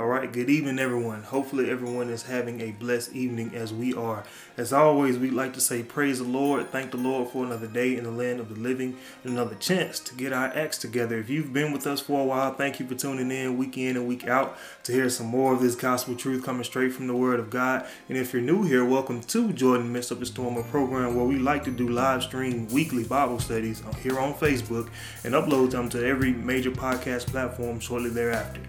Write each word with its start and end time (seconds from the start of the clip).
All 0.00 0.06
right, 0.06 0.32
good 0.32 0.48
evening, 0.48 0.78
everyone. 0.78 1.24
Hopefully, 1.24 1.68
everyone 1.68 2.08
is 2.08 2.22
having 2.22 2.62
a 2.62 2.70
blessed 2.70 3.12
evening 3.12 3.54
as 3.54 3.70
we 3.70 3.92
are. 3.92 4.24
As 4.56 4.72
always, 4.72 5.18
we'd 5.18 5.34
like 5.34 5.52
to 5.52 5.60
say, 5.60 5.82
Praise 5.82 6.20
the 6.20 6.24
Lord. 6.24 6.70
Thank 6.70 6.92
the 6.92 6.96
Lord 6.96 7.28
for 7.28 7.44
another 7.44 7.66
day 7.66 7.98
in 7.98 8.04
the 8.04 8.10
land 8.10 8.40
of 8.40 8.48
the 8.48 8.58
living 8.58 8.96
and 9.22 9.34
another 9.34 9.56
chance 9.56 10.00
to 10.00 10.14
get 10.14 10.32
our 10.32 10.46
acts 10.56 10.78
together. 10.78 11.18
If 11.18 11.28
you've 11.28 11.52
been 11.52 11.70
with 11.70 11.86
us 11.86 12.00
for 12.00 12.22
a 12.22 12.24
while, 12.24 12.54
thank 12.54 12.80
you 12.80 12.86
for 12.86 12.94
tuning 12.94 13.30
in 13.30 13.58
week 13.58 13.76
in 13.76 13.98
and 13.98 14.08
week 14.08 14.26
out 14.26 14.56
to 14.84 14.92
hear 14.92 15.10
some 15.10 15.26
more 15.26 15.52
of 15.52 15.60
this 15.60 15.74
gospel 15.74 16.16
truth 16.16 16.46
coming 16.46 16.64
straight 16.64 16.94
from 16.94 17.06
the 17.06 17.14
Word 17.14 17.38
of 17.38 17.50
God. 17.50 17.86
And 18.08 18.16
if 18.16 18.32
you're 18.32 18.40
new 18.40 18.62
here, 18.62 18.86
welcome 18.86 19.20
to 19.20 19.52
Joy 19.52 19.74
in 19.74 19.82
the 19.82 19.88
Midst 19.90 20.12
of 20.12 20.20
the 20.20 20.24
Storm, 20.24 20.56
a 20.56 20.62
program 20.62 21.14
where 21.14 21.26
we 21.26 21.36
like 21.36 21.64
to 21.64 21.70
do 21.70 21.90
live 21.90 22.22
stream 22.22 22.68
weekly 22.68 23.04
Bible 23.04 23.38
studies 23.38 23.82
here 24.02 24.18
on 24.18 24.32
Facebook 24.32 24.88
and 25.24 25.34
upload 25.34 25.72
them 25.72 25.90
to 25.90 26.02
every 26.02 26.32
major 26.32 26.70
podcast 26.70 27.26
platform 27.26 27.80
shortly 27.80 28.08
thereafter. 28.08 28.62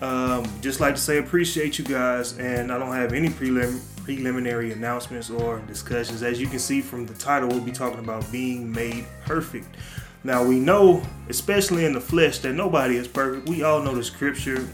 Um, 0.00 0.50
just 0.62 0.80
like 0.80 0.94
to 0.94 1.00
say 1.00 1.18
appreciate 1.18 1.78
you 1.78 1.84
guys, 1.84 2.38
and 2.38 2.72
I 2.72 2.78
don't 2.78 2.94
have 2.94 3.12
any 3.12 3.28
prelim- 3.28 3.82
preliminary 4.04 4.72
announcements 4.72 5.28
or 5.28 5.58
discussions. 5.60 6.22
As 6.22 6.40
you 6.40 6.46
can 6.46 6.58
see 6.58 6.80
from 6.80 7.04
the 7.04 7.14
title, 7.14 7.50
we'll 7.50 7.60
be 7.60 7.70
talking 7.70 7.98
about 7.98 8.30
being 8.32 8.72
made 8.72 9.04
perfect. 9.26 9.76
Now 10.24 10.42
we 10.44 10.58
know, 10.58 11.02
especially 11.28 11.84
in 11.84 11.92
the 11.92 12.00
flesh, 12.00 12.38
that 12.38 12.54
nobody 12.54 12.96
is 12.96 13.08
perfect. 13.08 13.48
We 13.48 13.62
all 13.62 13.82
know 13.82 13.94
the 13.94 14.04
scripture. 14.04 14.66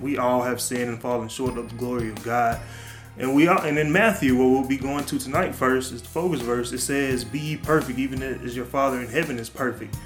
We 0.00 0.16
all 0.16 0.42
have 0.42 0.60
sinned 0.60 0.90
and 0.90 1.00
fallen 1.00 1.28
short 1.28 1.58
of 1.58 1.70
the 1.70 1.76
glory 1.76 2.10
of 2.10 2.22
God. 2.22 2.60
And 3.18 3.34
we 3.34 3.48
are, 3.48 3.64
and 3.66 3.78
in 3.78 3.90
Matthew, 3.90 4.36
what 4.36 4.48
we'll 4.50 4.68
be 4.68 4.76
going 4.76 5.04
to 5.06 5.18
tonight 5.18 5.54
first 5.56 5.92
is 5.92 6.02
the 6.02 6.08
focus 6.08 6.40
verse. 6.40 6.72
It 6.72 6.78
says, 6.78 7.24
"Be 7.24 7.56
perfect, 7.56 7.98
even 7.98 8.22
as 8.22 8.54
your 8.54 8.64
Father 8.64 9.00
in 9.00 9.08
heaven 9.08 9.40
is 9.40 9.50
perfect." 9.50 9.96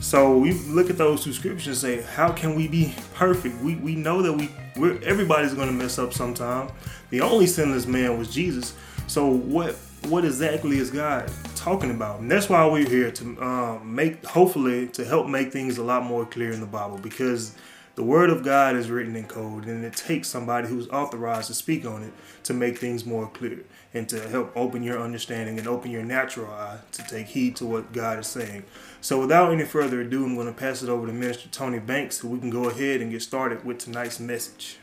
So 0.00 0.36
we 0.36 0.54
look 0.54 0.88
at 0.88 0.96
those 0.96 1.22
two 1.22 1.32
scriptures 1.32 1.66
and 1.66 1.76
say, 1.76 2.02
how 2.14 2.32
can 2.32 2.54
we 2.54 2.66
be 2.66 2.94
perfect? 3.14 3.60
We 3.62 3.76
we 3.76 3.94
know 3.94 4.22
that 4.22 4.32
we 4.32 4.50
we're 4.76 4.98
everybody's 5.02 5.52
going 5.52 5.68
to 5.68 5.74
mess 5.74 5.98
up 5.98 6.14
sometime. 6.14 6.70
The 7.10 7.20
only 7.20 7.46
sinless 7.46 7.86
man 7.86 8.18
was 8.18 8.32
Jesus. 8.32 8.74
So 9.06 9.26
what 9.26 9.76
what 10.08 10.24
exactly 10.24 10.78
is 10.78 10.90
God 10.90 11.30
talking 11.54 11.90
about? 11.90 12.20
And 12.20 12.30
that's 12.30 12.48
why 12.48 12.66
we're 12.66 12.88
here 12.88 13.10
to 13.10 13.42
um, 13.42 13.94
make 13.94 14.24
hopefully 14.24 14.88
to 14.88 15.04
help 15.04 15.26
make 15.26 15.52
things 15.52 15.76
a 15.76 15.84
lot 15.84 16.02
more 16.04 16.24
clear 16.24 16.52
in 16.52 16.60
the 16.60 16.66
Bible 16.66 16.96
because 16.96 17.54
the 17.96 18.02
word 18.02 18.30
of 18.30 18.42
God 18.42 18.76
is 18.76 18.88
written 18.88 19.14
in 19.14 19.26
code 19.26 19.66
and 19.66 19.84
it 19.84 19.94
takes 19.94 20.28
somebody 20.28 20.68
who's 20.68 20.88
authorized 20.88 21.48
to 21.48 21.54
speak 21.54 21.84
on 21.84 22.02
it 22.02 22.12
to 22.44 22.54
make 22.54 22.78
things 22.78 23.04
more 23.04 23.28
clear 23.28 23.62
and 23.92 24.08
to 24.08 24.28
help 24.28 24.56
open 24.56 24.82
your 24.82 24.98
understanding 24.98 25.58
and 25.58 25.68
open 25.68 25.90
your 25.90 26.02
natural 26.02 26.50
eye 26.50 26.78
to 26.92 27.02
take 27.02 27.26
heed 27.26 27.56
to 27.56 27.66
what 27.66 27.92
God 27.92 28.20
is 28.20 28.26
saying. 28.26 28.62
So 29.02 29.18
without 29.18 29.50
any 29.50 29.64
further 29.64 30.02
ado, 30.02 30.24
I'm 30.24 30.34
going 30.34 30.46
to 30.46 30.52
pass 30.52 30.82
it 30.82 30.90
over 30.90 31.06
to 31.06 31.12
Minister 31.12 31.48
Tony 31.48 31.78
Banks 31.78 32.20
so 32.20 32.28
we 32.28 32.38
can 32.38 32.50
go 32.50 32.68
ahead 32.68 33.00
and 33.00 33.10
get 33.10 33.22
started 33.22 33.64
with 33.64 33.78
tonight's 33.78 34.20
message. 34.20 34.76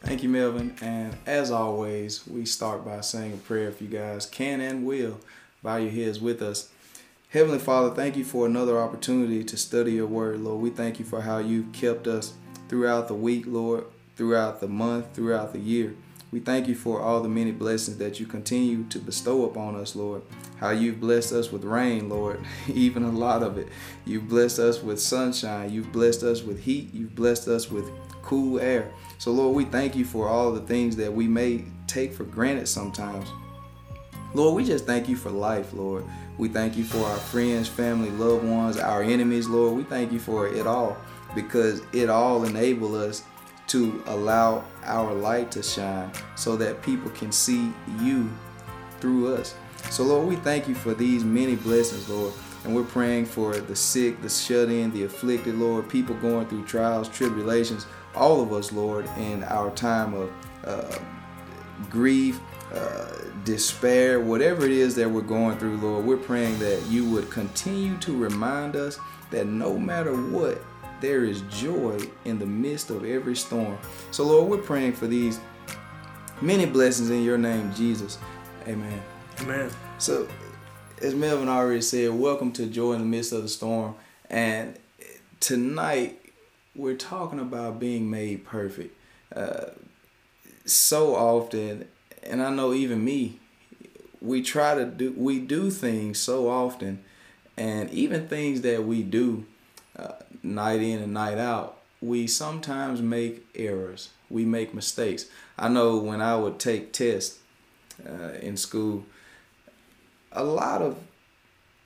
Thank 0.00 0.24
you, 0.24 0.28
Melvin. 0.28 0.74
And 0.80 1.16
as 1.24 1.52
always, 1.52 2.26
we 2.26 2.44
start 2.44 2.84
by 2.84 3.00
saying 3.00 3.32
a 3.32 3.36
prayer 3.36 3.68
if 3.68 3.80
you 3.80 3.86
guys 3.86 4.26
can 4.26 4.60
and 4.60 4.84
will 4.84 5.20
bow 5.62 5.76
your 5.76 5.92
heads 5.92 6.20
with 6.20 6.42
us. 6.42 6.68
Heavenly 7.28 7.60
Father, 7.60 7.94
thank 7.94 8.16
you 8.16 8.24
for 8.24 8.44
another 8.44 8.76
opportunity 8.80 9.44
to 9.44 9.56
study 9.56 9.92
your 9.92 10.08
word, 10.08 10.40
Lord. 10.40 10.60
We 10.60 10.70
thank 10.70 10.98
you 10.98 11.04
for 11.04 11.20
how 11.20 11.38
you've 11.38 11.72
kept 11.72 12.08
us 12.08 12.32
throughout 12.68 13.06
the 13.06 13.14
week, 13.14 13.44
Lord, 13.46 13.84
throughout 14.16 14.60
the 14.60 14.66
month, 14.66 15.14
throughout 15.14 15.52
the 15.52 15.60
year. 15.60 15.94
We 16.32 16.38
thank 16.38 16.68
you 16.68 16.76
for 16.76 17.00
all 17.00 17.20
the 17.20 17.28
many 17.28 17.50
blessings 17.50 17.96
that 17.98 18.20
you 18.20 18.26
continue 18.26 18.84
to 18.84 19.00
bestow 19.00 19.46
upon 19.46 19.74
us, 19.74 19.96
Lord. 19.96 20.22
How 20.58 20.70
you've 20.70 21.00
blessed 21.00 21.32
us 21.32 21.50
with 21.50 21.64
rain, 21.64 22.08
Lord, 22.08 22.40
even 22.68 23.02
a 23.02 23.10
lot 23.10 23.42
of 23.42 23.58
it. 23.58 23.66
You've 24.04 24.28
blessed 24.28 24.60
us 24.60 24.80
with 24.80 25.00
sunshine. 25.00 25.70
You've 25.70 25.90
blessed 25.90 26.22
us 26.22 26.42
with 26.42 26.60
heat. 26.60 26.94
You've 26.94 27.16
blessed 27.16 27.48
us 27.48 27.68
with 27.68 27.90
cool 28.22 28.60
air. 28.60 28.92
So, 29.18 29.32
Lord, 29.32 29.56
we 29.56 29.64
thank 29.64 29.96
you 29.96 30.04
for 30.04 30.28
all 30.28 30.52
the 30.52 30.60
things 30.60 30.94
that 30.96 31.12
we 31.12 31.26
may 31.26 31.64
take 31.88 32.12
for 32.12 32.24
granted 32.24 32.68
sometimes. 32.68 33.28
Lord, 34.32 34.54
we 34.54 34.64
just 34.64 34.86
thank 34.86 35.08
you 35.08 35.16
for 35.16 35.30
life, 35.30 35.72
Lord. 35.72 36.04
We 36.38 36.48
thank 36.48 36.76
you 36.76 36.84
for 36.84 37.04
our 37.04 37.18
friends, 37.18 37.68
family, 37.68 38.10
loved 38.10 38.44
ones, 38.44 38.76
our 38.76 39.02
enemies, 39.02 39.48
Lord. 39.48 39.76
We 39.76 39.82
thank 39.82 40.12
you 40.12 40.20
for 40.20 40.46
it 40.46 40.66
all 40.66 40.96
because 41.34 41.82
it 41.92 42.08
all 42.08 42.44
enable 42.44 42.94
us 42.94 43.24
to 43.70 44.02
allow 44.06 44.64
our 44.84 45.14
light 45.14 45.52
to 45.52 45.62
shine 45.62 46.10
so 46.34 46.56
that 46.56 46.82
people 46.82 47.10
can 47.12 47.30
see 47.30 47.72
you 48.00 48.28
through 48.98 49.34
us. 49.34 49.54
So, 49.90 50.02
Lord, 50.02 50.28
we 50.28 50.36
thank 50.36 50.68
you 50.68 50.74
for 50.74 50.92
these 50.92 51.24
many 51.24 51.54
blessings, 51.54 52.08
Lord. 52.08 52.34
And 52.64 52.74
we're 52.74 52.84
praying 52.84 53.26
for 53.26 53.56
the 53.56 53.76
sick, 53.76 54.20
the 54.20 54.28
shut 54.28 54.68
in, 54.68 54.92
the 54.92 55.04
afflicted, 55.04 55.54
Lord, 55.54 55.88
people 55.88 56.14
going 56.16 56.46
through 56.46 56.66
trials, 56.66 57.08
tribulations, 57.08 57.86
all 58.14 58.42
of 58.42 58.52
us, 58.52 58.72
Lord, 58.72 59.06
in 59.16 59.44
our 59.44 59.70
time 59.70 60.14
of 60.14 60.32
uh, 60.64 60.98
grief, 61.88 62.38
uh, 62.74 63.12
despair, 63.44 64.20
whatever 64.20 64.66
it 64.66 64.72
is 64.72 64.94
that 64.96 65.08
we're 65.08 65.22
going 65.22 65.56
through, 65.58 65.78
Lord, 65.78 66.04
we're 66.04 66.16
praying 66.16 66.58
that 66.58 66.84
you 66.88 67.08
would 67.08 67.30
continue 67.30 67.96
to 67.98 68.16
remind 68.16 68.76
us 68.76 68.98
that 69.30 69.46
no 69.46 69.78
matter 69.78 70.12
what, 70.14 70.60
there 71.00 71.24
is 71.24 71.42
joy 71.42 71.98
in 72.24 72.38
the 72.38 72.46
midst 72.46 72.90
of 72.90 73.04
every 73.04 73.34
storm. 73.34 73.78
So, 74.10 74.24
Lord, 74.24 74.50
we're 74.50 74.58
praying 74.58 74.92
for 74.92 75.06
these 75.06 75.40
many 76.40 76.66
blessings 76.66 77.10
in 77.10 77.24
your 77.24 77.38
name, 77.38 77.72
Jesus. 77.74 78.18
Amen. 78.66 79.02
Amen. 79.40 79.70
So, 79.98 80.28
as 81.00 81.14
Melvin 81.14 81.48
already 81.48 81.80
said, 81.80 82.10
welcome 82.10 82.52
to 82.52 82.66
Joy 82.66 82.92
in 82.92 83.00
the 83.00 83.06
Midst 83.06 83.32
of 83.32 83.42
the 83.42 83.48
Storm. 83.48 83.94
And 84.28 84.78
tonight, 85.40 86.20
we're 86.76 86.96
talking 86.96 87.40
about 87.40 87.80
being 87.80 88.10
made 88.10 88.44
perfect. 88.44 88.94
Uh, 89.34 89.70
so 90.66 91.16
often, 91.16 91.88
and 92.22 92.42
I 92.42 92.50
know 92.50 92.74
even 92.74 93.02
me, 93.02 93.38
we 94.20 94.42
try 94.42 94.74
to 94.74 94.84
do, 94.84 95.14
we 95.16 95.38
do 95.38 95.70
things 95.70 96.18
so 96.18 96.50
often, 96.50 97.02
and 97.56 97.90
even 97.90 98.28
things 98.28 98.60
that 98.60 98.84
we 98.84 99.02
do 99.02 99.46
uh, 100.00 100.14
night 100.42 100.80
in 100.80 101.00
and 101.00 101.12
night 101.12 101.38
out, 101.38 101.78
we 102.00 102.26
sometimes 102.26 103.02
make 103.02 103.46
errors. 103.54 104.10
We 104.30 104.44
make 104.44 104.72
mistakes. 104.72 105.26
I 105.58 105.68
know 105.68 105.98
when 105.98 106.20
I 106.20 106.36
would 106.36 106.58
take 106.58 106.92
tests 106.92 107.38
uh, 108.08 108.32
in 108.40 108.56
school, 108.56 109.04
a 110.32 110.44
lot 110.44 110.80
of 110.80 110.98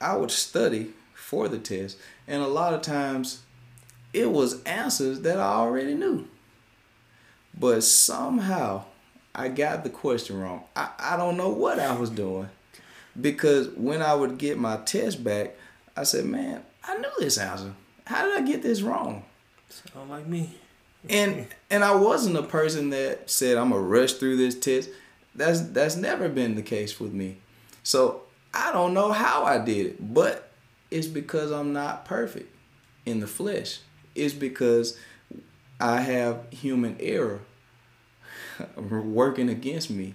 I 0.00 0.16
would 0.16 0.30
study 0.30 0.90
for 1.14 1.48
the 1.48 1.58
test, 1.58 1.96
and 2.28 2.42
a 2.42 2.46
lot 2.46 2.74
of 2.74 2.82
times 2.82 3.42
it 4.12 4.30
was 4.30 4.62
answers 4.64 5.22
that 5.22 5.40
I 5.40 5.54
already 5.54 5.94
knew. 5.94 6.28
But 7.58 7.82
somehow 7.82 8.84
I 9.34 9.48
got 9.48 9.82
the 9.82 9.90
question 9.90 10.40
wrong. 10.40 10.64
I, 10.76 10.90
I 10.98 11.16
don't 11.16 11.36
know 11.36 11.48
what 11.48 11.80
I 11.80 11.96
was 11.96 12.10
doing. 12.10 12.48
Because 13.20 13.68
when 13.68 14.02
I 14.02 14.14
would 14.14 14.38
get 14.38 14.58
my 14.58 14.76
test 14.78 15.22
back, 15.22 15.54
I 15.96 16.02
said, 16.02 16.24
man, 16.24 16.62
I 16.82 16.98
knew 16.98 17.10
this 17.18 17.38
answer 17.38 17.72
how 18.04 18.26
did 18.26 18.42
I 18.42 18.46
get 18.46 18.62
this 18.62 18.82
wrong? 18.82 19.24
Sound 19.68 20.10
like 20.10 20.26
me. 20.26 20.50
And 21.08 21.46
and 21.70 21.84
I 21.84 21.94
wasn't 21.94 22.36
a 22.36 22.42
person 22.42 22.90
that 22.90 23.28
said 23.28 23.56
I'm 23.56 23.70
gonna 23.70 23.82
rush 23.82 24.14
through 24.14 24.36
this 24.36 24.58
test. 24.58 24.90
That's 25.34 25.60
that's 25.60 25.96
never 25.96 26.28
been 26.28 26.54
the 26.54 26.62
case 26.62 26.98
with 27.00 27.12
me. 27.12 27.38
So 27.82 28.22
I 28.52 28.72
don't 28.72 28.94
know 28.94 29.12
how 29.12 29.44
I 29.44 29.58
did 29.58 29.86
it, 29.86 30.14
but 30.14 30.50
it's 30.90 31.06
because 31.06 31.50
I'm 31.50 31.72
not 31.72 32.04
perfect 32.04 32.54
in 33.04 33.20
the 33.20 33.26
flesh. 33.26 33.80
It's 34.14 34.32
because 34.32 34.98
I 35.80 36.00
have 36.00 36.46
human 36.50 36.96
error 37.00 37.40
working 38.76 39.48
against 39.48 39.90
me. 39.90 40.14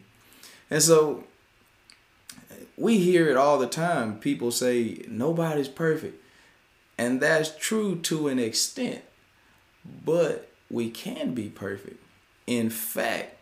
And 0.71 0.81
so 0.81 1.25
we 2.77 2.97
hear 2.99 3.29
it 3.29 3.37
all 3.37 3.59
the 3.59 3.67
time. 3.67 4.19
People 4.19 4.51
say 4.51 5.03
nobody's 5.07 5.67
perfect. 5.67 6.18
And 6.99 7.21
that's 7.21 7.55
true 7.55 7.95
to 8.01 8.27
an 8.27 8.39
extent, 8.39 9.03
but 10.03 10.51
we 10.69 10.89
can 10.89 11.33
be 11.33 11.47
perfect. 11.47 12.03
In 12.45 12.69
fact, 12.69 13.37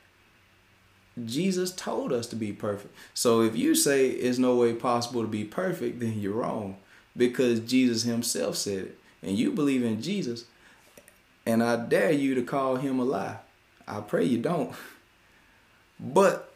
Jesus 1.25 1.71
told 1.71 2.13
us 2.13 2.27
to 2.27 2.35
be 2.35 2.53
perfect. 2.53 2.93
So 3.15 3.41
if 3.41 3.55
you 3.55 3.73
say 3.73 4.09
it's 4.09 4.37
no 4.37 4.55
way 4.55 4.73
possible 4.73 5.23
to 5.23 5.27
be 5.27 5.43
perfect, 5.43 5.99
then 5.99 6.19
you're 6.19 6.35
wrong 6.35 6.77
because 7.17 7.59
Jesus 7.61 8.03
himself 8.03 8.57
said 8.57 8.77
it. 8.77 8.99
And 9.23 9.35
you 9.35 9.51
believe 9.51 9.83
in 9.83 10.03
Jesus, 10.03 10.45
and 11.43 11.63
I 11.63 11.83
dare 11.83 12.11
you 12.11 12.35
to 12.35 12.43
call 12.43 12.75
him 12.75 12.99
a 12.99 13.03
lie. 13.03 13.37
I 13.87 14.01
pray 14.01 14.23
you 14.23 14.37
don't. 14.37 14.71
But 15.99 16.46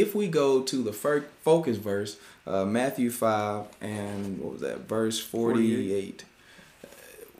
if 0.00 0.14
we 0.14 0.28
go 0.28 0.62
to 0.62 0.82
the 0.82 0.92
first 0.92 1.26
focus 1.42 1.76
verse, 1.76 2.16
uh, 2.46 2.64
Matthew 2.64 3.10
5 3.10 3.66
and 3.80 4.38
what 4.38 4.52
was 4.52 4.60
that, 4.62 4.88
verse 4.88 5.18
48, 5.18 6.22
48, 6.22 6.24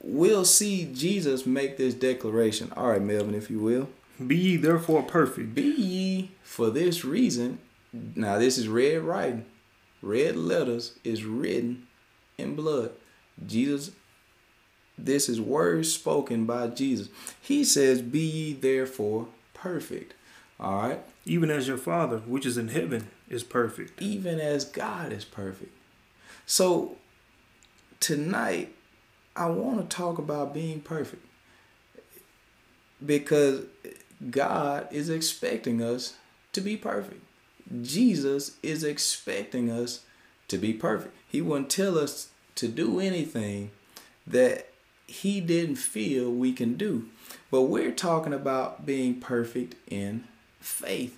we'll 0.03 0.45
see 0.45 0.91
Jesus 0.93 1.47
make 1.47 1.77
this 1.77 1.95
declaration. 1.95 2.73
All 2.77 2.91
right, 2.91 3.03
Melvin, 3.03 3.35
if 3.35 3.51
you 3.51 3.61
will. 3.61 3.89
Be 4.25 4.37
ye 4.37 4.57
therefore 4.57 5.03
perfect. 5.03 5.55
Be 5.55 5.63
ye 5.63 6.31
for 6.43 6.71
this 6.71 7.05
reason. 7.05 7.61
Now, 7.93 8.39
this 8.39 8.59
is 8.59 8.69
red 8.69 9.03
writing. 9.03 9.45
Red 10.03 10.37
letters 10.37 10.99
is 11.05 11.25
written 11.25 11.87
in 12.37 12.55
blood. 12.57 12.93
Jesus 13.47 13.93
This 14.97 15.29
is 15.29 15.41
words 15.41 15.93
spoken 15.93 16.45
by 16.45 16.69
Jesus. 16.69 17.09
He 17.41 17.63
says, 17.65 18.03
Be 18.03 18.21
ye 18.21 18.53
therefore 18.53 19.29
perfect. 19.55 20.15
All 20.59 20.83
right? 20.83 21.01
Even 21.29 21.51
as 21.51 21.69
your 21.69 21.77
Father, 21.77 22.19
which 22.19 22.47
is 22.47 22.57
in 22.57 22.69
heaven, 22.69 23.09
is 23.29 23.45
perfect. 23.45 24.01
Even 24.01 24.41
as 24.41 24.65
God 24.65 25.13
is 25.13 25.25
perfect. 25.25 25.73
So 26.47 26.97
tonight, 28.01 28.75
I 29.37 29.47
want 29.51 29.79
to 29.79 29.97
talk 29.97 30.19
about 30.19 30.55
being 30.55 30.81
perfect 30.81 31.25
because 33.05 33.65
God 34.31 34.89
is 34.91 35.11
expecting 35.11 35.83
us 35.83 36.15
to 36.53 36.61
be 36.63 36.77
perfect. 36.77 37.23
Jesus 37.83 38.57
is 38.63 38.83
expecting 38.83 39.71
us 39.71 40.01
to 40.49 40.57
be 40.57 40.73
perfect. 40.73 41.15
He 41.29 41.43
wouldn't 41.43 41.71
tell 41.71 41.99
us 41.99 42.31
to 42.55 42.69
do 42.69 42.99
anything 42.99 43.71
that 44.27 44.71
he 45.07 45.41
didn't 45.41 45.77
feel 45.77 46.31
we 46.31 46.53
can 46.53 46.75
do. 46.75 47.09
But 47.51 47.63
we're 47.63 47.93
talking 47.93 48.33
about 48.33 48.87
being 48.87 49.21
perfect 49.21 49.75
in 49.87 50.25
faith, 50.61 51.18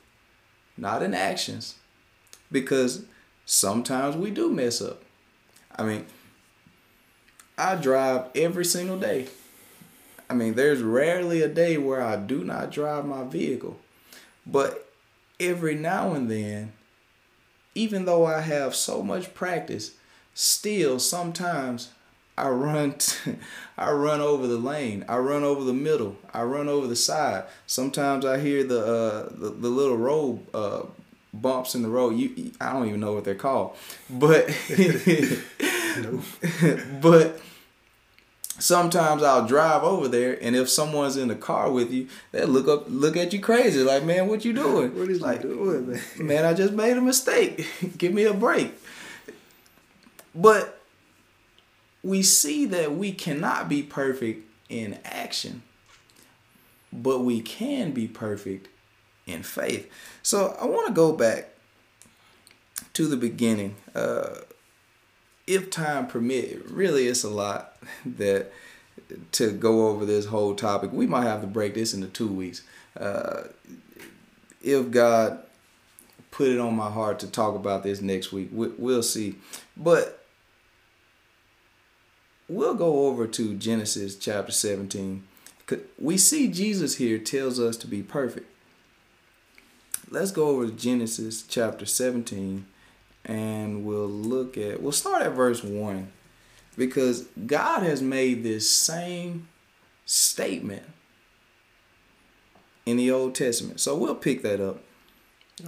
not 0.80 1.02
in 1.02 1.14
actions. 1.14 1.76
Because 2.50 3.04
sometimes 3.44 4.16
we 4.16 4.30
do 4.30 4.50
mess 4.50 4.80
up. 4.82 5.02
I 5.76 5.84
mean, 5.84 6.06
I 7.56 7.76
drive 7.76 8.26
every 8.34 8.64
single 8.64 8.98
day. 8.98 9.28
I 10.28 10.34
mean, 10.34 10.54
there's 10.54 10.82
rarely 10.82 11.42
a 11.42 11.48
day 11.48 11.76
where 11.76 12.02
I 12.02 12.16
do 12.16 12.44
not 12.44 12.70
drive 12.70 13.04
my 13.04 13.24
vehicle. 13.24 13.78
But 14.46 14.90
every 15.38 15.74
now 15.74 16.12
and 16.12 16.30
then, 16.30 16.72
even 17.74 18.04
though 18.04 18.26
I 18.26 18.40
have 18.40 18.74
so 18.74 19.02
much 19.02 19.34
practice, 19.34 19.92
still 20.34 20.98
sometimes 20.98 21.90
I 22.40 22.48
run 22.48 22.92
t- 22.98 23.36
I 23.76 23.92
run 23.92 24.20
over 24.20 24.46
the 24.46 24.58
lane. 24.58 25.04
I 25.08 25.18
run 25.18 25.44
over 25.44 25.64
the 25.64 25.74
middle. 25.74 26.16
I 26.32 26.42
run 26.42 26.68
over 26.68 26.86
the 26.86 26.96
side. 26.96 27.44
Sometimes 27.66 28.24
I 28.24 28.38
hear 28.38 28.64
the 28.64 28.80
uh, 28.80 29.28
the, 29.30 29.50
the 29.50 29.68
little 29.68 29.96
road 29.96 30.46
uh, 30.54 30.82
bumps 31.34 31.74
in 31.74 31.82
the 31.82 31.88
road. 31.88 32.16
You 32.16 32.52
I 32.60 32.72
don't 32.72 32.88
even 32.88 33.00
know 33.00 33.12
what 33.12 33.24
they're 33.24 33.34
called. 33.34 33.76
But 34.08 34.46
but 37.00 37.40
sometimes 38.58 39.22
I'll 39.22 39.46
drive 39.46 39.82
over 39.82 40.08
there, 40.08 40.42
and 40.42 40.56
if 40.56 40.70
someone's 40.70 41.16
in 41.16 41.28
the 41.28 41.34
car 41.34 41.70
with 41.70 41.92
you, 41.92 42.08
they 42.32 42.44
look 42.44 42.68
up, 42.68 42.84
look 42.88 43.16
at 43.16 43.32
you 43.32 43.40
crazy, 43.40 43.82
like, 43.82 44.04
man, 44.04 44.28
what 44.28 44.44
you 44.44 44.52
doing? 44.52 44.94
What 44.98 45.08
is 45.08 45.20
like, 45.20 45.42
you 45.42 45.54
doing, 45.54 45.90
man? 45.90 46.00
Man, 46.18 46.44
I 46.44 46.54
just 46.54 46.72
made 46.72 46.96
a 46.96 47.00
mistake. 47.00 47.66
Give 47.98 48.12
me 48.12 48.24
a 48.24 48.34
break. 48.34 48.72
But 50.34 50.79
we 52.02 52.22
see 52.22 52.66
that 52.66 52.94
we 52.94 53.12
cannot 53.12 53.68
be 53.68 53.82
perfect 53.82 54.48
in 54.68 54.98
action, 55.04 55.62
but 56.92 57.20
we 57.20 57.40
can 57.40 57.92
be 57.92 58.08
perfect 58.08 58.68
in 59.26 59.42
faith. 59.42 59.90
So 60.22 60.56
I 60.60 60.66
want 60.66 60.88
to 60.88 60.92
go 60.92 61.12
back 61.12 61.50
to 62.94 63.06
the 63.06 63.16
beginning. 63.16 63.76
Uh, 63.94 64.36
if 65.46 65.70
time 65.70 66.06
permit, 66.06 66.70
really 66.70 67.06
it's 67.06 67.24
a 67.24 67.30
lot 67.30 67.76
that 68.06 68.52
to 69.32 69.52
go 69.52 69.88
over 69.88 70.04
this 70.04 70.26
whole 70.26 70.54
topic. 70.54 70.92
We 70.92 71.06
might 71.06 71.24
have 71.24 71.40
to 71.40 71.46
break 71.46 71.74
this 71.74 71.94
into 71.94 72.08
two 72.08 72.28
weeks. 72.28 72.62
Uh, 72.98 73.44
if 74.62 74.90
God 74.90 75.42
put 76.30 76.48
it 76.48 76.60
on 76.60 76.76
my 76.76 76.90
heart 76.90 77.18
to 77.20 77.26
talk 77.26 77.54
about 77.54 77.82
this 77.82 78.00
next 78.00 78.32
week, 78.32 78.50
we, 78.52 78.68
we'll 78.68 79.02
see. 79.02 79.36
But 79.76 80.19
we'll 82.50 82.74
go 82.74 83.06
over 83.06 83.26
to 83.28 83.54
Genesis 83.54 84.16
chapter 84.16 84.50
17. 84.50 85.22
We 85.98 86.18
see 86.18 86.48
Jesus 86.48 86.96
here 86.96 87.18
tells 87.18 87.60
us 87.60 87.76
to 87.78 87.86
be 87.86 88.02
perfect. 88.02 88.50
Let's 90.10 90.32
go 90.32 90.48
over 90.48 90.66
to 90.66 90.72
Genesis 90.72 91.42
chapter 91.42 91.86
17 91.86 92.66
and 93.24 93.84
we'll 93.84 94.08
look 94.08 94.56
at 94.56 94.82
we'll 94.82 94.90
start 94.90 95.22
at 95.22 95.32
verse 95.32 95.62
1 95.62 96.10
because 96.76 97.28
God 97.46 97.84
has 97.84 98.02
made 98.02 98.42
this 98.42 98.68
same 98.68 99.46
statement 100.04 100.82
in 102.84 102.96
the 102.96 103.12
Old 103.12 103.36
Testament. 103.36 103.78
So 103.78 103.96
we'll 103.96 104.16
pick 104.16 104.42
that 104.42 104.60
up. 104.60 104.82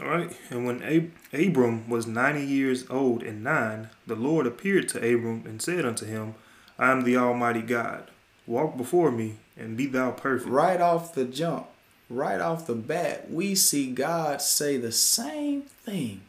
All 0.00 0.08
right. 0.08 0.36
And 0.50 0.66
when 0.66 0.82
Ab- 0.82 1.12
Abram 1.32 1.88
was 1.88 2.08
90 2.08 2.44
years 2.44 2.84
old 2.90 3.22
and 3.22 3.44
nine, 3.44 3.90
the 4.04 4.16
Lord 4.16 4.46
appeared 4.48 4.88
to 4.88 4.98
Abram 4.98 5.44
and 5.46 5.62
said 5.62 5.84
unto 5.84 6.06
him, 6.06 6.34
I 6.78 6.90
am 6.90 7.02
the 7.04 7.16
Almighty 7.16 7.62
God. 7.62 8.10
Walk 8.46 8.76
before 8.76 9.10
me 9.10 9.36
and 9.56 9.76
be 9.76 9.86
thou 9.86 10.10
perfect. 10.10 10.50
Right 10.50 10.80
off 10.80 11.14
the 11.14 11.24
jump, 11.24 11.68
right 12.08 12.40
off 12.40 12.66
the 12.66 12.74
bat, 12.74 13.30
we 13.30 13.54
see 13.54 13.90
God 13.92 14.42
say 14.42 14.76
the 14.76 14.92
same 14.92 15.62
thing 15.62 16.22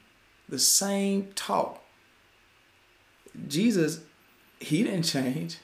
the 0.54 0.60
same 0.60 1.30
talk. 1.36 1.84
Jesus, 3.48 4.01
he 4.60 4.84
didn't 4.84 5.04
change. 5.04 5.57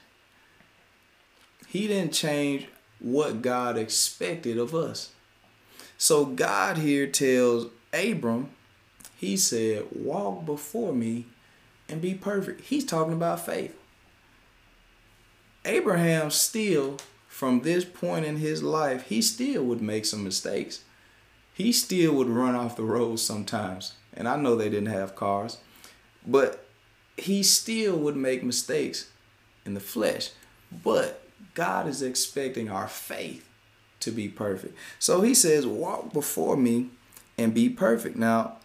He 1.68 1.86
didn't 1.86 2.12
change 2.12 2.66
what 2.98 3.42
God 3.42 3.78
expected 3.78 4.58
of 4.58 4.74
us. 4.74 5.12
So 5.96 6.24
God 6.24 6.78
here 6.78 7.06
tells 7.06 7.68
Abram, 7.92 8.50
he 9.16 9.36
said, 9.36 9.86
walk 9.92 10.44
before 10.44 10.92
me 10.92 11.26
and 11.88 12.00
be 12.00 12.14
perfect. 12.14 12.62
He's 12.62 12.84
talking 12.84 13.12
about 13.12 13.46
faith. 13.46 13.79
Abraham 15.70 16.30
still, 16.30 16.98
from 17.28 17.60
this 17.60 17.84
point 17.84 18.24
in 18.24 18.36
his 18.36 18.62
life, 18.62 19.04
he 19.04 19.22
still 19.22 19.64
would 19.64 19.80
make 19.80 20.04
some 20.04 20.24
mistakes. 20.24 20.84
He 21.54 21.72
still 21.72 22.14
would 22.14 22.28
run 22.28 22.54
off 22.54 22.76
the 22.76 22.82
road 22.82 23.16
sometimes 23.16 23.94
and 24.14 24.28
I 24.28 24.36
know 24.36 24.56
they 24.56 24.68
didn't 24.68 24.86
have 24.86 25.16
cars, 25.16 25.58
but 26.26 26.66
he 27.16 27.42
still 27.42 27.96
would 27.96 28.16
make 28.16 28.42
mistakes 28.42 29.10
in 29.64 29.74
the 29.74 29.80
flesh. 29.80 30.30
But 30.70 31.22
God 31.54 31.86
is 31.86 32.02
expecting 32.02 32.70
our 32.70 32.88
faith 32.88 33.48
to 34.00 34.10
be 34.10 34.28
perfect. 34.28 34.76
So 34.98 35.20
he 35.20 35.34
says, 35.34 35.66
Walk 35.66 36.12
before 36.12 36.56
me 36.56 36.90
and 37.36 37.54
be 37.54 37.68
perfect. 37.68 38.16
Now, 38.16 38.56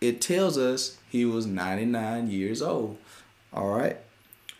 it 0.00 0.20
tells 0.20 0.58
us 0.58 0.98
he 1.08 1.24
was 1.24 1.46
99 1.46 2.30
years 2.30 2.62
old. 2.62 2.98
All 3.52 3.68
right. 3.68 3.98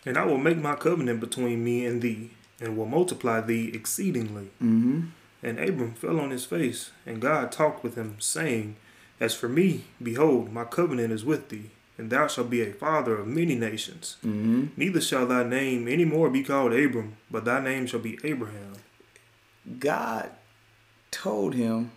And 0.05 0.17
I 0.17 0.25
will 0.25 0.37
make 0.37 0.57
my 0.57 0.75
covenant 0.75 1.19
between 1.19 1.63
me 1.63 1.85
and 1.85 2.01
thee, 2.01 2.31
and 2.61 2.77
will 2.77 2.85
multiply 2.85 3.41
thee 3.41 3.71
exceedingly. 3.73 4.51
Mm-hmm. 4.61 5.01
And 5.43 5.59
Abram 5.59 5.93
fell 5.93 6.19
on 6.19 6.31
his 6.31 6.45
face, 6.45 6.91
and 7.05 7.21
God 7.21 7.51
talked 7.51 7.83
with 7.83 7.95
him, 7.95 8.17
saying, 8.19 8.75
as 9.19 9.33
for 9.33 9.49
me, 9.49 9.85
behold, 10.01 10.51
my 10.51 10.63
covenant 10.63 11.13
is 11.13 11.25
with 11.25 11.49
thee, 11.49 11.71
and 11.97 12.09
thou 12.09 12.27
shalt 12.27 12.49
be 12.49 12.61
a 12.61 12.73
father 12.73 13.17
of 13.17 13.27
many 13.27 13.55
nations. 13.55 14.17
Mm-hmm. 14.25 14.67
Neither 14.77 15.01
shall 15.01 15.25
thy 15.25 15.43
name 15.43 15.87
any 15.87 16.05
more 16.05 16.29
be 16.29 16.43
called 16.43 16.73
Abram, 16.73 17.17
but 17.31 17.45
thy 17.45 17.59
name 17.61 17.87
shall 17.87 17.99
be 17.99 18.19
Abraham. 18.23 18.73
God 19.79 20.31
told 21.11 21.53
him, 21.53 21.91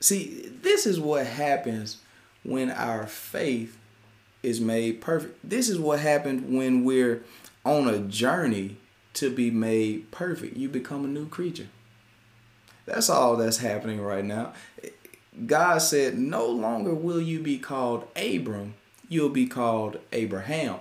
see, 0.00 0.50
this 0.62 0.86
is 0.86 0.98
what 0.98 1.26
happens 1.26 1.98
when 2.42 2.70
our 2.70 3.06
faith 3.06 3.78
is 4.42 4.60
made 4.60 5.00
perfect. 5.00 5.38
This 5.48 5.68
is 5.68 5.78
what 5.78 6.00
happened 6.00 6.56
when 6.56 6.84
we're 6.84 7.22
on 7.64 7.88
a 7.88 7.98
journey 7.98 8.76
to 9.14 9.30
be 9.30 9.50
made 9.50 10.10
perfect. 10.10 10.56
You 10.56 10.68
become 10.68 11.04
a 11.04 11.08
new 11.08 11.28
creature. 11.28 11.68
That's 12.86 13.08
all 13.08 13.36
that's 13.36 13.58
happening 13.58 14.00
right 14.00 14.24
now. 14.24 14.52
God 15.46 15.78
said, 15.78 16.18
No 16.18 16.46
longer 16.46 16.94
will 16.94 17.20
you 17.20 17.40
be 17.40 17.58
called 17.58 18.08
Abram, 18.16 18.74
you'll 19.08 19.28
be 19.28 19.46
called 19.46 19.98
Abraham. 20.12 20.76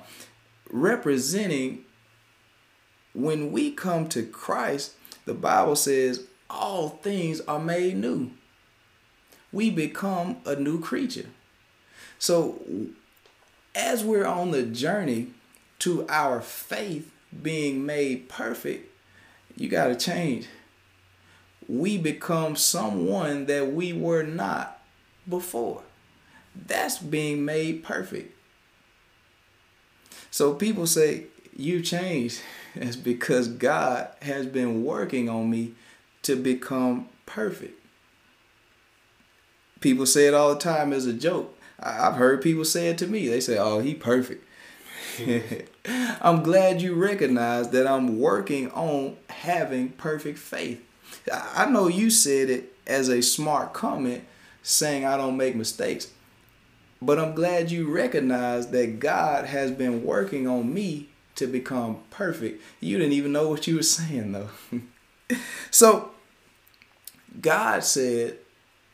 Representing 0.69 1.85
when 3.13 3.51
we 3.51 3.71
come 3.71 4.07
to 4.09 4.23
Christ, 4.23 4.93
the 5.25 5.33
Bible 5.33 5.75
says 5.75 6.25
all 6.50 6.89
things 6.89 7.41
are 7.41 7.59
made 7.59 7.97
new. 7.97 8.31
We 9.51 9.69
become 9.69 10.38
a 10.45 10.55
new 10.55 10.79
creature. 10.79 11.27
So, 12.19 12.61
as 13.75 14.03
we're 14.03 14.25
on 14.25 14.51
the 14.51 14.63
journey 14.63 15.33
to 15.81 16.07
our 16.09 16.41
faith 16.41 17.11
being 17.41 17.85
made 17.85 18.29
perfect, 18.29 18.89
you 19.55 19.69
got 19.69 19.88
to 19.88 19.95
change 19.95 20.47
we 21.71 21.97
become 21.97 22.55
someone 22.55 23.45
that 23.45 23.71
we 23.71 23.93
were 23.93 24.23
not 24.23 24.81
before. 25.27 25.83
That's 26.53 27.00
being 27.00 27.45
made 27.45 27.81
perfect. 27.81 28.35
So 30.29 30.53
people 30.53 30.85
say, 30.85 31.25
You 31.55 31.81
changed. 31.81 32.41
That's 32.75 32.95
because 32.95 33.47
God 33.47 34.09
has 34.21 34.45
been 34.45 34.83
working 34.83 35.29
on 35.29 35.50
me 35.50 35.73
to 36.23 36.35
become 36.35 37.09
perfect. 37.25 37.77
People 39.81 40.05
say 40.05 40.27
it 40.27 40.33
all 40.33 40.53
the 40.53 40.59
time 40.59 40.93
as 40.93 41.05
a 41.05 41.13
joke. 41.13 41.57
I've 41.79 42.15
heard 42.15 42.41
people 42.41 42.65
say 42.65 42.89
it 42.89 42.97
to 43.00 43.07
me. 43.07 43.27
They 43.27 43.39
say, 43.39 43.57
Oh, 43.57 43.79
he 43.79 43.95
perfect. 43.95 44.45
I'm 46.22 46.44
glad 46.44 46.82
you 46.82 46.96
recognize 46.96 47.70
that 47.70 47.88
I'm 47.88 48.20
working 48.20 48.72
on 48.72 49.18
having 49.30 49.89
perfect 49.89 50.38
faith. 50.38 50.82
I 51.32 51.70
know 51.70 51.88
you 51.88 52.10
said 52.10 52.50
it 52.50 52.74
as 52.88 53.10
a 53.10 53.22
smart 53.22 53.74
comment 53.74 54.24
saying 54.63 55.06
I 55.06 55.18
don't 55.18 55.38
make 55.38 55.56
mistakes. 55.56 56.12
But 57.01 57.18
I'm 57.18 57.34
glad 57.34 57.72
you 57.72 57.91
recognize 57.91 58.68
that 58.68 59.00
God 59.00 59.46
has 59.46 59.72
been 59.72 60.03
working 60.03 60.48
on 60.48 60.72
me 60.72 61.10
to 61.36 61.48
become 61.48 62.00
perfect. 62.12 62.62
You 62.80 62.98
didn't 62.98 63.13
even 63.13 63.32
know 63.32 63.50
what 63.50 63.65
you 63.65 63.77
were 63.77 63.84
saying 63.98 64.32
though. 64.32 64.50
so 65.72 66.12
God 67.39 67.84
said 67.84 68.38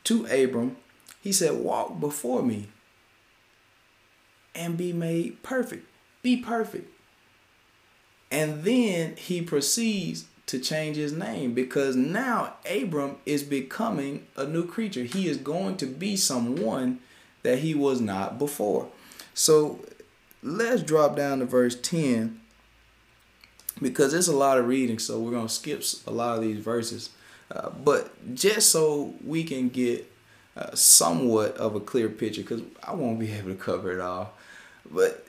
to 0.06 0.26
Abram, 0.28 0.78
He 1.22 1.32
said, 1.32 1.54
Walk 1.54 2.00
before 2.00 2.42
me 2.42 2.70
and 4.56 4.78
be 4.78 4.94
made 4.94 5.44
perfect. 5.44 5.86
Be 6.22 6.38
perfect. 6.38 6.92
And 8.32 8.64
then 8.64 9.16
he 9.16 9.42
proceeds 9.42 10.26
to 10.48 10.60
change 10.60 10.96
his 10.96 11.14
name 11.14 11.54
because 11.54 11.96
now 11.96 12.54
Abram 12.70 13.18
is 13.26 13.44
becoming 13.44 14.28
a 14.36 14.46
new 14.46 14.66
creature. 14.66 15.04
He 15.04 15.28
is 15.28 15.38
going 15.38 15.78
to 15.78 15.86
be 15.86 16.16
someone 16.16 17.00
that 17.44 17.60
he 17.60 17.74
was 17.74 18.02
not 18.02 18.40
before. 18.40 18.90
So 19.34 19.80
let's 20.42 20.82
drop 20.82 21.16
down 21.16 21.40
to 21.40 21.46
verse 21.46 21.76
10 21.76 22.40
because 23.82 24.14
it's 24.14 24.28
a 24.28 24.36
lot 24.36 24.58
of 24.58 24.68
reading, 24.68 25.00
so 25.00 25.20
we're 25.20 25.32
going 25.32 25.48
to 25.48 25.54
skip 25.54 25.84
a 26.08 26.12
lot 26.12 26.38
of 26.38 26.42
these 26.42 26.64
verses. 26.64 27.12
Uh, 27.52 27.70
but 27.70 28.36
just 28.36 28.72
so 28.72 29.14
we 29.24 29.44
can 29.44 29.70
get 29.70 30.12
uh, 30.56 30.74
somewhat 30.74 31.56
of 31.58 31.76
a 31.76 31.80
clear 31.80 32.10
picture, 32.10 32.42
because 32.42 32.62
I 32.84 32.94
won't 32.94 33.20
be 33.20 33.32
able 33.32 33.52
to 33.52 33.56
cover 33.56 33.92
it 33.92 34.02
all. 34.02 34.34
But 34.90 35.26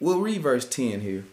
we'll 0.00 0.20
read 0.20 0.42
verse 0.42 0.68
10 0.68 1.00
here. 1.00 1.24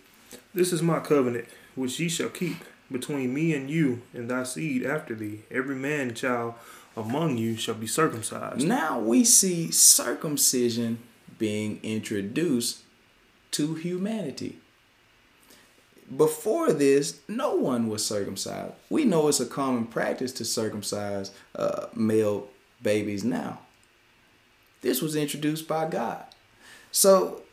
This 0.53 0.73
is 0.73 0.81
my 0.81 0.99
covenant, 0.99 1.47
which 1.75 1.99
ye 1.99 2.09
shall 2.09 2.29
keep 2.29 2.57
between 2.91 3.33
me 3.33 3.53
and 3.53 3.69
you 3.69 4.01
and 4.13 4.29
thy 4.29 4.43
seed 4.43 4.85
after 4.85 5.15
thee. 5.15 5.43
Every 5.49 5.75
man 5.75 6.13
child 6.13 6.55
among 6.95 7.37
you 7.37 7.55
shall 7.55 7.75
be 7.75 7.87
circumcised. 7.87 8.65
Now 8.67 8.99
we 8.99 9.23
see 9.23 9.71
circumcision 9.71 10.99
being 11.37 11.79
introduced 11.83 12.81
to 13.51 13.75
humanity. 13.75 14.57
Before 16.15 16.73
this, 16.73 17.21
no 17.27 17.55
one 17.55 17.87
was 17.87 18.05
circumcised. 18.05 18.73
We 18.89 19.05
know 19.05 19.29
it's 19.29 19.39
a 19.39 19.45
common 19.45 19.87
practice 19.87 20.33
to 20.33 20.45
circumcise 20.45 21.31
uh, 21.55 21.87
male 21.95 22.49
babies 22.83 23.23
now. 23.23 23.59
This 24.81 25.01
was 25.01 25.15
introduced 25.15 25.67
by 25.67 25.87
God. 25.87 26.25
So 26.91 27.43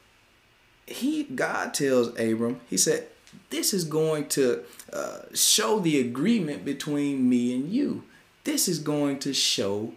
he 0.89 1.25
God 1.25 1.75
tells 1.75 2.09
Abram, 2.19 2.61
he 2.69 2.77
said, 2.77 3.07
this 3.51 3.73
is 3.73 3.85
going 3.85 4.29
to 4.29 4.63
uh, 4.93 5.21
show 5.35 5.81
the 5.81 6.01
agreement 6.01 6.65
between 6.65 7.29
me 7.29 7.55
and 7.55 7.71
you. 7.71 8.05
This 8.45 8.69
is 8.69 8.79
going 8.79 9.19
to 9.21 9.35
show 9.35 9.93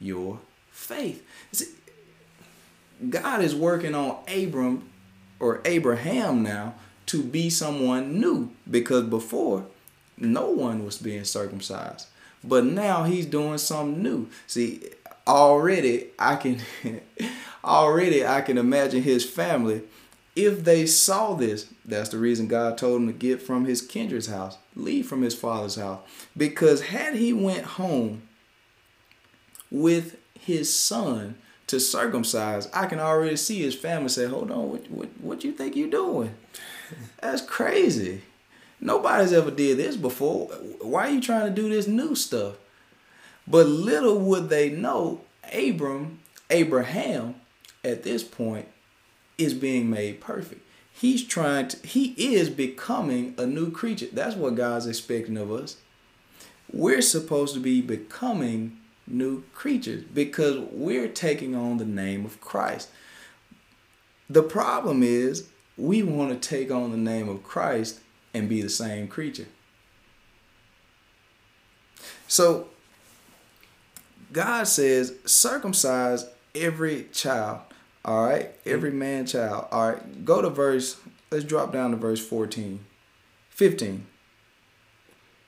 your 0.00 0.40
faith. 0.70 1.24
See, 1.52 1.66
God 3.08 3.42
is 3.42 3.54
working 3.54 3.94
on 3.94 4.18
Abram 4.28 4.88
or 5.40 5.60
Abraham 5.64 6.42
now 6.42 6.74
to 7.06 7.22
be 7.22 7.50
someone 7.50 8.20
new 8.20 8.50
because 8.68 9.04
before 9.04 9.66
no 10.16 10.50
one 10.50 10.84
was 10.84 10.98
being 10.98 11.24
circumcised. 11.24 12.08
But 12.42 12.64
now 12.64 13.04
he's 13.04 13.26
doing 13.26 13.58
something 13.58 14.02
new. 14.02 14.28
See, 14.46 14.82
already 15.26 16.06
I 16.18 16.36
can 16.36 16.60
already 17.64 18.26
I 18.26 18.40
can 18.40 18.58
imagine 18.58 19.02
his 19.02 19.28
family 19.28 19.82
if 20.38 20.62
they 20.62 20.86
saw 20.86 21.34
this, 21.34 21.66
that's 21.84 22.10
the 22.10 22.16
reason 22.16 22.46
God 22.46 22.78
told 22.78 23.00
him 23.00 23.08
to 23.08 23.12
get 23.12 23.42
from 23.42 23.64
his 23.64 23.82
kindred's 23.82 24.28
house, 24.28 24.56
leave 24.76 25.08
from 25.08 25.22
his 25.22 25.34
father's 25.34 25.74
house. 25.74 26.00
Because 26.36 26.80
had 26.80 27.16
he 27.16 27.32
went 27.32 27.64
home 27.64 28.22
with 29.68 30.16
his 30.38 30.74
son 30.74 31.34
to 31.66 31.80
circumcise, 31.80 32.68
I 32.72 32.86
can 32.86 33.00
already 33.00 33.34
see 33.34 33.62
his 33.62 33.74
family 33.74 34.10
say, 34.10 34.26
"Hold 34.26 34.52
on, 34.52 34.70
what 34.70 34.88
what 34.90 35.08
what 35.20 35.44
you 35.44 35.50
think 35.50 35.74
you're 35.74 35.90
doing? 35.90 36.34
That's 37.20 37.42
crazy. 37.42 38.22
Nobody's 38.80 39.32
ever 39.32 39.50
did 39.50 39.78
this 39.78 39.96
before. 39.96 40.46
Why 40.80 41.08
are 41.08 41.10
you 41.10 41.20
trying 41.20 41.52
to 41.52 41.62
do 41.62 41.68
this 41.68 41.88
new 41.88 42.14
stuff?" 42.14 42.54
But 43.44 43.66
little 43.66 44.20
would 44.20 44.50
they 44.50 44.70
know, 44.70 45.22
Abram, 45.52 46.20
Abraham, 46.48 47.34
at 47.82 48.04
this 48.04 48.22
point 48.22 48.68
is 49.38 49.54
being 49.54 49.88
made 49.88 50.20
perfect. 50.20 50.62
He's 50.92 51.24
trying 51.24 51.68
to, 51.68 51.86
he 51.86 52.34
is 52.34 52.50
becoming 52.50 53.34
a 53.38 53.46
new 53.46 53.70
creature. 53.70 54.08
That's 54.12 54.34
what 54.34 54.56
God's 54.56 54.86
expecting 54.86 55.36
of 55.36 55.52
us. 55.52 55.76
We're 56.72 57.02
supposed 57.02 57.54
to 57.54 57.60
be 57.60 57.80
becoming 57.80 58.78
new 59.06 59.44
creatures 59.54 60.02
because 60.02 60.58
we're 60.72 61.08
taking 61.08 61.54
on 61.54 61.78
the 61.78 61.84
name 61.84 62.24
of 62.24 62.40
Christ. 62.40 62.90
The 64.28 64.42
problem 64.42 65.02
is 65.02 65.48
we 65.76 66.02
want 66.02 66.30
to 66.30 66.48
take 66.48 66.70
on 66.70 66.90
the 66.90 66.98
name 66.98 67.28
of 67.28 67.44
Christ 67.44 68.00
and 68.34 68.48
be 68.48 68.60
the 68.60 68.68
same 68.68 69.06
creature. 69.06 69.46
So 72.26 72.68
God 74.32 74.64
says, 74.64 75.14
circumcise 75.24 76.26
every 76.54 77.04
child 77.12 77.60
all 78.08 78.24
right, 78.24 78.50
every 78.64 78.90
man 78.90 79.26
child. 79.26 79.66
All 79.70 79.90
right, 79.90 80.24
go 80.24 80.40
to 80.40 80.48
verse. 80.48 80.96
Let's 81.30 81.44
drop 81.44 81.74
down 81.74 81.90
to 81.90 81.98
verse 81.98 82.26
14, 82.26 82.82
15. 83.50 84.06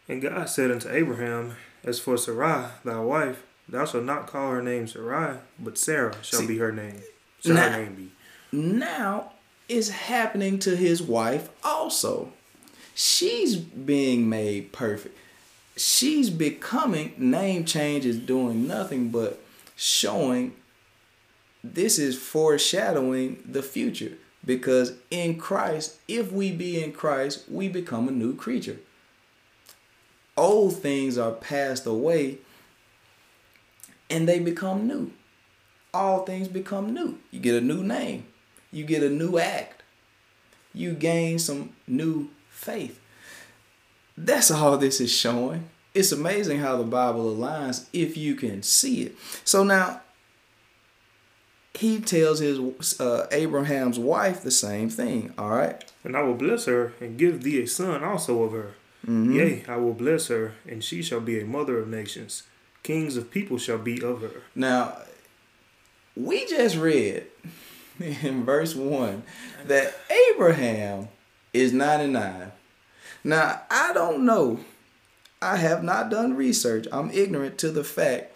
And 0.06 0.20
God 0.20 0.46
said 0.50 0.70
unto 0.70 0.90
Abraham, 0.90 1.56
As 1.82 1.98
for 1.98 2.18
Sarai, 2.18 2.66
thy 2.84 3.00
wife, 3.00 3.44
thou 3.66 3.86
shalt 3.86 4.04
not 4.04 4.26
call 4.26 4.50
her 4.50 4.62
name 4.62 4.86
Sarai, 4.86 5.38
but 5.58 5.78
Sarah 5.78 6.14
shall 6.22 6.40
See, 6.40 6.48
be 6.48 6.58
her 6.58 6.70
name. 6.70 7.00
Shall 7.42 7.54
now, 7.54 7.70
her 7.70 7.82
name 7.82 7.94
be. 7.94 8.10
Now 8.52 9.32
is 9.70 9.88
happening 9.88 10.58
to 10.58 10.76
his 10.76 11.02
wife 11.02 11.48
also. 11.64 12.30
She's 12.94 13.56
being 13.56 14.28
made 14.28 14.70
perfect. 14.70 15.16
She's 15.78 16.28
becoming 16.28 17.14
name 17.16 17.64
change 17.64 18.04
is 18.04 18.18
doing 18.18 18.68
nothing 18.68 19.08
but 19.08 19.40
showing 19.76 20.52
this 21.62 21.98
is 21.98 22.18
foreshadowing 22.18 23.42
the 23.46 23.62
future 23.62 24.12
because 24.44 24.94
in 25.10 25.38
Christ, 25.38 25.98
if 26.08 26.32
we 26.32 26.52
be 26.52 26.82
in 26.82 26.92
Christ, 26.92 27.44
we 27.48 27.68
become 27.68 28.08
a 28.08 28.12
new 28.12 28.34
creature. 28.34 28.78
Old 30.36 30.76
things 30.76 31.18
are 31.18 31.32
passed 31.32 31.86
away 31.86 32.38
and 34.08 34.28
they 34.28 34.38
become 34.38 34.86
new. 34.86 35.12
All 35.92 36.24
things 36.24 36.48
become 36.48 36.94
new. 36.94 37.18
You 37.30 37.40
get 37.40 37.56
a 37.56 37.60
new 37.60 37.82
name, 37.82 38.26
you 38.72 38.84
get 38.84 39.02
a 39.02 39.10
new 39.10 39.38
act, 39.38 39.82
you 40.72 40.92
gain 40.92 41.38
some 41.38 41.74
new 41.86 42.30
faith. 42.48 43.00
That's 44.16 44.50
all 44.50 44.78
this 44.78 45.00
is 45.00 45.12
showing. 45.12 45.68
It's 45.92 46.12
amazing 46.12 46.60
how 46.60 46.76
the 46.76 46.84
Bible 46.84 47.34
aligns 47.34 47.86
if 47.92 48.16
you 48.16 48.34
can 48.34 48.62
see 48.62 49.02
it. 49.02 49.16
So 49.44 49.64
now 49.64 50.02
he 51.80 51.98
tells 51.98 52.40
his 52.40 53.00
uh, 53.00 53.26
Abraham's 53.32 53.98
wife 53.98 54.42
the 54.42 54.50
same 54.50 54.90
thing. 54.90 55.32
All 55.38 55.48
right. 55.48 55.82
And 56.04 56.14
I 56.14 56.20
will 56.20 56.34
bless 56.34 56.66
her 56.66 56.92
and 57.00 57.16
give 57.16 57.42
thee 57.42 57.62
a 57.62 57.66
son 57.66 58.04
also 58.04 58.42
of 58.42 58.52
her. 58.52 58.74
Mm-hmm. 59.06 59.32
Yea, 59.32 59.64
I 59.66 59.76
will 59.76 59.94
bless 59.94 60.26
her, 60.26 60.52
and 60.68 60.84
she 60.84 61.00
shall 61.02 61.20
be 61.20 61.40
a 61.40 61.46
mother 61.46 61.78
of 61.78 61.88
nations. 61.88 62.42
Kings 62.82 63.16
of 63.16 63.30
people 63.30 63.56
shall 63.56 63.78
be 63.78 64.02
of 64.02 64.20
her. 64.20 64.42
Now, 64.54 64.98
we 66.14 66.46
just 66.46 66.76
read 66.76 67.24
in 67.98 68.44
verse 68.44 68.74
1 68.74 69.22
that 69.64 69.94
Abraham 70.34 71.08
is 71.54 71.72
99. 71.72 72.52
Now, 73.24 73.62
I 73.70 73.94
don't 73.94 74.26
know. 74.26 74.60
I 75.40 75.56
have 75.56 75.82
not 75.82 76.10
done 76.10 76.36
research. 76.36 76.86
I'm 76.92 77.10
ignorant 77.10 77.56
to 77.60 77.70
the 77.70 77.84
fact 77.84 78.29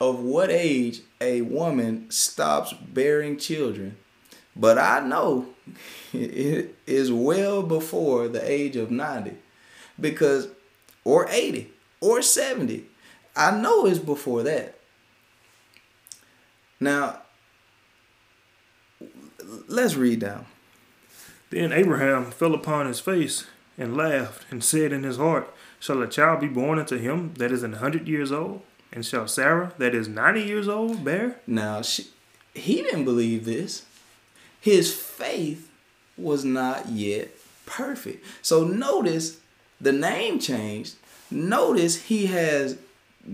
of 0.00 0.20
what 0.20 0.50
age 0.50 1.00
a 1.20 1.40
woman 1.42 2.10
stops 2.10 2.72
bearing 2.72 3.36
children, 3.36 3.96
but 4.54 4.78
I 4.78 5.00
know 5.00 5.48
it 6.12 6.76
is 6.86 7.12
well 7.12 7.62
before 7.62 8.28
the 8.28 8.48
age 8.48 8.76
of 8.76 8.90
90 8.90 9.32
because 10.00 10.48
or 11.04 11.28
80 11.28 11.72
or 12.00 12.22
70. 12.22 12.84
I 13.36 13.50
know 13.52 13.86
it's 13.86 13.98
before 13.98 14.42
that. 14.44 14.78
Now, 16.80 17.22
let's 19.68 19.94
read 19.94 20.20
down. 20.20 20.46
Then 21.50 21.72
Abraham 21.72 22.30
fell 22.30 22.54
upon 22.54 22.86
his 22.86 23.00
face 23.00 23.46
and 23.76 23.96
laughed 23.96 24.46
and 24.50 24.62
said 24.62 24.92
in 24.92 25.02
his 25.02 25.16
heart, 25.16 25.52
Shall 25.80 26.02
a 26.02 26.08
child 26.08 26.40
be 26.40 26.48
born 26.48 26.78
unto 26.78 26.98
him 26.98 27.34
that 27.34 27.52
is 27.52 27.62
an 27.62 27.74
hundred 27.74 28.08
years 28.08 28.32
old? 28.32 28.62
And 28.92 29.04
shall 29.04 29.28
Sarah, 29.28 29.72
that 29.78 29.94
is 29.94 30.08
90 30.08 30.42
years 30.42 30.68
old, 30.68 31.04
bear? 31.04 31.36
Now, 31.46 31.82
she, 31.82 32.06
he 32.54 32.82
didn't 32.82 33.04
believe 33.04 33.44
this. 33.44 33.84
His 34.60 34.92
faith 34.94 35.70
was 36.16 36.44
not 36.44 36.88
yet 36.88 37.30
perfect. 37.66 38.24
So 38.42 38.64
notice 38.64 39.38
the 39.80 39.92
name 39.92 40.38
changed. 40.38 40.96
Notice 41.30 42.04
he 42.04 42.26
has 42.26 42.78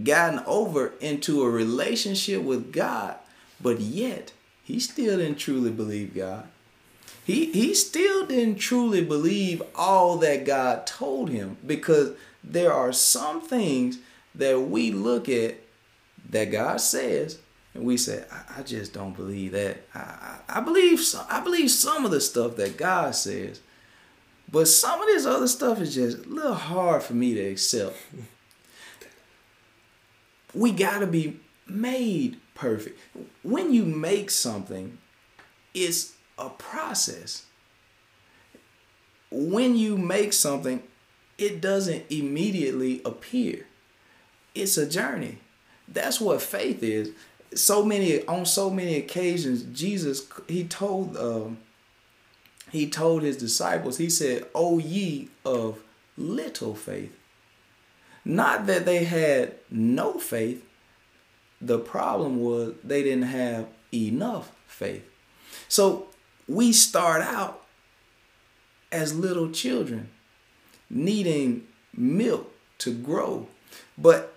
gotten 0.03 0.41
over 0.47 0.93
into 1.01 1.43
a 1.43 1.51
relationship 1.51 2.43
with 2.43 2.73
God, 2.73 3.17
but 3.61 3.81
yet 3.81 4.33
he 4.65 4.81
still 4.81 5.19
didn't 5.19 5.39
truly 5.39 5.71
believe 5.71 6.15
God. 6.15 6.49
He 7.25 7.47
he 7.53 7.75
still 7.75 8.27
didn't 8.27 8.57
truly 8.57 9.03
believe 9.03 9.63
all 9.75 10.19
that 10.19 10.45
God 10.45 10.87
told 10.87 11.31
him 11.31 11.57
because 11.65 12.13
there 12.43 12.73
are 12.73 12.93
some 12.93 13.41
things 13.41 13.99
that 14.35 14.61
we 14.61 14.91
look 14.91 15.29
at 15.29 15.57
that 16.31 16.51
God 16.51 16.81
says 16.81 17.39
and 17.75 17.85
we 17.85 17.97
say, 17.97 18.25
I, 18.31 18.61
I 18.61 18.63
just 18.63 18.93
don't 18.93 19.17
believe 19.17 19.53
that. 19.53 19.79
I, 19.95 19.99
I, 19.99 20.39
I 20.49 20.61
believe 20.61 21.01
some, 21.01 21.27
I 21.29 21.41
believe 21.41 21.71
some 21.71 22.05
of 22.05 22.11
the 22.11 22.21
stuff 22.21 22.57
that 22.57 22.77
God 22.77 23.15
says, 23.15 23.61
but 24.51 24.69
some 24.69 25.01
of 25.01 25.07
this 25.07 25.27
other 25.27 25.49
stuff 25.49 25.81
is 25.81 25.95
just 25.95 26.19
a 26.19 26.29
little 26.29 26.55
hard 26.55 27.03
for 27.03 27.15
me 27.15 27.35
to 27.35 27.41
accept. 27.41 27.97
we 30.55 30.71
got 30.71 31.01
to 31.01 31.07
be 31.07 31.41
made 31.67 32.39
perfect. 32.55 33.01
When 33.43 33.73
you 33.73 33.85
make 33.85 34.31
something, 34.31 34.99
it's 35.73 36.15
a 36.39 36.51
process. 36.51 37.47
When 39.31 39.77
you 39.77 39.97
make 39.97 40.33
something, 40.33 40.83
it 41.39 41.61
doesn't 41.61 42.05
immediately 42.11 43.03
appear. 43.05 43.67
It's 44.55 44.79
a 44.79 44.87
journey. 44.89 45.39
That's 45.89 46.21
what 46.21 46.43
faith 46.43 46.83
is. 46.83 47.11
So 47.55 47.85
many 47.85 48.25
on 48.27 48.47
so 48.47 48.71
many 48.71 48.97
occasions, 48.97 49.63
Jesus 49.79 50.27
he 50.49 50.65
told 50.65 51.17
um, 51.17 51.59
he 52.71 52.89
told 52.89 53.23
his 53.23 53.37
disciples, 53.37 53.99
he 53.99 54.11
said, 54.11 54.47
"O 54.55 54.79
ye 54.79 55.29
of 55.45 55.79
little 56.17 56.75
faith." 56.75 57.17
Not 58.25 58.67
that 58.67 58.87
they 58.87 59.05
had 59.05 59.57
no 59.71 60.19
faith. 60.19 60.65
The 61.61 61.79
problem 61.79 62.41
was 62.41 62.75
they 62.83 63.03
didn't 63.03 63.25
have 63.25 63.69
enough 63.93 64.53
faith. 64.67 65.05
So 65.69 66.09
we 66.49 66.73
start 66.73 67.23
out 67.23 67.65
as 68.91 69.15
little 69.15 69.51
children 69.51 70.11
needing 70.89 71.67
milk 71.95 72.53
to 72.79 72.93
grow. 72.93 73.49
But 73.97 74.34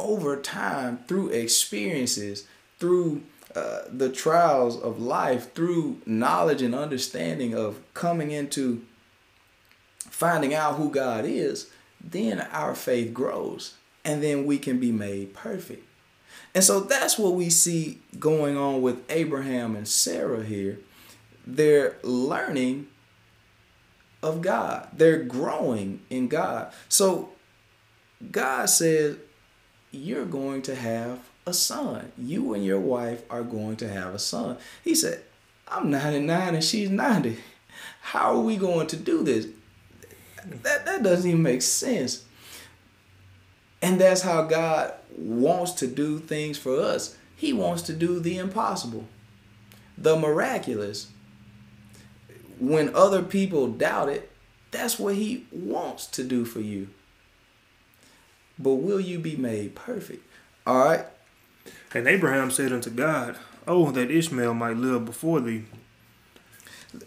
over 0.00 0.36
time, 0.36 1.00
through 1.06 1.28
experiences, 1.28 2.46
through 2.78 3.22
uh, 3.54 3.82
the 3.88 4.10
trials 4.10 4.80
of 4.80 5.00
life, 5.00 5.52
through 5.54 6.00
knowledge 6.06 6.62
and 6.62 6.74
understanding 6.74 7.54
of 7.54 7.80
coming 7.94 8.30
into 8.30 8.84
finding 9.98 10.54
out 10.54 10.76
who 10.76 10.90
God 10.90 11.24
is, 11.24 11.70
then 12.02 12.40
our 12.52 12.74
faith 12.74 13.12
grows 13.12 13.74
and 14.04 14.22
then 14.22 14.46
we 14.46 14.58
can 14.58 14.78
be 14.78 14.92
made 14.92 15.34
perfect. 15.34 15.86
And 16.54 16.64
so 16.64 16.80
that's 16.80 17.18
what 17.18 17.34
we 17.34 17.50
see 17.50 18.00
going 18.18 18.56
on 18.56 18.82
with 18.82 19.02
Abraham 19.10 19.76
and 19.76 19.86
Sarah 19.86 20.44
here. 20.44 20.78
They're 21.46 21.96
learning 22.02 22.88
of 24.22 24.42
God, 24.42 24.88
they're 24.92 25.22
growing 25.22 26.02
in 26.10 26.28
God. 26.28 26.72
So 26.88 27.30
God 28.30 28.66
says, 28.66 29.16
You're 29.90 30.24
going 30.24 30.62
to 30.62 30.74
have 30.74 31.20
a 31.46 31.52
son. 31.52 32.12
You 32.16 32.54
and 32.54 32.64
your 32.64 32.80
wife 32.80 33.22
are 33.30 33.42
going 33.42 33.76
to 33.76 33.88
have 33.88 34.14
a 34.14 34.18
son. 34.18 34.56
He 34.84 34.94
said, 34.94 35.22
I'm 35.66 35.90
99 35.90 36.54
and 36.54 36.64
she's 36.64 36.90
90. 36.90 37.38
How 38.00 38.34
are 38.36 38.40
we 38.40 38.56
going 38.56 38.86
to 38.88 38.96
do 38.96 39.22
this? 39.22 39.46
That, 40.62 40.86
that 40.86 41.02
doesn't 41.02 41.28
even 41.28 41.42
make 41.42 41.62
sense. 41.62 42.24
And 43.82 44.00
that's 44.00 44.22
how 44.22 44.42
God 44.42 44.94
wants 45.16 45.72
to 45.72 45.86
do 45.86 46.18
things 46.18 46.58
for 46.58 46.78
us. 46.80 47.16
He 47.36 47.52
wants 47.52 47.82
to 47.82 47.94
do 47.94 48.20
the 48.20 48.38
impossible, 48.38 49.06
the 49.96 50.16
miraculous. 50.16 51.08
When 52.58 52.94
other 52.94 53.22
people 53.22 53.68
doubt 53.68 54.10
it, 54.10 54.30
that's 54.70 54.98
what 54.98 55.14
He 55.14 55.46
wants 55.50 56.06
to 56.08 56.24
do 56.24 56.44
for 56.44 56.60
you. 56.60 56.88
But 58.60 58.74
will 58.74 59.00
you 59.00 59.18
be 59.18 59.36
made 59.36 59.74
perfect? 59.74 60.22
All 60.66 60.84
right. 60.84 61.06
And 61.94 62.06
Abraham 62.06 62.50
said 62.50 62.72
unto 62.72 62.90
God, 62.90 63.36
Oh, 63.66 63.90
that 63.90 64.10
Ishmael 64.10 64.54
might 64.54 64.76
live 64.76 65.04
before 65.04 65.40
thee. 65.40 65.64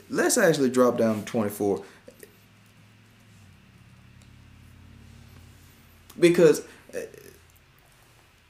Let's 0.09 0.37
actually 0.37 0.69
drop 0.69 0.97
down 0.97 1.19
to 1.19 1.25
24. 1.25 1.83
Because 6.19 6.61
uh, 6.95 6.99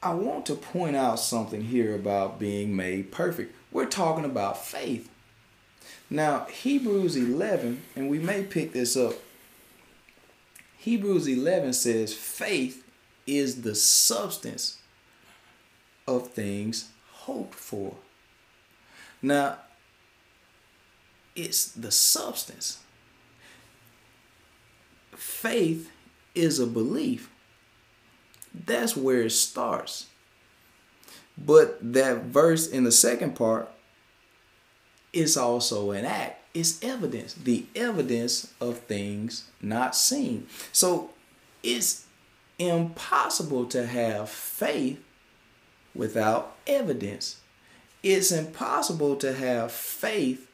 I 0.02 0.14
want 0.14 0.46
to 0.48 0.56
point 0.56 0.96
out 0.96 1.20
something 1.20 1.62
here 1.62 1.96
about 1.96 2.40
being 2.40 2.76
made 2.76 3.12
perfect. 3.12 3.56
We're 3.72 3.86
talking 3.86 4.26
about 4.26 4.64
faith. 4.64 5.10
Now, 6.10 6.46
Hebrews 6.46 7.16
11, 7.16 7.82
and 7.96 8.10
we 8.10 8.20
may 8.20 8.44
pick 8.44 8.74
this 8.74 8.96
up. 8.96 9.16
Hebrews 10.78 11.28
11 11.28 11.74
says, 11.74 12.14
faith 12.14 12.83
is 13.26 13.62
the 13.62 13.76
substance 13.76 14.80
of 16.08 16.30
things 16.30 16.90
hoped 17.12 17.56
for. 17.56 17.96
Now, 19.22 19.58
it's 21.36 21.68
the 21.68 21.92
substance. 21.92 22.80
Faith 25.16 25.90
is 26.36 26.60
a 26.60 26.68
belief. 26.68 27.30
That's 28.54 28.96
where 28.96 29.24
it 29.24 29.32
starts. 29.32 30.08
But 31.38 31.94
that 31.94 32.24
verse 32.24 32.68
in 32.68 32.84
the 32.84 32.92
second 32.92 33.36
part 33.36 33.70
is 35.12 35.38
also 35.38 35.92
an 35.92 36.06
act. 36.06 36.42
It's 36.54 36.84
evidence, 36.84 37.34
the 37.34 37.66
evidence 37.76 38.54
of 38.62 38.80
things 38.80 39.46
not 39.60 39.96
seen. 39.96 40.48
So 40.72 41.12
it's 41.64 42.03
impossible 42.68 43.66
to 43.68 43.86
have 43.86 44.30
faith 44.30 45.04
without 45.96 46.56
evidence. 46.68 47.42
It's 48.02 48.32
impossible 48.32 49.16
to 49.18 49.34
have 49.34 49.72
faith 49.72 50.50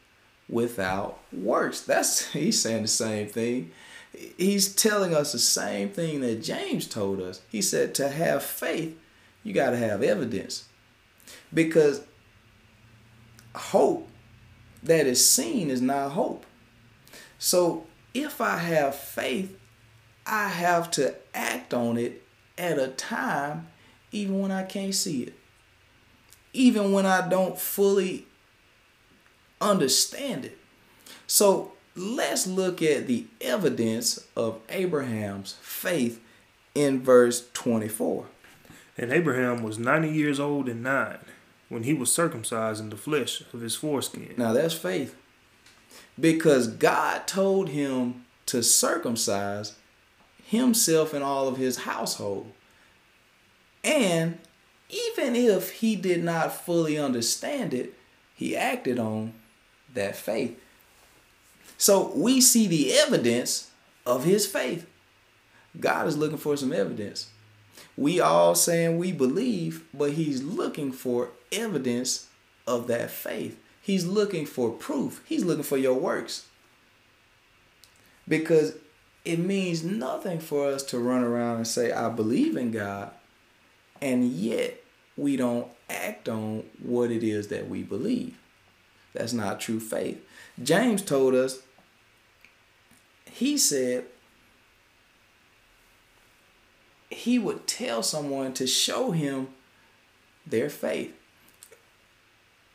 without 0.47 1.19
works. 1.31 1.81
That's 1.81 2.27
he's 2.33 2.61
saying 2.61 2.83
the 2.83 2.87
same 2.87 3.27
thing. 3.27 3.71
He's 4.37 4.73
telling 4.73 5.15
us 5.15 5.31
the 5.31 5.39
same 5.39 5.89
thing 5.89 6.21
that 6.21 6.43
James 6.43 6.87
told 6.87 7.21
us. 7.21 7.41
He 7.49 7.61
said 7.61 7.93
to 7.95 8.09
have 8.09 8.43
faith, 8.43 8.97
you 9.43 9.53
got 9.53 9.69
to 9.69 9.77
have 9.77 10.01
evidence. 10.01 10.67
Because 11.53 12.01
hope 13.55 14.07
that 14.81 15.05
is 15.05 15.27
seen 15.27 15.69
is 15.69 15.81
not 15.81 16.11
hope. 16.11 16.45
So 17.37 17.85
if 18.13 18.41
I 18.41 18.57
have 18.57 18.95
faith, 18.95 19.58
I 20.29 20.47
have 20.47 20.91
to 20.91 21.15
act 21.33 21.73
on 21.73 21.97
it 21.97 22.21
at 22.57 22.77
a 22.77 22.89
time 22.89 23.67
even 24.11 24.39
when 24.39 24.51
I 24.51 24.63
can't 24.63 24.93
see 24.93 25.23
it. 25.23 25.33
Even 26.53 26.91
when 26.91 27.05
I 27.05 27.27
don't 27.27 27.57
fully 27.57 28.27
understand 29.59 30.45
it. 30.45 30.57
So 31.25 31.73
let's 31.95 32.47
look 32.47 32.81
at 32.81 33.07
the 33.07 33.25
evidence 33.41 34.25
of 34.35 34.59
Abraham's 34.69 35.57
faith 35.61 36.21
in 36.75 37.01
verse 37.01 37.47
24. 37.53 38.25
And 38.97 39.11
Abraham 39.11 39.63
was 39.63 39.79
90 39.79 40.09
years 40.09 40.39
old 40.39 40.69
and 40.69 40.83
nine 40.83 41.19
when 41.69 41.83
he 41.83 41.93
was 41.93 42.11
circumcised 42.11 42.81
in 42.81 42.89
the 42.89 42.97
flesh 42.97 43.43
of 43.53 43.61
his 43.61 43.75
foreskin. 43.75 44.33
Now 44.37 44.53
that's 44.53 44.73
faith. 44.73 45.15
Because 46.19 46.67
God 46.67 47.27
told 47.27 47.69
him 47.69 48.25
to 48.47 48.61
circumcise 48.61 49.75
himself 50.49 51.13
and 51.13 51.23
all 51.23 51.47
of 51.47 51.57
his 51.57 51.77
household. 51.77 52.51
And 53.83 54.39
even 54.89 55.35
if 55.35 55.73
he 55.73 55.95
did 55.95 56.23
not 56.23 56.65
fully 56.65 56.97
understand 56.97 57.71
it, 57.71 57.93
he 58.33 58.57
acted 58.57 58.97
on 58.97 59.33
that 59.93 60.15
faith. 60.15 60.59
So 61.77 62.12
we 62.15 62.41
see 62.41 62.65
the 62.65 62.93
evidence 62.93 63.69
of 64.07 64.23
his 64.23 64.47
faith. 64.47 64.88
God 65.79 66.07
is 66.07 66.17
looking 66.17 66.39
for 66.39 66.57
some 66.57 66.73
evidence. 66.73 67.29
We 67.95 68.19
all 68.19 68.55
saying 68.55 68.97
we 68.97 69.12
believe, 69.12 69.85
but 69.93 70.13
he's 70.13 70.41
looking 70.41 70.91
for 70.91 71.29
evidence 71.51 72.27
of 72.65 72.88
that 72.88 73.12
faith. 73.12 73.59
He's 73.83 74.07
looking 74.07 74.47
for 74.47 74.71
proof. 74.71 75.21
He's 75.27 75.45
looking 75.45 75.63
for 75.63 75.77
your 75.77 75.93
works. 75.93 76.47
Because 78.27 78.73
it 79.29 79.37
means 79.37 79.83
nothing 79.83 80.39
for 80.39 80.67
us 80.67 80.81
to 80.81 80.97
run 80.97 81.23
around 81.23 81.57
and 81.57 81.67
say, 81.67 81.91
I 81.91 82.09
believe 82.09 82.57
in 82.57 82.71
God, 82.71 83.11
and 84.01 84.25
yet 84.31 84.83
we 85.15 85.37
don't 85.37 85.67
act 85.87 86.27
on 86.27 86.63
what 86.81 87.11
it 87.11 87.23
is 87.23 87.49
that 87.49 87.69
we 87.69 87.83
believe. 87.83 88.35
That's 89.13 89.33
not 89.33 89.59
true 89.59 89.79
faith. 89.79 90.19
James 90.63 91.03
told 91.03 91.35
us, 91.35 91.61
he 93.31 93.55
said, 93.55 94.05
he 97.11 97.37
would 97.37 97.67
tell 97.67 98.01
someone 98.01 98.53
to 98.53 98.65
show 98.65 99.11
him 99.11 99.49
their 100.45 100.71
faith. 100.71 101.13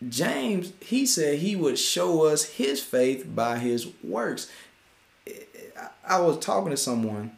James, 0.09 0.73
he 0.81 1.05
said 1.05 1.39
he 1.39 1.57
would 1.57 1.79
show 1.79 2.27
us 2.27 2.45
his 2.45 2.81
faith 2.81 3.27
by 3.35 3.59
his 3.59 3.89
works. 4.05 4.49
I 6.07 6.21
was 6.21 6.39
talking 6.39 6.71
to 6.71 6.77
someone 6.77 7.37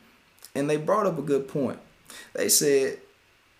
and 0.54 0.68
they 0.68 0.76
brought 0.76 1.06
up 1.06 1.18
a 1.18 1.22
good 1.22 1.48
point. 1.48 1.78
They 2.34 2.48
said 2.48 2.98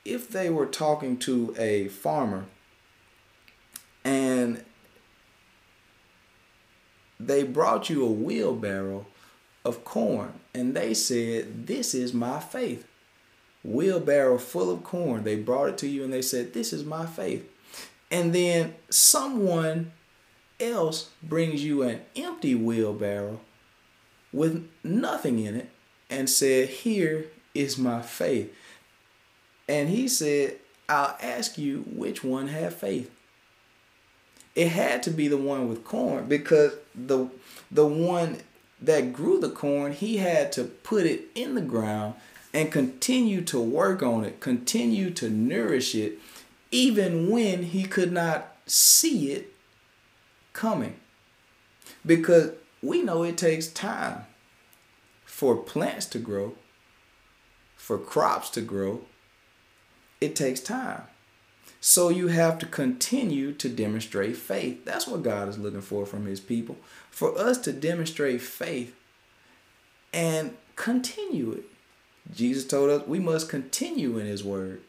if 0.05 0.29
they 0.29 0.51
were 0.51 0.67
talking 0.67 1.17
to 1.19 1.55
a 1.59 1.89
farmer 1.89 2.47
and 4.05 4.65
they 7.19 7.43
brought 7.43 7.91
you 7.91 8.05
a 8.05 8.11
wheelbarrow 8.11 9.07
of 9.65 9.85
corn 9.85 10.35
and 10.55 10.75
they 10.75 10.95
said, 10.95 11.67
This 11.67 11.95
is 11.95 12.15
my 12.15 12.41
faith. 12.41 12.87
Wheelbarrow 13.65 14.39
full 14.39 14.71
of 14.71 14.85
corn. 14.85 15.25
They 15.25 15.37
brought 15.37 15.71
it 15.71 15.79
to 15.79 15.89
you 15.89 16.05
and 16.05 16.13
they 16.13 16.23
said, 16.23 16.53
This 16.53 16.73
is 16.73 16.85
my 16.85 17.05
faith. 17.05 17.49
And 18.11 18.33
then 18.33 18.75
someone 18.89 19.93
else 20.61 21.11
brings 21.23 21.65
you 21.65 21.83
an 21.83 22.03
empty 22.15 22.55
wheelbarrow 22.55 23.41
with 24.37 24.69
nothing 24.85 25.39
in 25.39 25.57
it 25.57 25.71
and 26.11 26.29
said, 26.29 26.69
Here 26.69 27.27
is 27.55 27.79
my 27.79 28.03
faith. 28.03 28.55
And 29.69 29.89
he 29.89 30.07
said, 30.07 30.59
I'll 30.89 31.17
ask 31.21 31.59
you 31.59 31.85
which 31.87 32.23
one 32.23 32.49
had 32.49 32.75
faith. 32.75 33.11
It 34.55 34.69
had 34.69 35.03
to 35.05 35.11
be 35.11 35.27
the 35.27 35.37
one 35.37 35.69
with 35.69 35.85
corn 35.85 36.29
because 36.29 36.75
the 36.95 37.29
the 37.71 37.87
one 37.87 38.39
that 38.81 39.13
grew 39.13 39.41
the 39.41 39.51
corn, 39.51 39.93
he 39.93 40.19
had 40.19 40.53
to 40.53 40.65
put 40.65 41.07
it 41.07 41.29
in 41.35 41.55
the 41.55 41.63
ground 41.63 42.15
and 42.53 42.71
continue 42.71 43.41
to 43.43 43.59
work 43.59 44.03
on 44.03 44.25
it, 44.25 44.41
continue 44.41 45.11
to 45.11 45.29
nourish 45.29 45.95
it, 45.95 46.19
even 46.71 47.29
when 47.29 47.65
he 47.65 47.85
could 47.85 48.13
not 48.13 48.57
see 48.67 49.33
it 49.33 49.53
coming. 50.53 50.97
Because 52.05 52.53
we 52.83 53.03
know 53.03 53.25
it 53.25 53.37
takes 53.37 53.67
time 53.67 54.26
for 55.37 55.55
plants 55.55 56.07
to 56.07 56.19
grow, 56.19 56.55
for 57.77 57.99
crops 57.99 58.49
to 58.49 58.63
grow, 58.63 59.03
it 60.19 60.35
takes 60.35 60.61
time. 60.61 61.03
So 61.79 62.09
you 62.09 62.29
have 62.29 62.59
to 62.61 62.65
continue 62.65 63.53
to 63.53 63.69
demonstrate 63.69 64.39
faith. 64.39 64.87
That's 64.87 65.07
what 65.07 65.23
God 65.23 65.51
is 65.51 65.59
looking 65.59 65.83
for 65.83 66.07
from 66.07 66.25
his 66.25 66.41
people. 66.41 66.79
For 67.11 67.37
us 67.39 67.59
to 67.59 67.73
demonstrate 67.75 68.41
faith 68.41 68.97
and 70.11 70.57
continue 70.75 71.53
it. 71.53 71.65
Jesus 72.35 72.65
told 72.65 72.89
us 72.89 73.07
we 73.07 73.19
must 73.19 73.51
continue 73.51 74.17
in 74.17 74.25
his 74.25 74.43
word. 74.43 74.81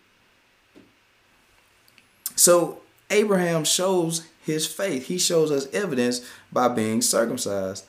So 2.37 2.83
Abraham 3.09 3.65
shows 3.65 4.25
his 4.45 4.65
faith. 4.65 5.07
He 5.07 5.17
shows 5.17 5.51
us 5.51 5.67
evidence 5.73 6.25
by 6.53 6.69
being 6.69 7.01
circumcised. 7.01 7.83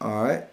All 0.00 0.24
right. 0.24 0.44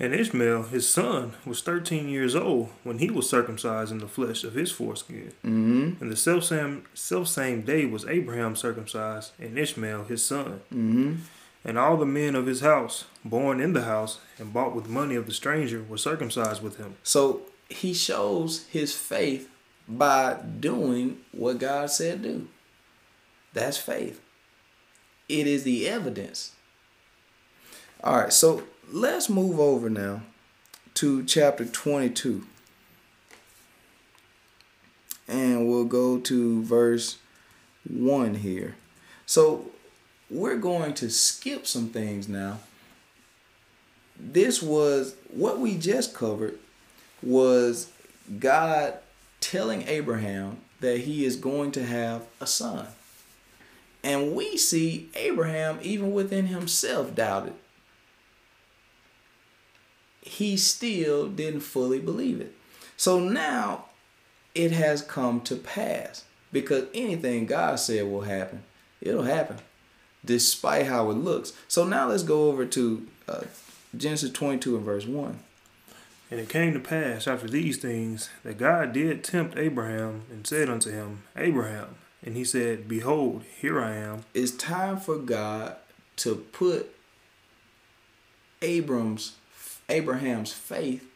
And 0.00 0.12
Ishmael, 0.12 0.64
his 0.64 0.88
son, 0.88 1.34
was 1.46 1.62
13 1.62 2.08
years 2.08 2.34
old 2.34 2.70
when 2.82 2.98
he 2.98 3.10
was 3.10 3.30
circumcised 3.30 3.92
in 3.92 3.98
the 3.98 4.08
flesh 4.08 4.42
of 4.42 4.54
his 4.54 4.72
foreskin. 4.72 5.32
Mm-hmm. 5.44 6.02
And 6.02 6.10
the 6.10 6.16
self 6.16 6.44
same, 6.44 6.84
self 6.94 7.28
same 7.28 7.62
day 7.62 7.86
was 7.86 8.04
Abraham 8.04 8.56
circumcised, 8.56 9.32
and 9.38 9.56
Ishmael 9.56 10.04
his 10.04 10.24
son. 10.24 10.62
Mm-hmm. 10.72 11.14
And 11.64 11.78
all 11.78 11.96
the 11.96 12.06
men 12.06 12.34
of 12.34 12.46
his 12.46 12.60
house, 12.60 13.04
born 13.24 13.60
in 13.60 13.72
the 13.72 13.84
house 13.84 14.18
and 14.38 14.52
bought 14.52 14.74
with 14.74 14.88
money 14.88 15.14
of 15.14 15.26
the 15.26 15.32
stranger, 15.32 15.82
were 15.82 15.96
circumcised 15.96 16.62
with 16.62 16.76
him. 16.76 16.96
So 17.02 17.42
he 17.68 17.94
shows 17.94 18.66
his 18.66 18.94
faith 18.94 19.48
by 19.88 20.38
doing 20.60 21.18
what 21.32 21.58
God 21.58 21.90
said 21.90 22.22
do. 22.22 22.48
That's 23.52 23.78
faith. 23.78 24.20
It 25.28 25.46
is 25.46 25.62
the 25.62 25.88
evidence. 25.88 26.52
All 28.02 28.18
right, 28.18 28.32
so 28.32 28.64
let's 28.94 29.28
move 29.28 29.58
over 29.58 29.90
now 29.90 30.22
to 30.94 31.24
chapter 31.24 31.64
22. 31.64 32.46
And 35.26 35.68
we'll 35.68 35.84
go 35.84 36.18
to 36.18 36.62
verse 36.62 37.18
1 37.90 38.36
here. 38.36 38.76
So 39.26 39.72
we're 40.30 40.58
going 40.58 40.94
to 40.94 41.10
skip 41.10 41.66
some 41.66 41.88
things 41.88 42.28
now. 42.28 42.60
This 44.16 44.62
was 44.62 45.16
what 45.28 45.58
we 45.58 45.76
just 45.76 46.14
covered 46.14 46.60
was 47.20 47.90
God 48.38 48.94
telling 49.40 49.88
Abraham 49.88 50.58
that 50.78 51.00
he 51.00 51.24
is 51.24 51.34
going 51.34 51.72
to 51.72 51.84
have 51.84 52.26
a 52.40 52.46
son. 52.46 52.86
And 54.04 54.36
we 54.36 54.56
see 54.56 55.10
Abraham, 55.16 55.80
even 55.82 56.12
within 56.12 56.46
himself, 56.46 57.12
doubted 57.16 57.54
he 60.24 60.56
still 60.56 61.28
didn't 61.28 61.60
fully 61.60 62.00
believe 62.00 62.40
it. 62.40 62.54
So 62.96 63.20
now 63.20 63.86
it 64.54 64.72
has 64.72 65.02
come 65.02 65.40
to 65.42 65.56
pass 65.56 66.24
because 66.52 66.86
anything 66.94 67.46
God 67.46 67.76
said 67.78 68.06
will 68.06 68.22
happen, 68.22 68.62
it'll 69.00 69.24
happen 69.24 69.58
despite 70.24 70.86
how 70.86 71.10
it 71.10 71.14
looks. 71.14 71.52
So 71.68 71.84
now 71.84 72.08
let's 72.08 72.22
go 72.22 72.48
over 72.48 72.64
to 72.64 73.06
uh, 73.28 73.42
Genesis 73.94 74.30
22 74.30 74.76
and 74.76 74.84
verse 74.84 75.06
1. 75.06 75.38
And 76.30 76.40
it 76.40 76.48
came 76.48 76.72
to 76.72 76.80
pass 76.80 77.26
after 77.26 77.46
these 77.46 77.76
things 77.76 78.30
that 78.42 78.56
God 78.56 78.94
did 78.94 79.22
tempt 79.22 79.58
Abraham 79.58 80.22
and 80.30 80.46
said 80.46 80.70
unto 80.70 80.90
him, 80.90 81.22
Abraham. 81.36 81.96
And 82.24 82.34
he 82.34 82.44
said, 82.44 82.88
Behold, 82.88 83.44
here 83.60 83.80
I 83.80 83.96
am. 83.96 84.24
It's 84.32 84.50
time 84.50 84.96
for 84.96 85.18
God 85.18 85.76
to 86.16 86.36
put 86.36 86.94
Abram's 88.62 89.36
Abraham's 89.88 90.52
faith 90.52 91.06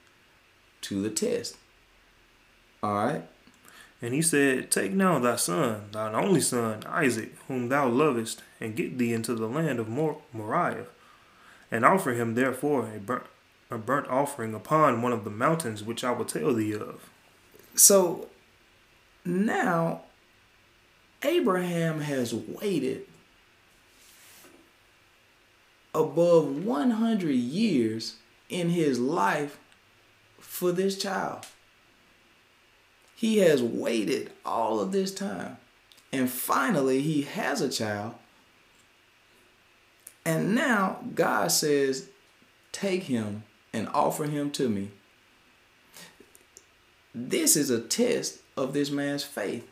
to 0.82 1.02
the 1.02 1.10
test. 1.10 1.56
All 2.82 2.94
right. 2.94 3.22
And 4.00 4.14
he 4.14 4.22
said, 4.22 4.70
Take 4.70 4.92
now 4.92 5.18
thy 5.18 5.36
son, 5.36 5.88
thine 5.90 6.14
only 6.14 6.40
son, 6.40 6.84
Isaac, 6.86 7.34
whom 7.48 7.68
thou 7.68 7.88
lovest, 7.88 8.42
and 8.60 8.76
get 8.76 8.98
thee 8.98 9.12
into 9.12 9.34
the 9.34 9.48
land 9.48 9.80
of 9.80 9.88
Mor- 9.88 10.22
Moriah, 10.32 10.86
and 11.70 11.84
offer 11.84 12.12
him 12.12 12.34
therefore 12.34 12.90
a 12.94 13.00
burnt, 13.00 13.24
a 13.70 13.78
burnt 13.78 14.08
offering 14.08 14.54
upon 14.54 15.02
one 15.02 15.12
of 15.12 15.24
the 15.24 15.30
mountains 15.30 15.82
which 15.82 16.04
I 16.04 16.12
will 16.12 16.24
tell 16.24 16.54
thee 16.54 16.74
of. 16.74 17.10
So 17.74 18.28
now 19.24 20.02
Abraham 21.22 22.00
has 22.02 22.32
waited 22.32 23.04
above 25.92 26.64
100 26.64 27.30
years 27.30 28.16
in 28.48 28.70
his 28.70 28.98
life 28.98 29.58
for 30.38 30.72
this 30.72 30.96
child. 30.96 31.46
He 33.14 33.38
has 33.38 33.62
waited 33.62 34.30
all 34.44 34.80
of 34.80 34.92
this 34.92 35.12
time. 35.12 35.58
And 36.12 36.30
finally, 36.30 37.02
he 37.02 37.22
has 37.22 37.60
a 37.60 37.68
child. 37.68 38.14
And 40.24 40.54
now 40.54 41.00
God 41.14 41.50
says, 41.50 42.08
Take 42.70 43.04
him 43.04 43.44
and 43.72 43.88
offer 43.88 44.24
him 44.24 44.50
to 44.52 44.68
me. 44.68 44.90
This 47.14 47.56
is 47.56 47.70
a 47.70 47.80
test 47.80 48.40
of 48.56 48.72
this 48.72 48.90
man's 48.90 49.24
faith. 49.24 49.66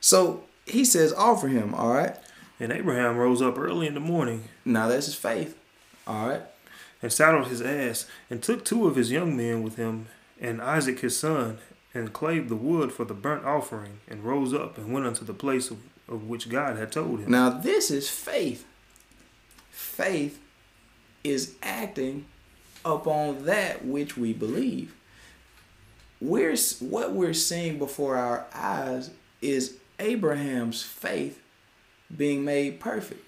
So 0.00 0.44
he 0.66 0.84
says, 0.84 1.12
Offer 1.12 1.48
him, 1.48 1.74
all 1.74 1.92
right? 1.92 2.16
And 2.58 2.72
Abraham 2.72 3.16
rose 3.16 3.42
up 3.42 3.58
early 3.58 3.86
in 3.86 3.94
the 3.94 4.00
morning. 4.00 4.44
Now 4.64 4.88
that's 4.88 5.06
his 5.06 5.14
faith. 5.14 5.58
All 6.06 6.28
right. 6.28 6.42
And 7.00 7.12
saddled 7.12 7.48
his 7.48 7.60
ass, 7.60 8.06
and 8.30 8.42
took 8.42 8.64
two 8.64 8.86
of 8.86 8.96
his 8.96 9.10
young 9.10 9.36
men 9.36 9.62
with 9.62 9.76
him, 9.76 10.06
and 10.40 10.62
Isaac 10.62 11.00
his 11.00 11.16
son, 11.16 11.58
and 11.94 12.12
clave 12.12 12.48
the 12.48 12.56
wood 12.56 12.92
for 12.92 13.04
the 13.04 13.14
burnt 13.14 13.44
offering, 13.44 14.00
and 14.08 14.24
rose 14.24 14.54
up 14.54 14.78
and 14.78 14.92
went 14.92 15.06
unto 15.06 15.24
the 15.24 15.34
place 15.34 15.70
of, 15.70 15.78
of 16.08 16.28
which 16.28 16.48
God 16.48 16.76
had 16.76 16.92
told 16.92 17.20
him. 17.20 17.30
Now 17.30 17.50
this 17.50 17.90
is 17.90 18.08
faith. 18.08 18.64
Faith 19.70 20.38
is 21.24 21.54
acting 21.62 22.26
upon 22.84 23.44
that 23.46 23.84
which 23.84 24.16
we 24.16 24.32
believe. 24.32 24.94
We're 26.20 26.56
what 26.78 27.12
we're 27.12 27.34
seeing 27.34 27.78
before 27.78 28.16
our 28.16 28.46
eyes 28.54 29.10
is 29.40 29.76
Abraham's 29.98 30.82
faith 30.82 31.40
being 32.16 32.44
made 32.44 32.78
perfect 32.78 33.24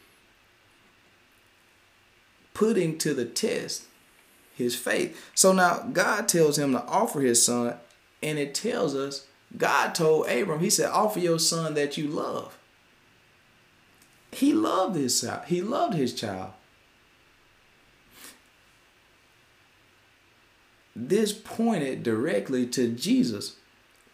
putting 2.55 2.97
to 2.99 3.13
the 3.13 3.25
test 3.25 3.85
his 4.57 4.77
faith. 4.77 5.31
So 5.35 5.53
now 5.53 5.81
God 5.93 6.29
tells 6.29 6.59
him 6.59 6.73
to 6.73 6.83
offer 6.85 7.21
his 7.21 7.45
son, 7.45 7.77
and 8.23 8.39
it 8.39 8.55
tells 8.55 8.95
us 8.95 9.27
God 9.57 9.95
told 9.95 10.29
Abram, 10.29 10.61
He 10.61 10.71
said, 10.71 10.91
offer 10.91 11.19
your 11.19 11.39
son 11.39 11.75
that 11.75 11.97
you 11.97 12.09
love. 12.09 12.59
He 14.33 14.53
loved 14.53 14.97
his 14.97 15.21
child. 15.21 15.45
He 15.47 15.63
loved 15.63 15.95
his 15.95 16.13
child. 16.13 16.53
This 20.97 21.33
pointed 21.33 22.03
directly 22.03 22.67
to 22.69 22.89
Jesus. 22.89 23.57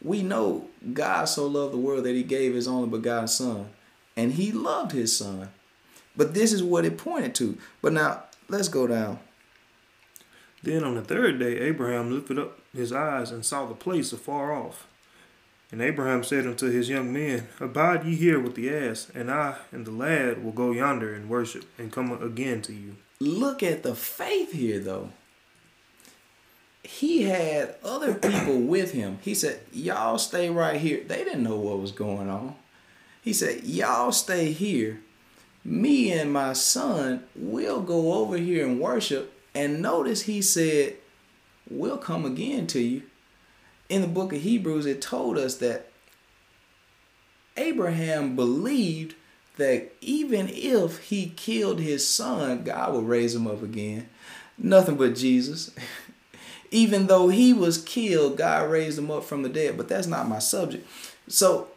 We 0.03 0.23
know 0.23 0.69
God 0.93 1.27
so 1.27 1.47
loved 1.47 1.75
the 1.75 1.79
world 1.79 2.05
that 2.05 2.15
he 2.15 2.23
gave 2.23 2.55
his 2.55 2.69
only 2.69 2.89
begotten 2.89 3.29
son, 3.29 3.71
and 4.17 4.33
he 4.33 4.51
loved 4.51 4.93
his 4.93 5.15
son. 5.15 5.51
But 6.17 6.35
this 6.35 6.53
is 6.53 6.63
what 6.63 6.85
it 6.85 6.99
pointed 6.99 7.35
to. 7.37 7.59
But 7.83 7.93
now 7.93 8.25
let's 8.51 8.69
go 8.69 8.87
down. 8.87 9.19
Then 10.63 10.85
on 10.85 10.95
the 10.95 11.03
third 11.03 11.39
day, 11.39 11.59
Abraham 11.59 12.13
lifted 12.13 12.39
up 12.39 12.59
his 12.75 12.93
eyes 12.93 13.31
and 13.31 13.45
saw 13.45 13.67
the 13.67 13.75
place 13.75 14.13
afar 14.13 14.53
off. 14.53 14.87
And 15.73 15.81
Abraham 15.81 16.25
said 16.25 16.47
unto 16.47 16.69
his 16.69 16.89
young 16.89 17.13
men, 17.13 17.49
Abide 17.61 18.05
ye 18.05 18.17
here 18.17 18.41
with 18.41 18.57
the 18.57 18.75
ass, 18.75 19.09
and 19.15 19.31
I 19.31 19.57
and 19.71 19.87
the 19.87 19.93
lad 19.93 20.45
will 20.45 20.53
go 20.53 20.73
yonder 20.73 21.15
and 21.15 21.31
worship, 21.31 21.65
and 21.79 21.93
come 21.93 22.11
again 22.23 22.61
to 22.63 22.73
you. 22.73 22.97
Look 23.21 23.63
at 23.63 23.85
the 23.85 23.95
faith 23.95 24.53
here, 24.53 24.81
though. 24.81 25.11
He 26.83 27.23
had 27.23 27.77
other 27.85 28.15
people 28.15 28.61
with 28.67 28.93
him. 28.93 29.19
He 29.23 29.35
said, 29.35 29.61
Y'all 29.73 30.19
stay 30.19 30.51
right 30.51 30.81
here. 30.81 31.05
They 31.07 31.23
didn't 31.23 31.45
know 31.45 31.59
what 31.59 31.79
was 31.79 31.93
going 31.93 32.29
on. 32.29 32.57
He 33.23 33.33
said, 33.33 33.63
Y'all 33.63 34.13
stay 34.13 34.51
here. 34.51 35.01
Me 35.65 36.13
and 36.13 36.33
my 36.33 36.53
son 36.53 37.25
will 37.35 37.81
go 37.81 38.15
over 38.15 38.37
here 38.37 38.67
and 38.67 38.81
worship. 38.81 39.33
And 39.55 39.83
notice 39.83 40.23
he 40.23 40.43
said, 40.43 40.97
We'll 41.69 41.99
come 41.99 42.25
again 42.25 42.67
to 42.69 42.81
you 42.81 43.03
in 43.91 44.03
the 44.03 44.09
book 44.09 44.33
of 44.33 44.41
Hebrews, 44.41 44.87
it 44.87 45.03
told 45.03 45.37
us 45.37 45.57
that 45.57 45.91
Abraham 47.57 48.37
believed 48.37 49.17
that 49.57 49.93
even 50.01 50.49
if 50.49 51.01
he 51.01 51.33
killed 51.37 51.81
his 51.81 52.07
son, 52.07 52.63
God 52.63 52.95
would 52.95 53.07
raise 53.07 53.35
him 53.35 53.49
up 53.49 53.63
again. 53.63 54.09
Nothing 54.57 54.97
but 54.97 55.17
Jesus. 55.17 55.73
even 56.71 57.09
though 57.09 57.29
he 57.29 57.53
was 57.53 57.83
killed, 57.83 58.39
God 58.39 58.71
raised 58.71 58.99
him 58.99 59.11
up 59.11 59.25
from 59.25 59.43
the 59.43 59.49
dead. 59.49 59.77
But 59.77 59.89
that's 59.89 60.07
not 60.07 60.29
my 60.29 60.39
subject. 60.39 60.89
So, 61.27 61.69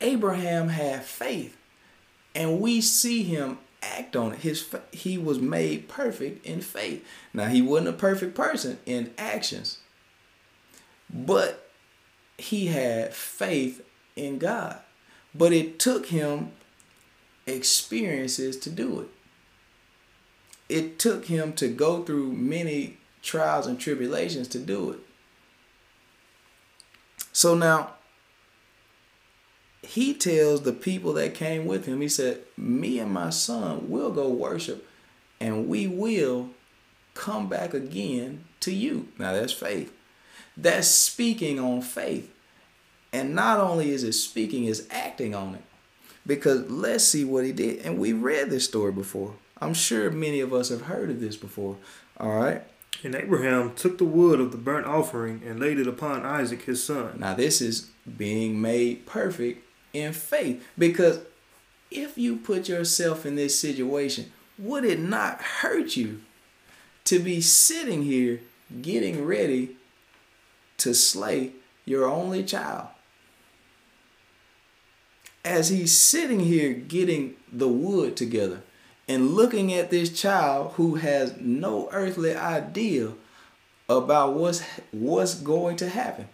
Abraham 0.00 0.68
had 0.68 1.04
faith, 1.04 1.56
and 2.34 2.60
we 2.60 2.80
see 2.80 3.22
him 3.24 3.58
act 3.82 4.16
on 4.16 4.32
it. 4.32 4.40
His 4.40 4.74
he 4.92 5.18
was 5.18 5.38
made 5.38 5.88
perfect 5.88 6.44
in 6.46 6.60
faith. 6.60 7.04
Now 7.32 7.46
he 7.46 7.62
wasn't 7.62 7.88
a 7.88 7.92
perfect 7.92 8.34
person 8.34 8.78
in 8.86 9.12
actions, 9.18 9.78
but 11.10 11.70
he 12.36 12.66
had 12.66 13.12
faith 13.12 13.84
in 14.14 14.38
God. 14.38 14.78
But 15.34 15.52
it 15.52 15.78
took 15.78 16.06
him 16.06 16.52
experiences 17.46 18.56
to 18.58 18.70
do 18.70 19.00
it. 19.00 19.08
It 20.68 20.98
took 20.98 21.26
him 21.26 21.52
to 21.54 21.68
go 21.68 22.02
through 22.02 22.32
many 22.32 22.98
trials 23.22 23.66
and 23.66 23.80
tribulations 23.80 24.48
to 24.48 24.58
do 24.58 24.90
it. 24.90 25.00
So 27.32 27.54
now 27.54 27.94
he 29.82 30.14
tells 30.14 30.62
the 30.62 30.72
people 30.72 31.12
that 31.14 31.34
came 31.34 31.66
with 31.66 31.86
him, 31.86 32.00
he 32.00 32.08
said, 32.08 32.40
Me 32.56 32.98
and 32.98 33.12
my 33.12 33.30
son 33.30 33.88
will 33.88 34.10
go 34.10 34.28
worship 34.28 34.86
and 35.40 35.68
we 35.68 35.86
will 35.86 36.50
come 37.14 37.48
back 37.48 37.74
again 37.74 38.44
to 38.60 38.72
you. 38.72 39.08
Now 39.18 39.32
that's 39.32 39.52
faith. 39.52 39.92
That's 40.56 40.88
speaking 40.88 41.60
on 41.60 41.82
faith. 41.82 42.32
And 43.12 43.34
not 43.34 43.60
only 43.60 43.90
is 43.90 44.04
it 44.04 44.12
speaking, 44.12 44.64
is 44.64 44.86
acting 44.90 45.34
on 45.34 45.54
it. 45.54 45.64
Because 46.26 46.70
let's 46.70 47.04
see 47.04 47.24
what 47.24 47.44
he 47.44 47.52
did. 47.52 47.86
And 47.86 47.98
we 47.98 48.12
read 48.12 48.50
this 48.50 48.64
story 48.66 48.92
before. 48.92 49.34
I'm 49.60 49.74
sure 49.74 50.10
many 50.10 50.40
of 50.40 50.52
us 50.52 50.68
have 50.68 50.82
heard 50.82 51.08
of 51.08 51.20
this 51.20 51.36
before. 51.36 51.76
All 52.18 52.36
right. 52.36 52.62
And 53.02 53.14
Abraham 53.14 53.74
took 53.74 53.98
the 53.98 54.04
wood 54.04 54.40
of 54.40 54.50
the 54.50 54.58
burnt 54.58 54.86
offering 54.86 55.42
and 55.46 55.60
laid 55.60 55.78
it 55.78 55.86
upon 55.86 56.26
Isaac 56.26 56.62
his 56.62 56.82
son. 56.82 57.18
Now, 57.18 57.34
this 57.34 57.60
is 57.60 57.90
being 58.16 58.60
made 58.60 59.06
perfect 59.06 59.64
in 59.92 60.12
faith. 60.12 60.66
Because 60.76 61.20
if 61.90 62.18
you 62.18 62.36
put 62.36 62.68
yourself 62.68 63.24
in 63.24 63.36
this 63.36 63.58
situation, 63.58 64.32
would 64.58 64.84
it 64.84 64.98
not 64.98 65.40
hurt 65.40 65.96
you 65.96 66.20
to 67.04 67.18
be 67.18 67.40
sitting 67.40 68.02
here 68.02 68.40
getting 68.82 69.24
ready 69.24 69.76
to 70.78 70.94
slay 70.94 71.52
your 71.84 72.06
only 72.06 72.42
child? 72.42 72.88
As 75.44 75.70
he's 75.70 75.96
sitting 75.96 76.40
here 76.40 76.74
getting 76.74 77.34
the 77.50 77.68
wood 77.68 78.16
together 78.16 78.62
and 79.08 79.30
looking 79.30 79.72
at 79.72 79.90
this 79.90 80.10
child 80.10 80.72
who 80.72 80.96
has 80.96 81.34
no 81.40 81.88
earthly 81.92 82.34
idea 82.34 83.12
about 83.88 84.34
what's 84.34 84.62
what's 84.90 85.34
going 85.34 85.76
to 85.76 85.88
happen. 85.88 86.28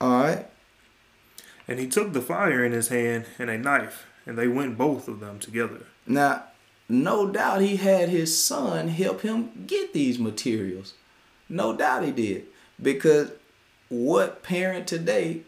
All 0.00 0.22
right. 0.22 0.46
And 1.66 1.78
he 1.78 1.86
took 1.86 2.12
the 2.12 2.20
fire 2.20 2.64
in 2.64 2.72
his 2.72 2.88
hand 2.88 3.26
and 3.38 3.48
a 3.48 3.58
knife, 3.58 4.06
and 4.26 4.36
they 4.36 4.48
went 4.48 4.78
both 4.78 5.08
of 5.08 5.20
them 5.20 5.38
together. 5.38 5.86
Now, 6.06 6.44
no 6.88 7.30
doubt 7.30 7.62
he 7.62 7.76
had 7.76 8.08
his 8.08 8.42
son 8.42 8.88
help 8.88 9.22
him 9.22 9.64
get 9.66 9.92
these 9.92 10.18
materials. 10.18 10.94
No 11.48 11.76
doubt 11.76 12.04
he 12.04 12.10
did. 12.10 12.46
Because 12.80 13.30
what 13.88 14.42
parent 14.42 14.86
today 14.86 15.42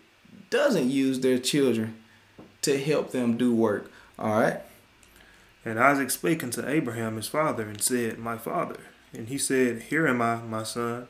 doesn't 0.48 0.90
use 0.90 1.20
their 1.20 1.38
children 1.38 1.96
to 2.62 2.78
help 2.82 3.10
them 3.10 3.36
do 3.36 3.54
work? 3.54 3.90
All 4.18 4.40
right. 4.40 4.60
And 5.64 5.78
Isaac 5.78 6.10
spake 6.10 6.44
unto 6.44 6.66
Abraham 6.66 7.16
his 7.16 7.28
father 7.28 7.64
and 7.68 7.82
said, 7.82 8.18
My 8.18 8.38
father. 8.38 8.78
And 9.12 9.28
he 9.28 9.36
said, 9.36 9.82
Here 9.82 10.06
am 10.06 10.22
I, 10.22 10.36
my 10.36 10.62
son. 10.62 11.08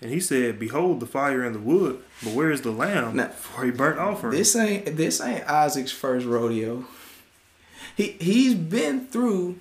And 0.00 0.10
he 0.10 0.20
said, 0.20 0.58
Behold 0.58 1.00
the 1.00 1.06
fire 1.06 1.42
and 1.42 1.54
the 1.54 1.60
wood, 1.60 2.02
but 2.22 2.34
where 2.34 2.50
is 2.50 2.62
the 2.62 2.70
lamb 2.70 3.16
now, 3.16 3.28
for 3.28 3.64
a 3.64 3.72
burnt 3.72 3.98
offering? 3.98 4.36
This 4.36 4.54
ain't 4.54 4.96
this 4.96 5.20
ain't 5.20 5.48
Isaac's 5.48 5.92
first 5.92 6.26
rodeo. 6.26 6.84
He 7.96 8.16
he's 8.20 8.54
been 8.54 9.06
through 9.06 9.58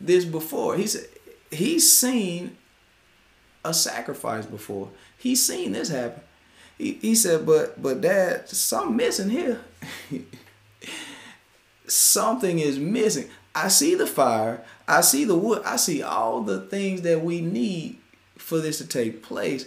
this 0.00 0.24
before. 0.24 0.76
He's 0.76 1.04
he's 1.50 1.90
seen 1.90 2.56
a 3.64 3.74
sacrifice 3.74 4.46
before. 4.46 4.90
He's 5.16 5.44
seen 5.44 5.72
this 5.72 5.88
happen. 5.88 6.22
He, 6.76 6.92
he 6.94 7.16
said, 7.16 7.44
but 7.44 7.82
but 7.82 8.00
dad, 8.00 8.48
something 8.48 8.96
missing 8.96 9.30
here. 9.30 9.60
something 11.88 12.60
is 12.60 12.78
missing. 12.78 13.28
I 13.52 13.66
see 13.66 13.96
the 13.96 14.06
fire. 14.06 14.64
I 14.86 15.00
see 15.00 15.24
the 15.24 15.34
wood. 15.34 15.62
I 15.64 15.74
see 15.74 16.02
all 16.02 16.42
the 16.42 16.60
things 16.60 17.02
that 17.02 17.24
we 17.24 17.40
need 17.40 17.98
for 18.48 18.58
this 18.58 18.78
to 18.78 18.86
take 18.86 19.22
place. 19.22 19.66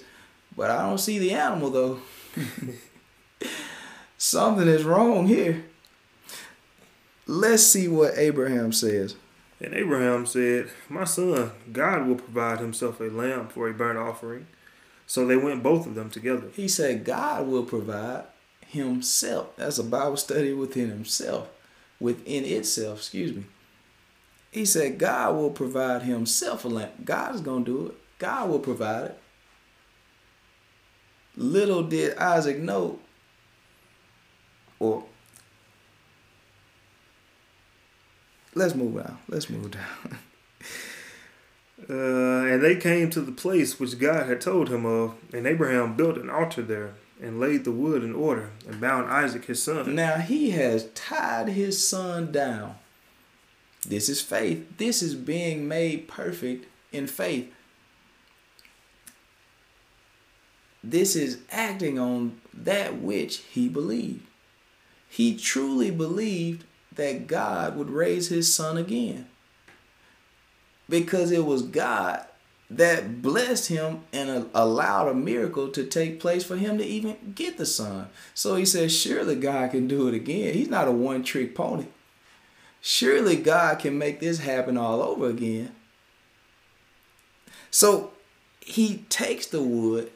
But 0.58 0.72
I 0.72 0.82
don't 0.82 0.98
see 0.98 1.20
the 1.20 1.34
animal 1.34 1.70
though. 1.70 2.00
Something 4.18 4.68
is 4.68 4.84
wrong 4.84 5.28
here. 5.28 5.66
Let's 7.28 7.64
see 7.64 7.88
what 7.88 8.18
Abraham 8.18 8.72
says. 8.74 9.16
And 9.60 9.76
Abraham 9.76 10.26
said, 10.26 10.70
My 10.90 11.04
son, 11.04 11.52
God 11.72 12.08
will 12.08 12.16
provide 12.16 12.60
himself 12.60 13.00
a 13.00 13.06
lamb 13.06 13.48
for 13.50 13.70
a 13.70 13.74
burnt 13.74 14.00
offering. 14.00 14.48
So 15.06 15.28
they 15.28 15.38
went 15.38 15.62
both 15.62 15.86
of 15.86 15.94
them 15.94 16.10
together. 16.10 16.48
He 16.56 16.68
said, 16.68 17.06
God 17.06 17.48
will 17.48 17.64
provide 17.64 18.24
himself. 18.68 19.56
That's 19.58 19.78
a 19.78 19.84
Bible 19.84 20.18
study 20.18 20.54
within 20.54 20.90
himself, 20.90 21.50
within 22.00 22.46
itself, 22.46 23.00
excuse 23.00 23.36
me. 23.36 23.44
He 24.50 24.66
said, 24.66 24.98
God 24.98 25.36
will 25.36 25.52
provide 25.52 26.02
himself 26.02 26.66
a 26.66 26.68
lamb. 26.68 26.90
God 27.04 27.36
is 27.36 27.42
going 27.42 27.66
to 27.66 27.72
do 27.72 27.88
it. 27.88 28.01
God 28.22 28.50
will 28.52 28.60
provide 28.60 29.06
it. 29.06 29.20
Little 31.36 31.82
did 31.82 32.16
Isaac 32.20 32.60
know, 32.60 33.00
or 34.80 35.06
let's 38.54 38.76
move 38.76 38.96
down. 38.96 39.18
Let's 39.28 39.50
move 39.50 39.72
down. 39.72 40.20
uh, 41.90 42.46
and 42.46 42.62
they 42.62 42.76
came 42.76 43.10
to 43.10 43.22
the 43.22 43.32
place 43.32 43.80
which 43.80 43.98
God 43.98 44.28
had 44.28 44.40
told 44.40 44.70
him 44.70 44.86
of, 44.86 45.16
and 45.34 45.48
Abraham 45.48 45.96
built 45.96 46.18
an 46.18 46.30
altar 46.30 46.62
there 46.62 46.94
and 47.20 47.40
laid 47.40 47.64
the 47.64 47.72
wood 47.72 48.04
in 48.04 48.14
order 48.14 48.52
and 48.68 48.80
bound 48.80 49.10
Isaac 49.10 49.46
his 49.46 49.64
son. 49.64 49.96
Now 49.96 50.18
he 50.18 50.52
has 50.52 50.90
tied 50.94 51.50
his 51.50 51.88
son 51.88 52.32
down. 52.32 52.76
This 53.88 54.10
is 54.10 54.22
faith. 54.22 54.78
This 54.78 55.02
is 55.02 55.16
being 55.16 55.68
made 55.68 56.08
perfect 56.08 56.68
in 56.92 57.08
faith. 57.08 57.52
This 60.84 61.16
is 61.16 61.40
acting 61.52 62.00
on 62.00 62.42
that 62.54 63.00
which 63.00 63.38
he 63.38 63.70
believed. 63.70 64.26
He 65.08 65.38
truly 65.38 65.92
believed 65.92 66.64
that 66.96 67.28
God 67.28 67.76
would 67.76 67.90
raise 67.90 68.30
his 68.30 68.54
son 68.54 68.78
again. 68.78 69.28
Because 70.90 71.32
it 71.32 71.46
was 71.46 71.62
God 71.62 72.26
that 72.70 73.22
blessed 73.22 73.68
him 73.68 74.02
and 74.14 74.50
allowed 74.54 75.10
a 75.10 75.14
miracle 75.14 75.68
to 75.70 75.84
take 75.84 76.22
place 76.22 76.44
for 76.44 76.56
him 76.56 76.78
to 76.78 76.86
even 76.86 77.34
get 77.36 77.58
the 77.58 77.66
son. 77.66 78.08
So 78.34 78.56
he 78.56 78.66
says, 78.66 78.98
surely 78.98 79.36
God 79.36 79.72
can 79.72 79.88
do 79.88 80.08
it 80.08 80.14
again. 80.14 80.54
He's 80.54 80.70
not 80.70 80.88
a 80.88 80.92
one 80.92 81.24
trick 81.24 81.54
pony. 81.54 81.88
Surely 82.80 83.36
God 83.36 83.80
can 83.80 83.98
make 83.98 84.20
this 84.22 84.40
happen 84.40 84.78
all 84.78 85.02
over 85.02 85.28
again. 85.30 85.76
So 87.70 88.14
he 88.62 89.06
takes 89.10 89.46
the 89.46 89.62
wood 89.62 90.12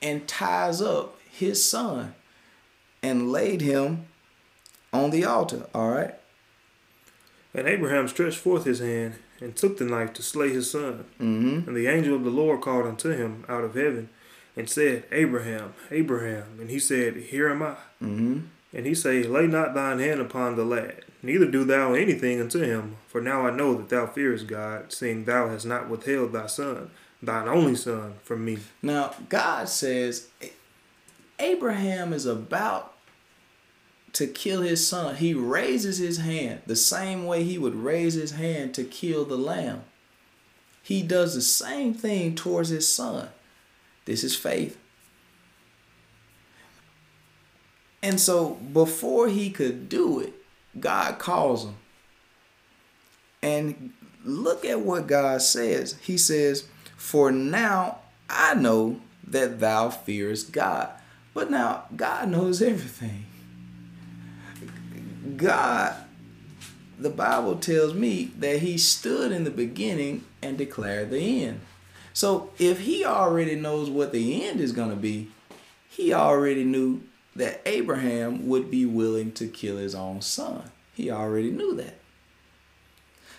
and 0.00 0.26
ties 0.28 0.80
up 0.80 1.18
his 1.30 1.68
son 1.68 2.14
and 3.02 3.32
laid 3.32 3.60
him 3.60 4.06
on 4.92 5.10
the 5.10 5.24
altar. 5.24 5.66
All 5.74 5.90
right. 5.90 6.14
And 7.54 7.66
Abraham 7.66 8.08
stretched 8.08 8.38
forth 8.38 8.64
his 8.64 8.80
hand 8.80 9.14
and 9.40 9.56
took 9.56 9.78
the 9.78 9.84
knife 9.84 10.12
to 10.14 10.22
slay 10.22 10.50
his 10.50 10.70
son. 10.70 11.04
Mm-hmm. 11.20 11.68
And 11.68 11.76
the 11.76 11.86
angel 11.86 12.14
of 12.14 12.24
the 12.24 12.30
Lord 12.30 12.60
called 12.60 12.86
unto 12.86 13.10
him 13.10 13.44
out 13.48 13.64
of 13.64 13.74
heaven 13.74 14.08
and 14.56 14.68
said, 14.68 15.04
Abraham, 15.12 15.74
Abraham. 15.90 16.58
And 16.60 16.70
he 16.70 16.78
said, 16.78 17.16
Here 17.16 17.48
am 17.48 17.62
I. 17.62 17.76
Mm-hmm. 18.02 18.40
And 18.74 18.86
he 18.86 18.94
said, 18.94 19.26
Lay 19.26 19.46
not 19.46 19.74
thine 19.74 19.98
hand 19.98 20.20
upon 20.20 20.56
the 20.56 20.64
lad, 20.64 21.04
neither 21.22 21.46
do 21.46 21.64
thou 21.64 21.94
anything 21.94 22.40
unto 22.40 22.60
him. 22.60 22.96
For 23.06 23.20
now 23.20 23.46
I 23.46 23.50
know 23.50 23.74
that 23.74 23.88
thou 23.88 24.06
fearest 24.06 24.46
God, 24.46 24.92
seeing 24.92 25.24
thou 25.24 25.48
hast 25.48 25.64
not 25.64 25.88
withheld 25.88 26.32
thy 26.32 26.46
son, 26.46 26.90
thine 27.22 27.48
only 27.48 27.74
son, 27.74 28.14
from 28.22 28.44
me. 28.44 28.58
Now, 28.82 29.14
God 29.28 29.68
says 29.68 30.28
Abraham 31.38 32.12
is 32.12 32.26
about 32.26 32.94
to 34.14 34.26
kill 34.26 34.62
his 34.62 34.86
son. 34.86 35.16
He 35.16 35.34
raises 35.34 35.98
his 35.98 36.18
hand 36.18 36.62
the 36.66 36.76
same 36.76 37.26
way 37.26 37.44
he 37.44 37.58
would 37.58 37.74
raise 37.74 38.14
his 38.14 38.32
hand 38.32 38.74
to 38.74 38.84
kill 38.84 39.24
the 39.24 39.36
lamb. 39.36 39.84
He 40.82 41.02
does 41.02 41.34
the 41.34 41.42
same 41.42 41.92
thing 41.92 42.34
towards 42.34 42.70
his 42.70 42.88
son. 42.88 43.28
This 44.06 44.24
is 44.24 44.34
faith. 44.34 44.78
And 48.02 48.18
so 48.18 48.54
before 48.54 49.28
he 49.28 49.50
could 49.50 49.88
do 49.88 50.20
it, 50.20 50.32
God 50.80 51.18
calls 51.18 51.64
him. 51.64 51.74
And 53.42 53.92
look 54.24 54.64
at 54.64 54.80
what 54.80 55.06
God 55.06 55.42
says. 55.42 55.96
He 56.00 56.16
says, 56.16 56.66
For 56.98 57.32
now 57.32 58.00
I 58.28 58.54
know 58.54 59.00
that 59.26 59.60
thou 59.60 59.88
fearest 59.88 60.52
God. 60.52 60.90
But 61.32 61.50
now 61.50 61.84
God 61.96 62.28
knows 62.28 62.60
everything. 62.60 63.24
God, 65.36 65.94
the 66.98 67.10
Bible 67.10 67.56
tells 67.56 67.94
me 67.94 68.32
that 68.38 68.58
he 68.58 68.76
stood 68.76 69.32
in 69.32 69.44
the 69.44 69.50
beginning 69.50 70.24
and 70.42 70.58
declared 70.58 71.10
the 71.10 71.44
end. 71.44 71.60
So 72.12 72.50
if 72.58 72.80
he 72.80 73.04
already 73.04 73.54
knows 73.54 73.88
what 73.88 74.12
the 74.12 74.44
end 74.44 74.60
is 74.60 74.72
going 74.72 74.90
to 74.90 74.96
be, 74.96 75.28
he 75.88 76.12
already 76.12 76.64
knew 76.64 77.02
that 77.36 77.60
Abraham 77.64 78.48
would 78.48 78.70
be 78.70 78.84
willing 78.84 79.30
to 79.32 79.46
kill 79.46 79.76
his 79.76 79.94
own 79.94 80.20
son. 80.20 80.70
He 80.94 81.10
already 81.10 81.52
knew 81.52 81.76
that. 81.76 81.94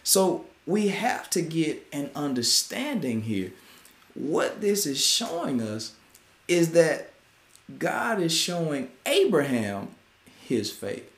So 0.03 0.45
we 0.69 0.89
have 0.89 1.27
to 1.31 1.41
get 1.41 1.83
an 1.91 2.11
understanding 2.15 3.23
here. 3.23 3.51
What 4.13 4.61
this 4.61 4.85
is 4.85 5.03
showing 5.03 5.63
us 5.63 5.93
is 6.47 6.73
that 6.73 7.09
God 7.79 8.21
is 8.21 8.31
showing 8.31 8.91
Abraham 9.07 9.87
his 10.45 10.71
faith. 10.71 11.11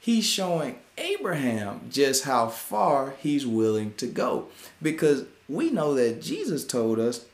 He's 0.00 0.24
showing 0.24 0.80
Abraham 0.96 1.82
just 1.92 2.24
how 2.24 2.48
far 2.48 3.14
he's 3.20 3.46
willing 3.46 3.94
to 3.98 4.06
go. 4.08 4.48
Because 4.82 5.26
we 5.48 5.70
know 5.70 5.94
that 5.94 6.20
Jesus 6.20 6.64
told 6.64 6.98
us 6.98 7.24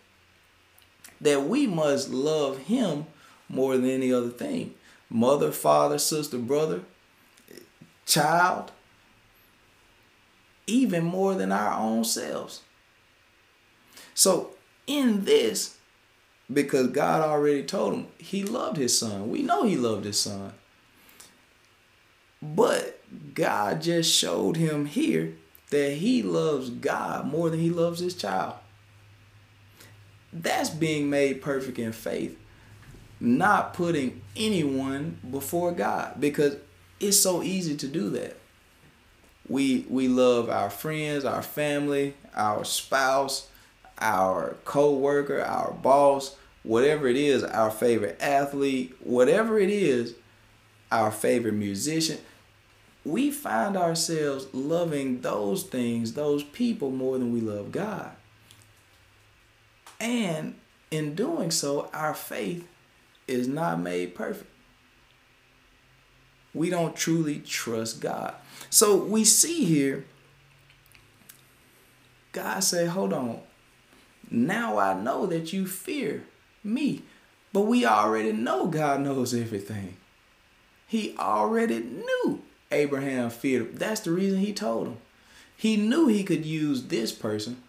that 1.18 1.46
we 1.46 1.66
must 1.66 2.10
love 2.10 2.58
him 2.58 3.06
more 3.48 3.74
than 3.78 3.88
any 3.88 4.12
other 4.12 4.28
thing 4.28 4.74
mother, 5.08 5.50
father, 5.50 5.98
sister, 5.98 6.36
brother, 6.36 6.82
child, 8.04 8.70
even 10.66 11.04
more 11.04 11.34
than 11.34 11.52
our 11.52 11.78
own 11.78 12.04
selves. 12.04 12.62
So, 14.14 14.50
in 14.86 15.24
this, 15.24 15.78
because 16.52 16.88
God 16.88 17.22
already 17.22 17.62
told 17.64 17.94
him 17.94 18.06
he 18.18 18.44
loved 18.44 18.76
his 18.76 18.98
son, 18.98 19.30
we 19.30 19.42
know 19.42 19.64
he 19.64 19.76
loved 19.76 20.04
his 20.04 20.18
son. 20.18 20.52
But 22.42 23.00
God 23.34 23.80
just 23.80 24.14
showed 24.14 24.56
him 24.56 24.86
here 24.86 25.34
that 25.70 25.92
he 25.92 26.22
loves 26.22 26.70
God 26.70 27.26
more 27.26 27.50
than 27.50 27.60
he 27.60 27.70
loves 27.70 28.00
his 28.00 28.14
child. 28.14 28.54
That's 30.32 30.70
being 30.70 31.08
made 31.08 31.40
perfect 31.40 31.78
in 31.78 31.92
faith, 31.92 32.38
not 33.18 33.72
putting 33.72 34.20
anyone 34.36 35.18
before 35.30 35.72
God 35.72 36.20
because 36.20 36.56
it's 37.00 37.20
so 37.20 37.42
easy 37.42 37.76
to 37.76 37.88
do 37.88 38.10
that. 38.10 38.36
We 39.48 39.86
we 39.88 40.08
love 40.08 40.48
our 40.48 40.70
friends, 40.70 41.24
our 41.24 41.42
family, 41.42 42.14
our 42.34 42.64
spouse, 42.64 43.48
our 43.98 44.56
co-worker, 44.64 45.42
our 45.42 45.72
boss, 45.72 46.36
whatever 46.62 47.06
it 47.08 47.16
is, 47.16 47.44
our 47.44 47.70
favorite 47.70 48.16
athlete, 48.20 48.96
whatever 49.00 49.58
it 49.58 49.70
is, 49.70 50.14
our 50.90 51.10
favorite 51.10 51.54
musician 51.54 52.18
we 53.04 53.30
find 53.30 53.76
ourselves 53.76 54.46
loving 54.52 55.20
those 55.20 55.62
things, 55.62 56.14
those 56.14 56.42
people 56.42 56.90
more 56.90 57.18
than 57.18 57.32
we 57.32 57.40
love 57.40 57.70
God. 57.70 58.12
And 60.00 60.54
in 60.90 61.14
doing 61.14 61.50
so, 61.50 61.90
our 61.92 62.14
faith 62.14 62.66
is 63.28 63.46
not 63.46 63.78
made 63.78 64.14
perfect. 64.14 64.50
We 66.54 66.70
don't 66.70 66.96
truly 66.96 67.40
trust 67.40 68.00
God. 68.00 68.34
So 68.70 68.96
we 68.96 69.24
see 69.24 69.64
here, 69.64 70.04
God 72.32 72.60
say, 72.60 72.86
hold 72.86 73.12
on. 73.12 73.40
Now 74.30 74.78
I 74.78 74.94
know 74.94 75.26
that 75.26 75.52
you 75.52 75.66
fear 75.66 76.24
me. 76.62 77.02
But 77.52 77.62
we 77.62 77.86
already 77.86 78.32
know 78.32 78.66
God 78.66 79.00
knows 79.00 79.32
everything. 79.32 79.96
He 80.88 81.14
already 81.16 81.78
knew 81.78 82.42
Abraham 82.72 83.30
feared. 83.30 83.76
That's 83.78 84.00
the 84.00 84.10
reason 84.10 84.40
he 84.40 84.52
told 84.52 84.88
him. 84.88 84.96
He 85.56 85.76
knew 85.76 86.08
he 86.08 86.24
could 86.24 86.44
use 86.44 86.84
this 86.84 87.12
person, 87.12 87.62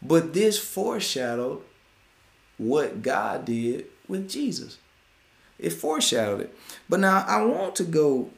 but 0.00 0.32
this 0.32 0.60
foreshadowed 0.60 1.62
what 2.56 3.02
God 3.02 3.44
did 3.44 3.86
with 4.06 4.30
Jesus. 4.30 4.78
It 5.58 5.70
foreshadowed 5.70 6.40
it. 6.40 6.56
But 6.88 7.00
now 7.00 7.24
I 7.26 7.42
want 7.42 7.76
to 7.76 7.84
go 7.84 8.30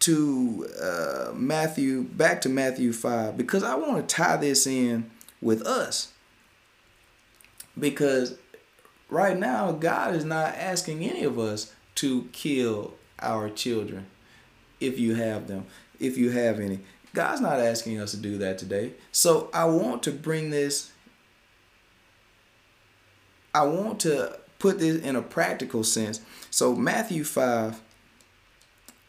to 0.00 0.66
uh, 0.82 1.32
Matthew, 1.34 2.04
back 2.04 2.40
to 2.42 2.48
Matthew 2.48 2.92
5, 2.92 3.36
because 3.36 3.62
I 3.62 3.74
want 3.74 4.08
to 4.08 4.14
tie 4.14 4.36
this 4.36 4.66
in 4.66 5.10
with 5.42 5.62
us. 5.66 6.12
Because 7.78 8.38
right 9.08 9.38
now, 9.38 9.72
God 9.72 10.14
is 10.14 10.24
not 10.24 10.54
asking 10.54 11.04
any 11.04 11.24
of 11.24 11.38
us 11.38 11.74
to 11.96 12.28
kill 12.32 12.94
our 13.20 13.50
children 13.50 14.06
if 14.80 14.98
you 14.98 15.14
have 15.14 15.46
them, 15.46 15.66
if 15.98 16.16
you 16.16 16.30
have 16.30 16.58
any. 16.60 16.80
God's 17.12 17.42
not 17.42 17.60
asking 17.60 18.00
us 18.00 18.12
to 18.12 18.16
do 18.16 18.38
that 18.38 18.56
today. 18.56 18.94
So 19.12 19.50
I 19.52 19.66
want 19.66 20.02
to 20.04 20.12
bring 20.12 20.50
this, 20.50 20.92
I 23.54 23.64
want 23.64 24.00
to 24.00 24.39
put 24.60 24.78
this 24.78 25.02
in 25.02 25.16
a 25.16 25.22
practical 25.22 25.82
sense. 25.82 26.20
So 26.50 26.76
Matthew 26.76 27.24
5, 27.24 27.80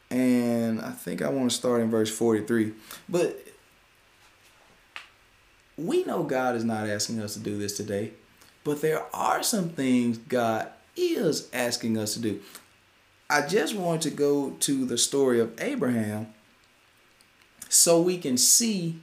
and 0.10 0.82
I 0.82 0.90
think 0.90 1.22
I 1.22 1.30
want 1.30 1.52
to 1.52 1.56
start 1.56 1.82
in 1.82 1.92
verse 1.92 2.10
43. 2.10 2.74
But 3.08 3.40
we 5.78 6.04
know 6.06 6.24
God 6.24 6.56
is 6.56 6.64
not 6.64 6.90
asking 6.90 7.22
us 7.22 7.36
to 7.36 7.40
do 7.40 7.60
this 7.60 7.78
today, 7.78 8.14
but 8.64 8.82
there 8.82 9.04
are 9.14 9.44
some 9.44 9.70
things 9.70 10.18
God 10.18 10.70
is 10.96 11.48
asking 11.54 11.98
us 11.98 12.16
to 12.16 12.20
do. 12.20 12.42
I 13.30 13.48
just 13.48 13.76
want 13.76 14.02
to 14.02 14.10
go 14.10 14.52
to 14.52 14.86
the 14.86 14.98
story 14.98 15.40
of 15.40 15.54
Abraham 15.62 16.34
so 17.70 18.02
we 18.02 18.18
can 18.18 18.38
see 18.38 19.00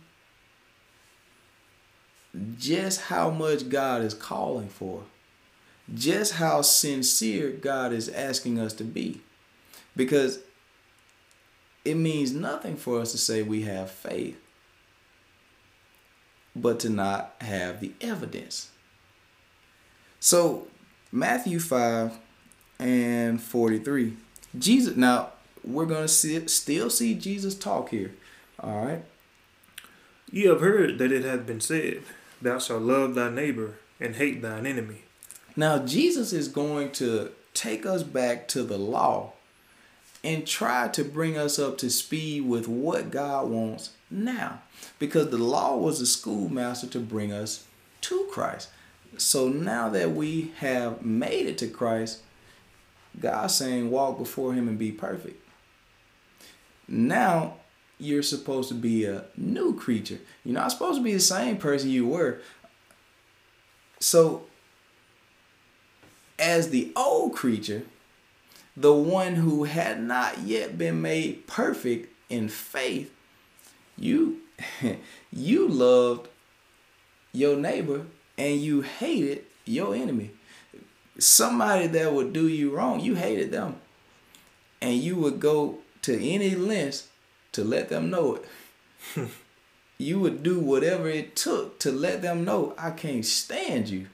just 2.58 3.02
how 3.02 3.30
much 3.30 3.70
God 3.70 4.02
is 4.02 4.12
calling 4.12 4.68
for, 4.68 5.04
just 5.94 6.34
how 6.34 6.62
sincere 6.62 7.50
God 7.50 7.92
is 7.92 8.08
asking 8.08 8.58
us 8.58 8.72
to 8.74 8.84
be. 8.84 9.20
Because 9.96 10.40
it 11.84 11.94
means 11.94 12.32
nothing 12.32 12.76
for 12.76 13.00
us 13.00 13.12
to 13.12 13.18
say 13.18 13.42
we 13.42 13.62
have 13.62 13.90
faith, 13.90 14.38
but 16.54 16.78
to 16.80 16.90
not 16.90 17.34
have 17.40 17.80
the 17.80 17.92
evidence. 18.00 18.70
So, 20.20 20.66
Matthew 21.10 21.58
5 21.58 22.18
and 22.78 23.40
43. 23.40 24.16
Jesus, 24.58 24.96
now 24.96 25.30
we're 25.64 25.86
going 25.86 26.02
to 26.02 26.08
see, 26.08 26.46
still 26.48 26.90
see 26.90 27.14
Jesus 27.14 27.54
talk 27.54 27.90
here. 27.90 28.12
All 28.60 28.84
right. 28.84 29.04
Ye 30.30 30.46
have 30.46 30.60
heard 30.60 30.98
that 30.98 31.12
it 31.12 31.24
hath 31.24 31.46
been 31.46 31.60
said, 31.60 32.02
Thou 32.42 32.58
shalt 32.58 32.82
love 32.82 33.14
thy 33.14 33.30
neighbor 33.30 33.74
and 33.98 34.16
hate 34.16 34.42
thine 34.42 34.66
enemy. 34.66 35.04
Now, 35.58 35.80
Jesus 35.80 36.32
is 36.32 36.46
going 36.46 36.92
to 36.92 37.32
take 37.52 37.84
us 37.84 38.04
back 38.04 38.46
to 38.46 38.62
the 38.62 38.78
law 38.78 39.32
and 40.22 40.46
try 40.46 40.86
to 40.86 41.02
bring 41.02 41.36
us 41.36 41.58
up 41.58 41.78
to 41.78 41.90
speed 41.90 42.46
with 42.46 42.68
what 42.68 43.10
God 43.10 43.48
wants 43.48 43.90
now. 44.08 44.62
Because 45.00 45.30
the 45.30 45.38
law 45.38 45.76
was 45.76 46.00
a 46.00 46.06
schoolmaster 46.06 46.86
to 46.86 47.00
bring 47.00 47.32
us 47.32 47.66
to 48.02 48.28
Christ. 48.30 48.68
So 49.16 49.48
now 49.48 49.88
that 49.88 50.12
we 50.12 50.52
have 50.58 51.04
made 51.04 51.46
it 51.46 51.58
to 51.58 51.66
Christ, 51.66 52.20
God's 53.18 53.56
saying, 53.56 53.90
walk 53.90 54.16
before 54.16 54.54
Him 54.54 54.68
and 54.68 54.78
be 54.78 54.92
perfect. 54.92 55.44
Now 56.86 57.54
you're 57.98 58.22
supposed 58.22 58.68
to 58.68 58.76
be 58.76 59.06
a 59.06 59.24
new 59.36 59.74
creature. 59.74 60.20
You're 60.44 60.54
not 60.54 60.70
supposed 60.70 60.98
to 60.98 61.02
be 61.02 61.14
the 61.14 61.18
same 61.18 61.56
person 61.56 61.90
you 61.90 62.06
were. 62.06 62.42
So, 63.98 64.47
as 66.38 66.70
the 66.70 66.92
old 66.94 67.34
creature, 67.34 67.82
the 68.76 68.92
one 68.92 69.36
who 69.36 69.64
had 69.64 70.00
not 70.00 70.40
yet 70.40 70.78
been 70.78 71.02
made 71.02 71.46
perfect 71.46 72.12
in 72.28 72.48
faith, 72.48 73.12
you 73.96 74.40
you 75.32 75.68
loved 75.68 76.28
your 77.32 77.56
neighbor 77.56 78.06
and 78.36 78.60
you 78.60 78.82
hated 78.82 79.44
your 79.64 79.94
enemy. 79.94 80.30
Somebody 81.18 81.88
that 81.88 82.12
would 82.12 82.32
do 82.32 82.46
you 82.46 82.70
wrong, 82.70 83.00
you 83.00 83.16
hated 83.16 83.50
them. 83.50 83.76
And 84.80 84.94
you 84.94 85.16
would 85.16 85.40
go 85.40 85.78
to 86.02 86.14
any 86.14 86.54
lengths 86.54 87.08
to 87.52 87.64
let 87.64 87.88
them 87.88 88.10
know 88.10 88.36
it. 89.16 89.28
you 89.98 90.20
would 90.20 90.44
do 90.44 90.60
whatever 90.60 91.08
it 91.08 91.34
took 91.34 91.80
to 91.80 91.90
let 91.90 92.22
them 92.22 92.44
know 92.44 92.74
I 92.78 92.92
can't 92.92 93.24
stand 93.24 93.88
you. 93.88 94.06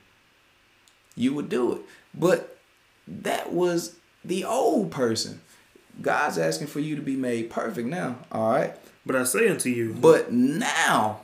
You 1.14 1.34
would 1.34 1.50
do 1.50 1.74
it. 1.74 1.82
But 2.14 2.56
that 3.06 3.52
was 3.52 3.96
the 4.24 4.44
old 4.44 4.90
person. 4.90 5.40
God's 6.00 6.38
asking 6.38 6.68
for 6.68 6.80
you 6.80 6.96
to 6.96 7.02
be 7.02 7.16
made 7.16 7.50
perfect 7.50 7.88
now, 7.88 8.18
all 8.32 8.50
right? 8.50 8.76
But 9.06 9.16
I 9.16 9.24
say 9.24 9.48
unto 9.48 9.68
you, 9.68 9.94
But 9.94 10.32
now, 10.32 11.20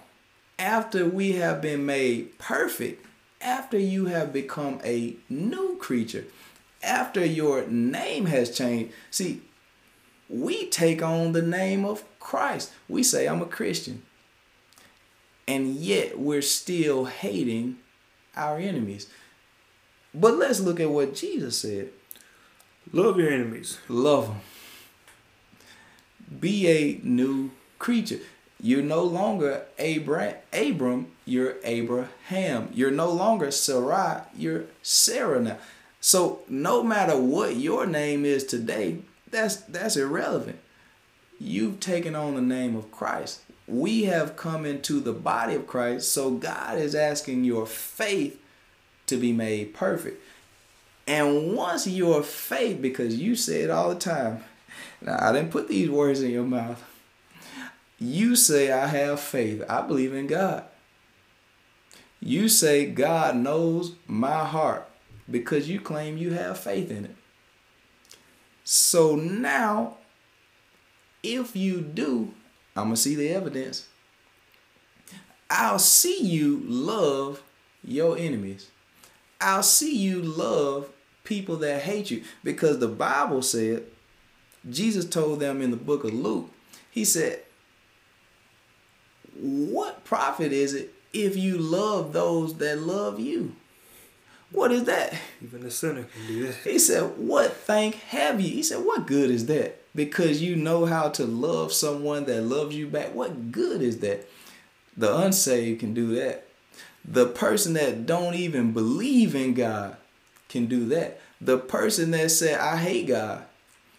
after 0.59 1.07
we 1.07 1.33
have 1.33 1.63
been 1.63 1.87
made 1.87 2.39
perfect, 2.39 3.05
after 3.41 3.79
you 3.79 4.07
have 4.07 4.33
become 4.33 4.81
a 4.85 5.17
new 5.29 5.77
creature, 5.79 6.25
after 6.83 7.25
your 7.25 7.67
name 7.67 8.27
has 8.27 8.57
changed, 8.57 8.93
see, 9.11 9.43
we 10.29 10.67
take 10.67 11.03
on 11.03 11.33
the 11.33 11.43
name 11.43 11.85
of 11.85 12.05
Christ. 12.21 12.73
We 12.89 13.03
say, 13.03 13.27
I'm 13.27 13.43
a 13.43 13.47
Christian. 13.47 14.03
And 15.49 15.75
yet 15.75 16.19
we're 16.19 16.43
still 16.43 17.07
hating 17.07 17.79
our 18.37 18.59
enemies. 18.59 19.09
But 20.15 20.37
let's 20.37 20.61
look 20.61 20.81
at 20.81 20.91
what 20.91 21.15
Jesus 21.15 21.59
said 21.59 21.91
love 22.93 23.19
your 23.19 23.31
enemies. 23.31 23.79
love 23.89 24.29
them. 24.29 24.41
Be 26.41 26.69
a 26.69 27.01
new 27.03 27.51
creature. 27.79 28.21
You're 28.63 28.83
no 28.83 29.03
longer 29.03 29.65
Abram, 29.79 30.35
Abram, 30.53 31.13
you're 31.25 31.57
Abraham. 31.65 32.69
You're 32.75 32.91
no 32.91 33.11
longer 33.11 33.51
Sarai, 33.51 34.23
you're 34.37 34.65
Sarah 34.83 35.41
now. 35.41 35.59
So 36.01 36.41
no 36.49 36.83
matter 36.83 37.17
what 37.17 37.57
your 37.57 37.87
name 37.87 38.25
is 38.25 38.45
today, 38.45 38.99
that's 39.31 39.57
that's 39.57 39.97
irrelevant. 39.97 40.59
You've 41.39 41.81
taken 41.81 42.15
on 42.15 42.35
the 42.35 42.43
name 42.43 42.77
of 42.77 42.91
Christ. 42.91 43.41
We 43.67 44.05
have 44.05 44.37
come 44.37 44.67
into 44.67 45.01
the 45.01 45.13
body 45.13 45.55
of 45.55 45.67
Christ, 45.67 46.13
so 46.13 46.33
God 46.33 46.79
is 46.79 46.95
asking 46.95 47.45
your 47.45 47.67
faith 47.67 48.40
to 49.11 49.17
be 49.17 49.33
made 49.33 49.75
perfect. 49.75 50.23
And 51.07 51.55
once 51.55 51.87
your 51.87 52.23
faith, 52.23 52.81
because 52.81 53.17
you 53.17 53.37
say 53.37 53.63
it 53.63 53.71
all 53.71 53.91
the 53.91 54.01
time, 54.01 54.45
now 55.01 55.19
I 55.21 55.33
didn't 55.33 55.51
put 55.51 55.69
these 55.69 55.91
words 55.91 56.23
in 56.23 56.31
your 56.31 56.45
mouth. 56.45 56.83
You 57.99 58.35
say, 58.37 58.73
I 58.73 58.87
have 58.87 59.21
faith. 59.21 59.63
I 59.69 59.83
believe 59.83 60.15
in 60.15 60.27
God. 60.27 60.65
You 62.21 62.49
say, 62.49 62.87
God 62.87 63.37
knows 63.37 63.95
my 64.07 64.45
heart 64.45 64.89
because 65.31 65.69
you 65.69 65.81
claim 65.81 66.17
you 66.17 66.33
have 66.33 66.59
faith 66.59 66.91
in 66.91 67.07
it. 67.07 67.17
So 68.65 69.17
now, 69.17 69.97
if 71.23 71.57
you 71.57 71.81
do, 71.81 72.33
I'm 72.77 72.85
going 72.85 72.95
to 72.95 73.01
see 73.01 73.15
the 73.15 73.31
evidence. 73.31 73.89
I'll 75.51 75.79
see 75.79 76.23
you 76.23 76.63
love 76.65 77.43
your 77.83 78.17
enemies. 78.17 78.71
I'll 79.41 79.63
see 79.63 79.97
you 79.97 80.21
love 80.21 80.89
people 81.25 81.57
that 81.59 81.83
hate 81.83 82.11
you 82.11 82.25
because 82.45 82.79
the 82.79 82.89
Bible 82.89 83.43
said, 83.43 83.85
Jesus 84.69 85.05
told 85.05 85.41
them 85.41 85.63
in 85.63 85.71
the 85.71 85.77
book 85.77 86.05
of 86.05 86.13
Luke, 86.13 86.51
he 86.91 87.05
said, 87.05 87.43
What 89.39 90.05
profit 90.05 90.53
is 90.53 90.75
it 90.75 90.93
if 91.13 91.37
you 91.37 91.57
love 91.57 92.13
those 92.13 92.59
that 92.59 92.81
love 92.81 93.19
you? 93.19 93.55
What 94.53 94.73
is 94.73 94.85
that? 94.85 95.15
Even 95.43 95.63
the 95.63 95.71
sinner 95.71 96.03
can 96.03 96.27
do 96.27 96.47
that. 96.47 96.57
He 96.57 96.79
said, 96.79 97.17
What 97.17 97.53
thank 97.53 97.95
have 97.95 98.41
you? 98.41 98.51
He 98.51 98.63
said, 98.63 98.85
What 98.85 99.07
good 99.07 99.31
is 99.31 99.47
that? 99.47 99.77
Because 99.95 100.43
you 100.43 100.57
know 100.57 100.87
how 100.87 101.09
to 101.11 101.25
love 101.25 101.73
someone 101.73 102.25
that 102.25 102.43
loves 102.43 102.77
you 102.77 102.87
back. 102.87 103.15
What 103.15 103.53
good 103.53 103.81
is 103.81 104.01
that? 104.01 104.27
The 104.97 105.17
unsaved 105.17 105.81
can 105.81 105.95
do 105.95 106.15
that. 106.17 106.47
The 107.05 107.27
person 107.27 107.73
that 107.75 108.07
don't 108.07 108.35
even 108.35 108.73
believe 108.73 109.35
in 109.35 109.55
God 109.55 109.97
can 110.49 110.67
do 110.67 110.87
that. 110.87 111.21
The 111.41 111.59
person 111.59 112.11
that 112.11 112.31
said, 112.31 112.61
I 112.61 112.77
hate 112.77 113.09
God, 113.09 113.45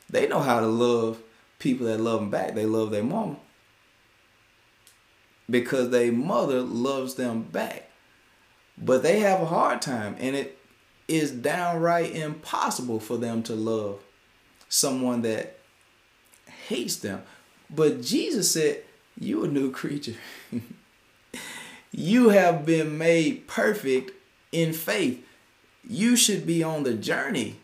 they 0.10 0.28
know 0.28 0.39
how 0.39 0.60
to 0.60 0.68
love 0.68 1.20
people 1.60 1.88
that 1.88 1.99
love 1.99 2.20
them 2.20 2.30
back. 2.30 2.54
They 2.54 2.66
love 2.66 2.91
their 2.91 3.04
mama. 3.04 3.38
Because 5.49 5.89
their 5.89 6.12
mother 6.12 6.62
loves 6.62 7.16
them 7.16 7.43
back. 7.43 7.89
But 8.78 9.04
they 9.04 9.20
have 9.20 9.41
a 9.41 9.45
hard 9.45 9.82
time, 9.82 10.16
and 10.20 10.36
it 10.36 10.58
is 11.08 11.32
downright 11.32 12.16
impossible 12.16 12.99
for 12.99 13.18
them 13.18 13.43
to 13.43 13.54
love 13.54 13.99
someone 14.70 15.22
that 15.24 15.58
hates 16.68 16.95
them. 16.97 17.22
But 17.70 18.02
Jesus 18.02 18.52
said, 18.52 18.84
You 19.20 19.43
a 19.43 19.47
new 19.47 19.72
creature. 19.72 20.16
you 21.91 22.29
have 22.29 22.65
been 22.65 22.97
made 22.97 23.47
perfect 23.47 24.11
in 24.51 24.73
faith. 24.73 25.25
You 25.87 26.15
should 26.15 26.45
be 26.45 26.63
on 26.63 26.83
the 26.83 26.93
journey 26.93 27.57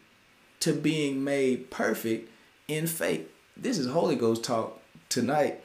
to 0.60 0.74
being 0.74 1.24
made 1.24 1.70
perfect 1.70 2.30
in 2.68 2.88
faith. 2.88 3.30
This 3.56 3.78
is 3.78 3.88
Holy 3.88 4.16
Ghost 4.16 4.44
talk 4.44 4.82
tonight. 5.10 5.64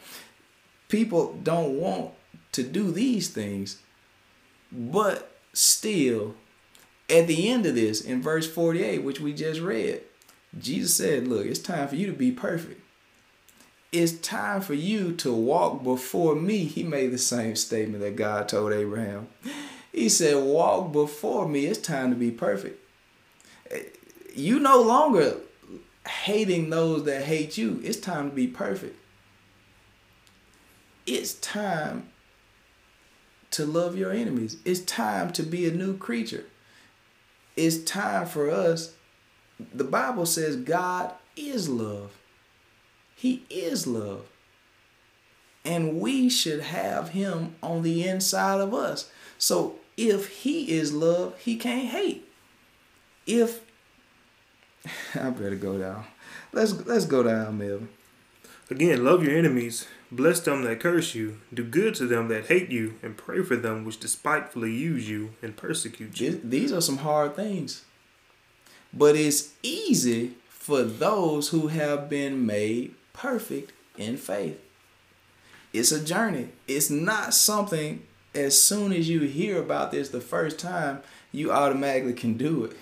People 0.88 1.38
don't 1.42 1.78
want 1.78 2.12
to 2.52 2.62
do 2.62 2.92
these 2.92 3.28
things, 3.28 3.80
but 4.70 5.32
still, 5.52 6.34
at 7.08 7.26
the 7.26 7.50
end 7.50 7.66
of 7.66 7.74
this, 7.74 8.00
in 8.00 8.22
verse 8.22 8.50
48, 8.50 9.02
which 9.02 9.20
we 9.20 9.32
just 9.32 9.60
read, 9.60 10.02
Jesus 10.58 10.94
said, 10.94 11.26
Look, 11.26 11.46
it's 11.46 11.58
time 11.58 11.88
for 11.88 11.96
you 11.96 12.06
to 12.06 12.12
be 12.12 12.30
perfect. 12.30 12.81
It's 13.92 14.12
time 14.12 14.62
for 14.62 14.72
you 14.72 15.12
to 15.16 15.32
walk 15.32 15.84
before 15.84 16.34
me. 16.34 16.64
He 16.64 16.82
made 16.82 17.12
the 17.12 17.18
same 17.18 17.56
statement 17.56 18.02
that 18.02 18.16
God 18.16 18.48
told 18.48 18.72
Abraham. 18.72 19.28
He 19.92 20.08
said, 20.08 20.42
Walk 20.42 20.92
before 20.92 21.46
me. 21.46 21.66
It's 21.66 21.78
time 21.78 22.10
to 22.10 22.16
be 22.16 22.30
perfect. 22.30 22.82
You 24.34 24.58
no 24.58 24.80
longer 24.80 25.36
hating 26.08 26.70
those 26.70 27.04
that 27.04 27.24
hate 27.24 27.58
you. 27.58 27.80
It's 27.84 28.00
time 28.00 28.30
to 28.30 28.34
be 28.34 28.46
perfect. 28.46 28.96
It's 31.06 31.34
time 31.34 32.08
to 33.50 33.66
love 33.66 33.96
your 33.96 34.10
enemies. 34.10 34.56
It's 34.64 34.80
time 34.80 35.32
to 35.32 35.42
be 35.42 35.68
a 35.68 35.72
new 35.72 35.98
creature. 35.98 36.46
It's 37.56 37.84
time 37.84 38.26
for 38.26 38.50
us. 38.50 38.94
The 39.74 39.84
Bible 39.84 40.24
says 40.24 40.56
God 40.56 41.12
is 41.36 41.68
love. 41.68 42.12
He 43.22 43.44
is 43.48 43.86
love. 43.86 44.24
And 45.64 46.00
we 46.00 46.28
should 46.28 46.58
have 46.58 47.10
him 47.10 47.54
on 47.62 47.82
the 47.82 48.02
inside 48.02 48.60
of 48.60 48.74
us. 48.74 49.12
So 49.38 49.76
if 49.96 50.42
he 50.42 50.72
is 50.72 50.92
love, 50.92 51.38
he 51.38 51.54
can't 51.54 51.86
hate. 51.86 52.28
If 53.24 53.60
I 55.14 55.30
better 55.30 55.54
go 55.54 55.78
down. 55.78 56.06
Let's 56.52 56.72
let's 56.84 57.04
go 57.04 57.22
down, 57.22 57.58
Melvin. 57.58 57.90
Again, 58.68 59.04
love 59.04 59.22
your 59.22 59.38
enemies, 59.38 59.86
bless 60.10 60.40
them 60.40 60.64
that 60.64 60.80
curse 60.80 61.14
you, 61.14 61.38
do 61.54 61.62
good 61.62 61.94
to 61.96 62.08
them 62.08 62.26
that 62.26 62.46
hate 62.46 62.70
you, 62.70 62.98
and 63.04 63.16
pray 63.16 63.44
for 63.44 63.54
them 63.54 63.84
which 63.84 64.00
despitefully 64.00 64.72
use 64.72 65.08
you 65.08 65.34
and 65.40 65.56
persecute 65.56 66.18
you. 66.18 66.40
These 66.42 66.72
are 66.72 66.80
some 66.80 66.98
hard 66.98 67.36
things. 67.36 67.84
But 68.92 69.14
it's 69.14 69.52
easy 69.62 70.32
for 70.48 70.82
those 70.82 71.50
who 71.50 71.68
have 71.68 72.08
been 72.08 72.44
made 72.44 72.96
perfect 73.12 73.72
in 73.96 74.16
faith. 74.16 74.60
It's 75.72 75.92
a 75.92 76.04
journey. 76.04 76.48
It's 76.68 76.90
not 76.90 77.34
something 77.34 78.02
as 78.34 78.60
soon 78.60 78.92
as 78.92 79.08
you 79.08 79.20
hear 79.20 79.60
about 79.60 79.90
this 79.90 80.08
the 80.08 80.20
first 80.20 80.58
time, 80.58 81.02
you 81.32 81.52
automatically 81.52 82.14
can 82.14 82.34
do 82.34 82.64
it. 82.64 82.76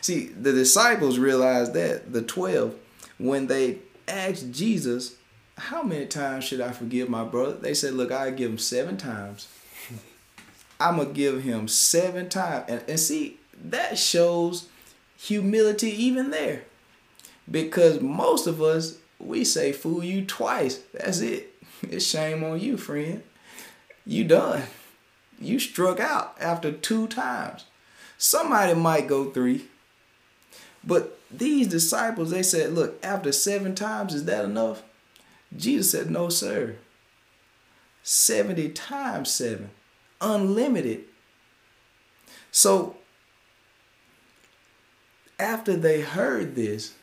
See, 0.00 0.26
the 0.26 0.52
disciples 0.52 1.18
realized 1.18 1.74
that, 1.74 2.12
the 2.12 2.22
12, 2.22 2.74
when 3.18 3.46
they 3.46 3.78
asked 4.08 4.52
Jesus, 4.52 5.16
How 5.58 5.82
many 5.82 6.06
times 6.06 6.44
should 6.44 6.60
I 6.60 6.72
forgive 6.72 7.08
my 7.08 7.24
brother? 7.24 7.52
They 7.52 7.74
said, 7.74 7.94
Look, 7.94 8.10
I 8.10 8.30
give 8.30 8.50
him 8.50 8.58
seven 8.58 8.96
times. 8.96 9.48
I'm 10.80 10.96
going 10.96 11.08
to 11.08 11.14
give 11.14 11.42
him 11.42 11.68
seven 11.68 12.30
times. 12.30 12.64
And, 12.68 12.82
and 12.88 12.98
see, 12.98 13.38
that 13.62 13.98
shows 13.98 14.68
humility 15.18 15.90
even 15.90 16.30
there. 16.30 16.62
Because 17.50 18.00
most 18.00 18.46
of 18.46 18.62
us, 18.62 18.96
we 19.20 19.44
say, 19.44 19.72
Fool 19.72 20.02
you 20.02 20.24
twice. 20.24 20.80
That's 20.94 21.20
it. 21.20 21.54
It's 21.82 22.04
shame 22.04 22.44
on 22.44 22.60
you, 22.60 22.76
friend. 22.76 23.22
You 24.04 24.24
done. 24.24 24.64
You 25.38 25.58
struck 25.58 26.00
out 26.00 26.36
after 26.40 26.72
two 26.72 27.06
times. 27.06 27.64
Somebody 28.18 28.74
might 28.74 29.08
go 29.08 29.30
three. 29.30 29.66
But 30.84 31.18
these 31.30 31.68
disciples, 31.68 32.30
they 32.30 32.42
said, 32.42 32.72
Look, 32.72 32.98
after 33.04 33.32
seven 33.32 33.74
times, 33.74 34.14
is 34.14 34.24
that 34.26 34.44
enough? 34.44 34.82
Jesus 35.56 35.90
said, 35.90 36.10
No, 36.10 36.28
sir. 36.28 36.76
70 38.02 38.70
times 38.70 39.30
seven, 39.30 39.70
unlimited. 40.20 41.04
So, 42.50 42.96
after 45.38 45.76
they 45.76 46.00
heard 46.00 46.54
this, 46.54 46.94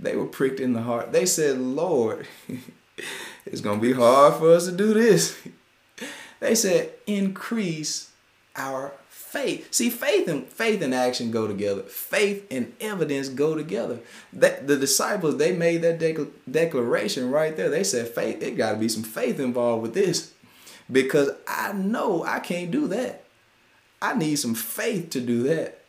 they 0.00 0.16
were 0.16 0.26
pricked 0.26 0.60
in 0.60 0.72
the 0.72 0.82
heart. 0.82 1.12
They 1.12 1.26
said, 1.26 1.58
Lord, 1.58 2.26
it's 3.46 3.60
going 3.60 3.80
to 3.80 3.86
be 3.86 3.92
hard 3.92 4.34
for 4.34 4.52
us 4.52 4.66
to 4.66 4.72
do 4.72 4.94
this. 4.94 5.38
They 6.40 6.54
said, 6.54 6.92
increase 7.06 8.10
our 8.56 8.94
faith. 9.30 9.72
See, 9.72 9.90
faith 9.90 10.26
and 10.26 10.48
faith 10.48 10.80
and 10.80 10.94
action 10.94 11.30
go 11.30 11.46
together. 11.46 11.82
Faith 11.82 12.46
and 12.50 12.72
evidence 12.80 13.28
go 13.28 13.54
together. 13.54 14.00
That 14.32 14.66
the 14.66 14.76
disciples 14.76 15.36
they 15.36 15.52
made 15.52 15.82
that 15.82 15.98
declaration 16.50 17.30
right 17.30 17.54
there. 17.56 17.68
They 17.68 17.84
said, 17.84 18.08
faith. 18.08 18.42
It 18.42 18.56
got 18.56 18.72
to 18.72 18.78
be 18.78 18.88
some 18.88 19.02
faith 19.02 19.38
involved 19.38 19.82
with 19.82 19.92
this, 19.92 20.32
because 20.90 21.30
I 21.46 21.74
know 21.74 22.24
I 22.24 22.40
can't 22.40 22.70
do 22.70 22.88
that. 22.88 23.24
I 24.02 24.14
need 24.14 24.36
some 24.36 24.54
faith 24.54 25.10
to 25.10 25.20
do 25.20 25.42
that. 25.42 25.82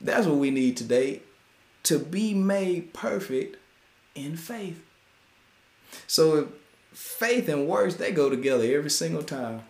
That's 0.00 0.26
what 0.26 0.38
we 0.38 0.50
need 0.50 0.76
today, 0.76 1.22
to 1.86 2.00
be 2.00 2.34
made 2.34 2.92
perfect 2.92 3.56
in 4.16 4.36
faith. 4.36 4.82
So 6.08 6.48
faith 6.92 7.48
and 7.48 7.68
works 7.68 7.94
they 7.94 8.10
go 8.10 8.28
together 8.28 8.64
every 8.64 8.90
single 8.90 9.22
time. 9.22 9.62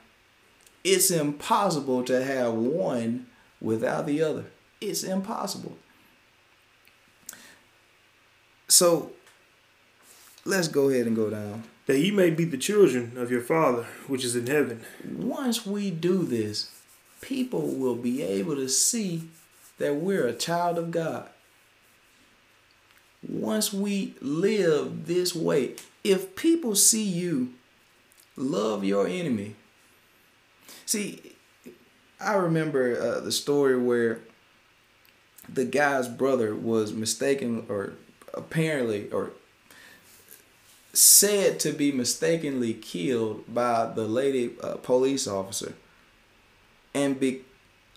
It's 0.83 1.11
impossible 1.11 2.05
to 2.05 2.25
have 2.25 2.55
one 2.55 3.27
without 3.61 4.07
the 4.07 4.23
other. 4.23 4.47
It's 4.81 5.05
impossible. 5.05 5.77
So 8.69 9.12
let's 10.47 10.69
go 10.69 10.89
ahead 10.89 11.07
and 11.07 11.17
go 11.17 11.29
down. 11.29 11.64
That 11.85 11.99
ye 11.99 12.11
may 12.11 12.31
be 12.31 12.45
the 12.45 12.57
children 12.57 13.19
of 13.19 13.31
your 13.31 13.43
Father 13.43 13.87
which 14.07 14.25
is 14.25 14.35
in 14.35 14.47
heaven. 14.47 14.85
Once 15.05 15.67
we 15.67 15.91
do 15.91 16.25
this, 16.25 16.71
people 17.21 17.69
will 17.69 17.95
be 17.95 18.23
able 18.23 18.57
to 18.57 18.71
see 18.71 19.29
that 19.77 19.97
we're 19.97 20.27
a 20.27 20.33
child 20.33 20.79
of 20.79 20.91
God. 20.91 21.29
Once 23.27 23.73
we 23.73 24.14
live 24.21 25.07
this 25.07 25.35
way, 25.35 25.75
if 26.05 26.37
people 26.37 26.75
see 26.75 27.03
you 27.03 27.53
love 28.37 28.85
your 28.85 29.07
enemy, 29.07 29.55
See, 30.87 31.35
I 32.21 32.35
remember 32.35 33.01
uh, 33.01 33.21
the 33.21 33.33
story 33.33 33.77
where 33.77 34.21
the 35.49 35.64
guy's 35.64 36.09
brother 36.09 36.55
was 36.55 36.93
mistaken 36.93 37.67
or 37.69 37.95
apparently 38.33 39.11
or 39.11 39.33
said 40.93 41.59
to 41.61 41.73
be 41.73 41.91
mistakenly 41.91 42.73
killed 42.73 43.53
by 43.53 43.93
the 43.93 44.07
lady 44.07 44.53
uh, 44.62 44.77
police 44.77 45.27
officer. 45.27 45.75
And 46.95 47.19
be, 47.19 47.43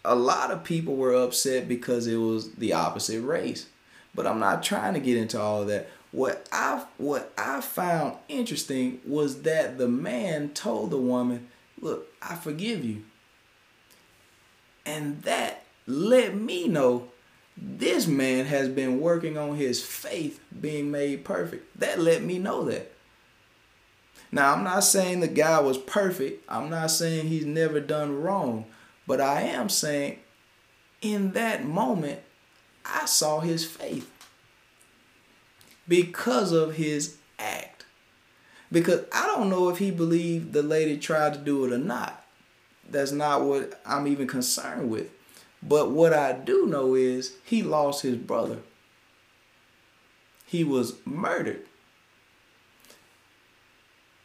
a 0.03 0.15
lot 0.15 0.49
of 0.49 0.63
people 0.63 0.95
were 0.95 1.13
upset 1.13 1.67
because 1.67 2.07
it 2.07 2.17
was 2.17 2.53
the 2.53 2.74
opposite 2.74 3.22
race. 3.22 3.67
But 4.16 4.28
I'm 4.28 4.39
not 4.39 4.64
trying 4.64 4.93
to 4.95 4.99
get 4.99 5.18
into 5.18 5.39
all 5.39 5.66
that. 5.66 5.89
What 6.12 6.47
I 6.51 6.86
what 6.97 7.32
I 7.38 7.62
found 7.62 8.18
interesting 8.28 8.99
was 9.05 9.43
that 9.43 9.78
the 9.78 9.88
man 9.88 10.49
told 10.49 10.89
the 10.91 10.97
woman, 10.97 11.47
Look, 11.80 12.07
I 12.22 12.36
forgive 12.36 12.84
you. 12.84 13.03
And 14.86 15.22
that 15.24 15.64
let 15.86 16.36
me 16.36 16.68
know 16.68 17.10
this 17.55 18.07
man 18.07 18.45
has 18.45 18.70
been 18.70 18.99
working 18.99 19.38
on 19.38 19.55
his 19.55 19.84
faith 19.84 20.39
being 20.60 20.91
made 20.91 21.26
perfect. 21.26 21.80
That 21.80 21.99
let 21.99 22.24
me 22.24 22.39
know 22.39 22.64
that. 22.66 22.91
Now, 24.32 24.53
I'm 24.53 24.64
not 24.64 24.84
saying 24.84 25.20
the 25.20 25.28
guy 25.28 25.60
was 25.60 25.78
perfect. 25.78 26.43
I'm 26.47 26.70
not 26.70 26.91
saying 26.91 27.28
he's 27.28 27.45
never 27.45 27.80
done 27.80 28.22
wrong. 28.22 28.66
But 29.07 29.20
I 29.20 29.41
am 29.41 29.70
saying 29.70 30.20
in 31.01 31.32
that 31.32 31.66
moment, 31.66 32.20
I 32.86 33.05
saw 33.05 33.39
his 33.39 33.65
faith 33.65 34.09
because 35.88 36.51
of 36.51 36.75
his 36.75 37.17
act. 37.38 37.86
Because 38.71 39.05
I 39.11 39.25
don't 39.25 39.49
know 39.49 39.69
if 39.69 39.80
he 39.80 39.91
believed 39.91 40.53
the 40.53 40.61
lady 40.61 40.97
tried 40.97 41.34
to 41.34 41.39
do 41.39 41.65
it 41.65 41.73
or 41.73 41.77
not. 41.77 42.25
That's 42.89 43.11
not 43.11 43.43
what 43.43 43.82
I'm 43.86 44.07
even 44.07 44.27
concerned 44.27 44.89
with. 44.89 45.09
But 45.61 45.91
what 45.91 46.13
I 46.13 46.34
do 46.34 46.65
know 46.67 46.95
is 46.95 47.34
he 47.43 47.63
lost 47.63 48.03
his 48.03 48.15
brother. 48.15 48.59
He 50.45 50.63
was 50.63 50.95
murdered. 51.05 51.65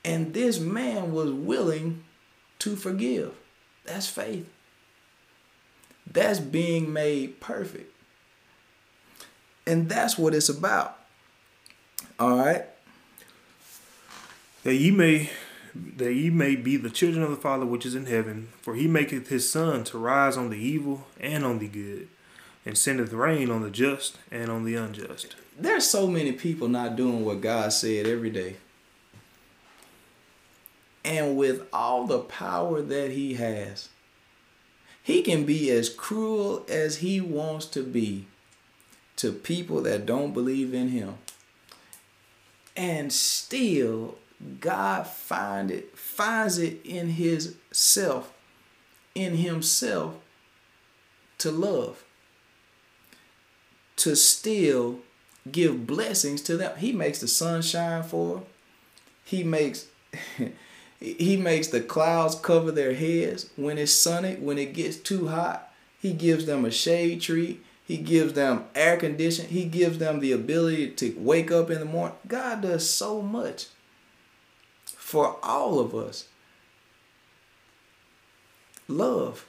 And 0.05 0.34
this 0.34 0.61
man 0.61 1.12
was 1.12 1.32
willing 1.32 2.05
to 2.61 2.76
forgive. 2.76 3.32
That's 3.84 4.07
faith. 4.07 4.48
That's 6.07 6.40
being 6.40 6.92
made 6.92 7.40
perfect. 7.40 7.93
And 9.66 9.88
that's 9.88 10.18
what 10.18 10.34
it's 10.34 10.48
about. 10.48 10.98
All 12.18 12.36
right 12.36 12.64
that 14.64 14.74
ye 14.74 14.90
may 14.90 15.30
that 15.74 16.14
ye 16.14 16.30
may 16.30 16.56
be 16.56 16.76
the 16.76 16.90
children 16.90 17.22
of 17.22 17.30
the 17.30 17.36
Father 17.36 17.66
which 17.66 17.84
is 17.84 17.94
in 17.94 18.06
heaven, 18.06 18.48
for 18.60 18.74
he 18.74 18.86
maketh 18.86 19.28
his 19.28 19.50
sun 19.50 19.84
to 19.84 19.98
rise 19.98 20.36
on 20.36 20.50
the 20.50 20.56
evil 20.56 21.06
and 21.20 21.44
on 21.44 21.58
the 21.58 21.68
good, 21.68 22.08
and 22.64 22.78
sendeth 22.78 23.12
rain 23.12 23.50
on 23.50 23.62
the 23.62 23.70
just 23.70 24.18
and 24.30 24.50
on 24.50 24.64
the 24.64 24.76
unjust. 24.76 25.34
There's 25.58 25.86
so 25.86 26.06
many 26.06 26.32
people 26.32 26.68
not 26.68 26.96
doing 26.96 27.24
what 27.24 27.40
God 27.40 27.72
said 27.72 28.06
every 28.06 28.30
day. 28.30 28.56
And 31.04 31.36
with 31.36 31.66
all 31.72 32.06
the 32.06 32.20
power 32.20 32.80
that 32.80 33.10
he 33.10 33.34
has, 33.34 33.88
he 35.02 35.22
can 35.22 35.44
be 35.44 35.70
as 35.70 35.90
cruel 35.90 36.64
as 36.68 36.98
he 36.98 37.20
wants 37.20 37.66
to 37.66 37.82
be 37.82 38.26
to 39.16 39.32
people 39.32 39.82
that 39.82 40.06
don't 40.06 40.32
believe 40.32 40.74
in 40.74 40.88
him. 40.88 41.14
And 42.76 43.12
still 43.12 44.16
God 44.60 45.06
find 45.06 45.70
it 45.70 45.96
finds 45.96 46.58
it 46.58 46.80
in 46.84 47.10
his 47.10 47.56
self, 47.70 48.32
in 49.14 49.36
himself 49.36 50.16
to 51.38 51.50
love, 51.50 52.04
to 53.96 54.14
still 54.16 55.00
give 55.50 55.86
blessings 55.86 56.42
to 56.42 56.56
them. 56.56 56.76
He 56.76 56.92
makes 56.92 57.20
the 57.20 57.28
sun 57.28 57.62
shine 57.62 58.02
for 58.02 58.34
them. 58.34 58.44
He 59.24 59.44
makes 59.44 59.86
he 61.00 61.36
makes 61.36 61.68
the 61.68 61.80
clouds 61.80 62.34
cover 62.34 62.70
their 62.70 62.94
heads 62.94 63.50
when 63.56 63.78
it's 63.78 63.92
sunny, 63.92 64.34
when 64.36 64.58
it 64.58 64.74
gets 64.74 64.96
too 64.96 65.28
hot. 65.28 65.72
He 66.00 66.12
gives 66.12 66.44
them 66.46 66.64
a 66.64 66.70
shade 66.70 67.22
tree. 67.22 67.60
He 67.87 67.99
gives 67.99 68.32
them 68.32 68.64
air 68.74 68.97
conditioning. 68.97 69.51
He 69.51 69.64
gives 69.64 69.99
them 69.99 70.20
the 70.20 70.32
ability 70.32 70.91
to 70.91 71.14
wake 71.18 71.51
up 71.51 71.70
in 71.70 71.80
the 71.80 71.85
morning. 71.85 72.16
God 72.26 72.62
does 72.62 72.89
so 72.89 73.20
much 73.20 73.66
for 74.87 75.37
all 75.43 75.78
of 75.78 75.95
us. 75.95 76.28
Love. 78.89 79.47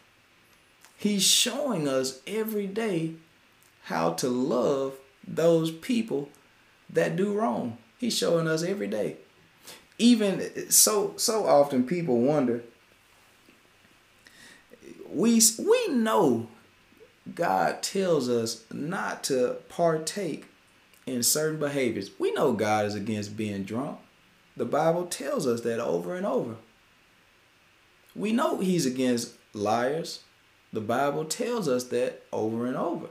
He's 0.98 1.24
showing 1.24 1.88
us 1.88 2.20
every 2.28 2.68
day 2.68 3.14
how 3.84 4.14
to 4.14 4.28
love 4.28 4.96
those 5.26 5.72
people 5.72 6.30
that 6.90 7.16
do 7.16 7.34
wrong. 7.34 7.78
He's 7.98 8.18
showing 8.18 8.48
us 8.48 8.64
every 8.64 8.88
day. 8.88 9.18
Even 9.98 10.70
so 10.70 11.14
so 11.16 11.46
often 11.46 11.86
people 11.86 12.20
wonder 12.20 12.64
we 15.10 15.42
we 15.58 15.88
know 15.88 16.48
God 17.34 17.82
tells 17.82 18.30
us 18.30 18.64
not 18.72 19.24
to 19.26 19.58
partake 19.70 20.46
in 21.06 21.24
certain 21.24 21.60
behaviors. 21.60 22.12
We 22.20 22.32
know 22.34 22.54
God 22.54 22.86
is 22.86 22.96
against 22.96 23.36
being 23.36 23.64
drunk. 23.64 24.00
The 24.58 24.66
Bible 24.66 25.06
tells 25.08 25.48
us 25.48 25.62
that 25.62 25.80
over 25.80 26.16
and 26.16 26.26
over. 26.26 26.56
We 28.16 28.32
know 28.32 28.60
he's 28.60 28.86
against 28.86 29.34
liars. 29.54 30.22
The 30.72 30.82
Bible 30.82 31.26
tells 31.26 31.68
us 31.68 31.86
that 31.86 32.24
over 32.32 32.66
and 32.66 32.78
over. 32.78 33.08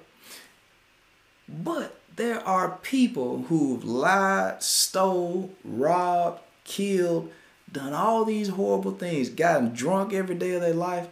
But 1.49 2.01
there 2.17 2.41
are 2.47 2.79
people 2.83 3.43
who've 3.49 3.85
lied, 3.85 4.63
stole, 4.63 5.53
robbed, 5.65 6.41
killed, 6.65 7.31
done 7.71 7.93
all 7.93 8.25
these 8.25 8.49
horrible 8.49 8.93
things, 8.93 9.29
gotten 9.29 9.75
drunk 9.75 10.13
every 10.13 10.35
day 10.35 10.53
of 10.53 10.63
their 10.63 10.75
life. 10.75 11.09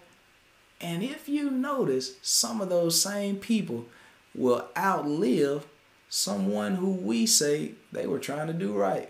And 0.82 1.02
if 1.02 1.28
you 1.28 1.50
notice, 1.50 2.14
some 2.20 2.60
of 2.60 2.68
those 2.68 3.00
same 3.00 3.36
people 3.36 3.86
will 4.34 4.68
outlive 4.76 5.64
someone 6.08 6.74
who 6.74 6.90
we 6.90 7.24
say 7.24 7.72
they 7.92 8.06
were 8.06 8.18
trying 8.18 8.48
to 8.48 8.52
do 8.52 8.72
right. 8.72 9.08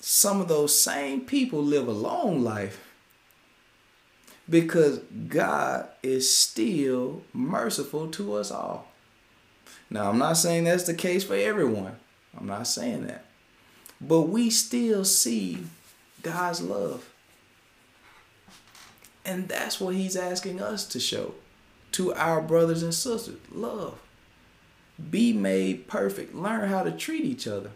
Some 0.00 0.40
of 0.40 0.48
those 0.48 0.78
same 0.78 1.22
people 1.22 1.62
live 1.62 1.88
a 1.88 1.92
long 1.92 2.42
life 2.42 2.84
because 4.48 4.98
God 5.28 5.88
is 6.02 6.34
still 6.34 7.22
merciful 7.32 8.08
to 8.08 8.34
us 8.34 8.50
all. 8.50 8.88
Now, 9.90 10.10
I'm 10.10 10.18
not 10.18 10.36
saying 10.36 10.64
that's 10.64 10.84
the 10.84 10.94
case 10.94 11.24
for 11.24 11.34
everyone. 11.34 11.96
I'm 12.38 12.46
not 12.46 12.66
saying 12.66 13.06
that. 13.06 13.24
But 14.00 14.22
we 14.22 14.50
still 14.50 15.04
see 15.04 15.64
God's 16.22 16.60
love. 16.60 17.08
And 19.28 19.46
that's 19.46 19.78
what 19.78 19.94
he's 19.94 20.16
asking 20.16 20.62
us 20.62 20.86
to 20.86 20.98
show 20.98 21.34
to 21.92 22.14
our 22.14 22.40
brothers 22.40 22.82
and 22.82 22.94
sisters 22.94 23.36
love. 23.52 24.00
Be 25.10 25.34
made 25.34 25.86
perfect. 25.86 26.34
Learn 26.34 26.70
how 26.70 26.82
to 26.82 26.90
treat 26.90 27.24
each 27.24 27.46
other. 27.46 27.72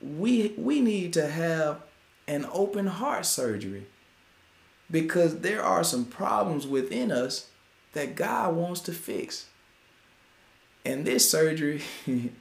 We, 0.00 0.54
we 0.56 0.80
need 0.80 1.12
to 1.12 1.28
have 1.28 1.82
an 2.26 2.46
open 2.50 2.86
heart 2.86 3.26
surgery 3.26 3.86
because 4.90 5.40
there 5.40 5.62
are 5.62 5.84
some 5.84 6.06
problems 6.06 6.66
within 6.66 7.12
us 7.12 7.50
that 7.92 8.16
God 8.16 8.56
wants 8.56 8.80
to 8.82 8.92
fix. 8.92 9.44
And 10.86 11.04
this 11.04 11.30
surgery 11.30 11.82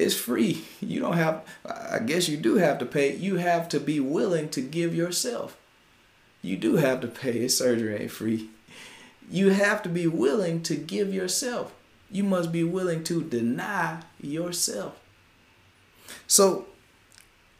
is 0.00 0.18
free. 0.18 0.64
You 0.80 1.00
don't 1.00 1.16
have, 1.16 1.44
I 1.64 1.98
guess 2.00 2.28
you 2.28 2.36
do 2.36 2.56
have 2.56 2.78
to 2.78 2.86
pay. 2.86 3.14
You 3.14 3.36
have 3.36 3.68
to 3.70 3.80
be 3.80 4.00
willing 4.00 4.48
to 4.50 4.60
give 4.60 4.94
yourself. 4.94 5.56
You 6.42 6.56
do 6.56 6.76
have 6.76 7.00
to 7.00 7.08
pay. 7.08 7.46
Surgery 7.48 7.96
ain't 7.96 8.10
free. 8.10 8.50
You 9.30 9.50
have 9.50 9.82
to 9.82 9.88
be 9.88 10.06
willing 10.06 10.62
to 10.64 10.74
give 10.74 11.12
yourself. 11.12 11.72
You 12.10 12.24
must 12.24 12.50
be 12.50 12.64
willing 12.64 13.04
to 13.04 13.22
deny 13.22 14.02
yourself. 14.20 14.98
So 16.26 16.66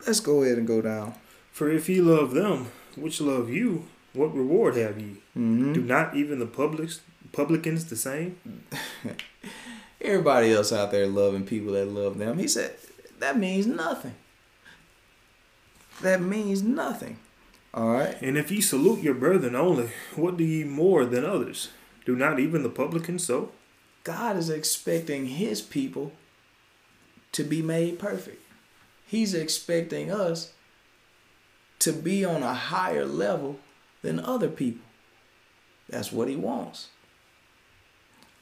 let's 0.07 0.20
go 0.20 0.43
ahead 0.43 0.59
and 0.59 0.66
go 0.66 0.82
down. 0.82 1.14
For 1.53 1.70
if 1.70 1.88
ye 1.88 2.01
love 2.01 2.32
them 2.32 2.72
which 2.97 3.20
love 3.20 3.51
you, 3.51 3.86
what 4.12 4.34
reward 4.34 4.76
have 4.76 4.99
ye? 4.99 5.16
Mm-hmm. 5.36 5.72
Do 5.72 5.82
not 5.82 6.16
even 6.16 6.38
the 6.38 6.47
publics, 6.47 7.01
publicans 7.32 7.84
the 7.86 7.97
same? 7.97 8.38
Everybody 10.01 10.53
else 10.53 10.73
out 10.73 10.91
there 10.91 11.07
loving 11.07 11.45
people 11.45 11.73
that 11.73 11.89
love 11.89 12.19
them. 12.19 12.39
He 12.39 12.49
said, 12.49 12.75
that 13.19 13.39
means 13.39 13.67
nothing. 13.67 14.15
That 16.01 16.23
means 16.23 16.63
nothing. 16.63 17.19
All 17.75 17.91
right. 17.91 18.21
And 18.23 18.39
if 18.39 18.51
ye 18.51 18.61
salute 18.61 19.03
your 19.03 19.15
brethren 19.15 19.55
only, 19.55 19.91
what 20.17 20.37
do 20.37 20.45
ye 20.45 20.65
more 20.65 21.05
than 21.05 21.25
others? 21.25 21.69
Do 22.07 22.17
not 22.17 22.41
even 22.41 22.63
the 22.63 22.71
publicans 22.71 23.25
so? 23.25 23.53
God 24.03 24.37
is 24.37 24.49
expecting 24.49 25.27
his 25.27 25.61
people 25.61 26.13
to 27.33 27.45
be 27.45 27.61
made 27.61 27.99
perfect. 27.99 28.43
He's 29.07 29.35
expecting 29.35 30.11
us 30.11 30.53
to 31.81 31.93
be 31.93 32.25
on 32.25 32.43
a 32.43 32.55
higher 32.55 33.05
level 33.05 33.59
than 34.03 34.19
other 34.19 34.49
people. 34.49 34.87
That's 35.89 36.11
what 36.11 36.29
he 36.29 36.37
wants. 36.37 36.89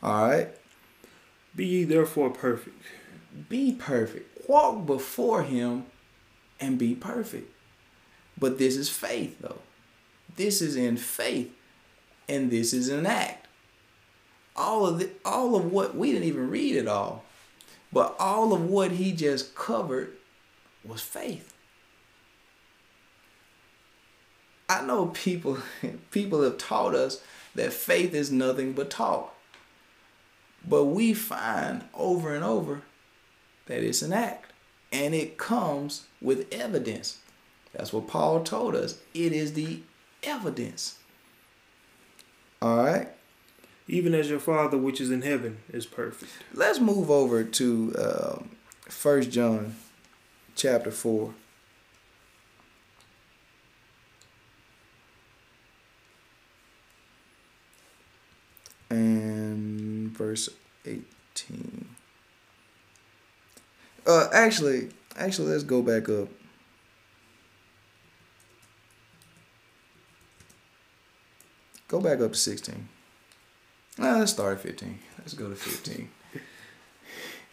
All 0.03 0.29
right. 0.29 0.49
Be 1.59 1.67
ye 1.67 1.85
therefore 1.85 2.31
perfect. 2.31 2.81
Be 3.49 3.73
perfect. 3.73 4.49
Walk 4.49 4.87
before 4.87 5.43
him 5.43 5.87
and 6.61 6.79
be 6.79 6.95
perfect. 6.95 7.53
But 8.39 8.59
this 8.59 8.77
is 8.77 8.89
faith, 8.89 9.39
though. 9.41 9.59
This 10.37 10.63
is 10.63 10.77
in 10.77 10.97
faith, 10.97 11.51
and 12.29 12.53
this 12.53 12.73
is 12.73 12.89
an 12.91 13.07
act. 13.07 13.49
All 14.55 14.87
of 14.87 15.01
the, 15.01 15.11
all 15.25 15.57
of 15.57 15.73
what 15.73 15.97
we 15.97 16.13
didn't 16.13 16.29
even 16.29 16.49
read 16.49 16.77
it 16.77 16.87
all, 16.87 17.25
but 17.93 18.15
all 18.21 18.53
of 18.53 18.65
what 18.65 18.93
he 18.93 19.11
just 19.11 19.57
covered 19.57 20.13
was 20.85 21.03
faith. 21.03 21.53
I 24.69 24.83
know 24.83 25.07
people 25.07 25.59
people 26.13 26.43
have 26.43 26.59
taught 26.59 26.95
us 26.95 27.21
that 27.57 27.73
faith 27.73 28.15
is 28.15 28.31
nothing 28.31 28.75
but 28.75 28.91
talk. 28.91 29.35
But 30.67 30.85
we 30.85 31.15
find 31.15 31.85
over 31.95 32.35
and 32.35 32.45
over 32.45 32.83
that 33.67 33.83
it's 33.83 34.03
an 34.03 34.13
act 34.13 34.53
and 34.93 35.15
it 35.15 35.39
comes 35.39 36.07
with 36.21 36.53
evidence. 36.53 37.19
That's 37.73 37.93
what 37.93 38.09
Paul 38.09 38.43
told 38.43 38.75
us. 38.75 38.99
It 39.15 39.33
is 39.33 39.53
the 39.53 39.81
evidence. 40.23 40.99
All 42.61 42.85
right. 42.85 43.09
Even 43.87 44.15
as 44.15 44.29
your 44.29 44.41
Father 44.41 44.77
which 44.77 45.01
is 45.01 45.11
in 45.11 45.23
heaven 45.23 45.59
is 45.73 45.87
perfect. 45.87 46.33
Let's 46.53 46.81
move 46.81 47.11
over 47.11 47.45
to 47.45 47.95
um, 47.99 48.51
First 48.89 49.31
John 49.31 49.77
chapter 50.55 50.91
4. 50.91 51.33
Verse 60.29 60.51
18. 60.85 61.89
Uh, 64.07 64.29
actually, 64.33 64.91
actually, 65.17 65.53
let's 65.53 65.65
go 65.65 65.81
back 65.81 66.09
up. 66.11 66.29
Go 71.89 72.01
back 72.01 72.21
up 72.21 72.33
to 72.33 72.39
16. 72.39 72.89
Nah, 73.97 74.19
let's 74.19 74.33
start 74.33 74.59
at 74.59 74.63
15. 74.63 74.99
Let's 75.19 75.33
go 75.33 75.49
to 75.49 75.55
15. 75.55 76.11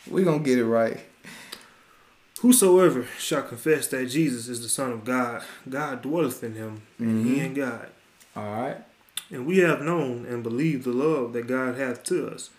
We're 0.10 0.26
going 0.26 0.44
to 0.44 0.46
get 0.46 0.60
it 0.60 0.66
right. 0.66 1.00
Whosoever 2.42 3.08
shall 3.18 3.44
confess 3.44 3.88
that 3.88 4.08
Jesus 4.08 4.50
is 4.50 4.62
the 4.62 4.68
Son 4.68 4.92
of 4.92 5.06
God, 5.06 5.44
God 5.68 6.02
dwelleth 6.02 6.44
in 6.44 6.56
him, 6.56 6.82
and 7.00 7.26
mm-hmm. 7.26 7.34
he 7.34 7.40
in 7.40 7.54
God. 7.54 7.88
All 8.36 8.52
right. 8.52 8.78
And 9.32 9.46
we 9.46 9.60
have 9.60 9.82
known 9.82 10.26
and 10.26 10.44
believed 10.44 10.84
the 10.84 10.92
love 10.92 11.32
that 11.34 11.48
God 11.48 11.78
hath 11.78 12.04
to 12.04 12.28
us. 12.28 12.50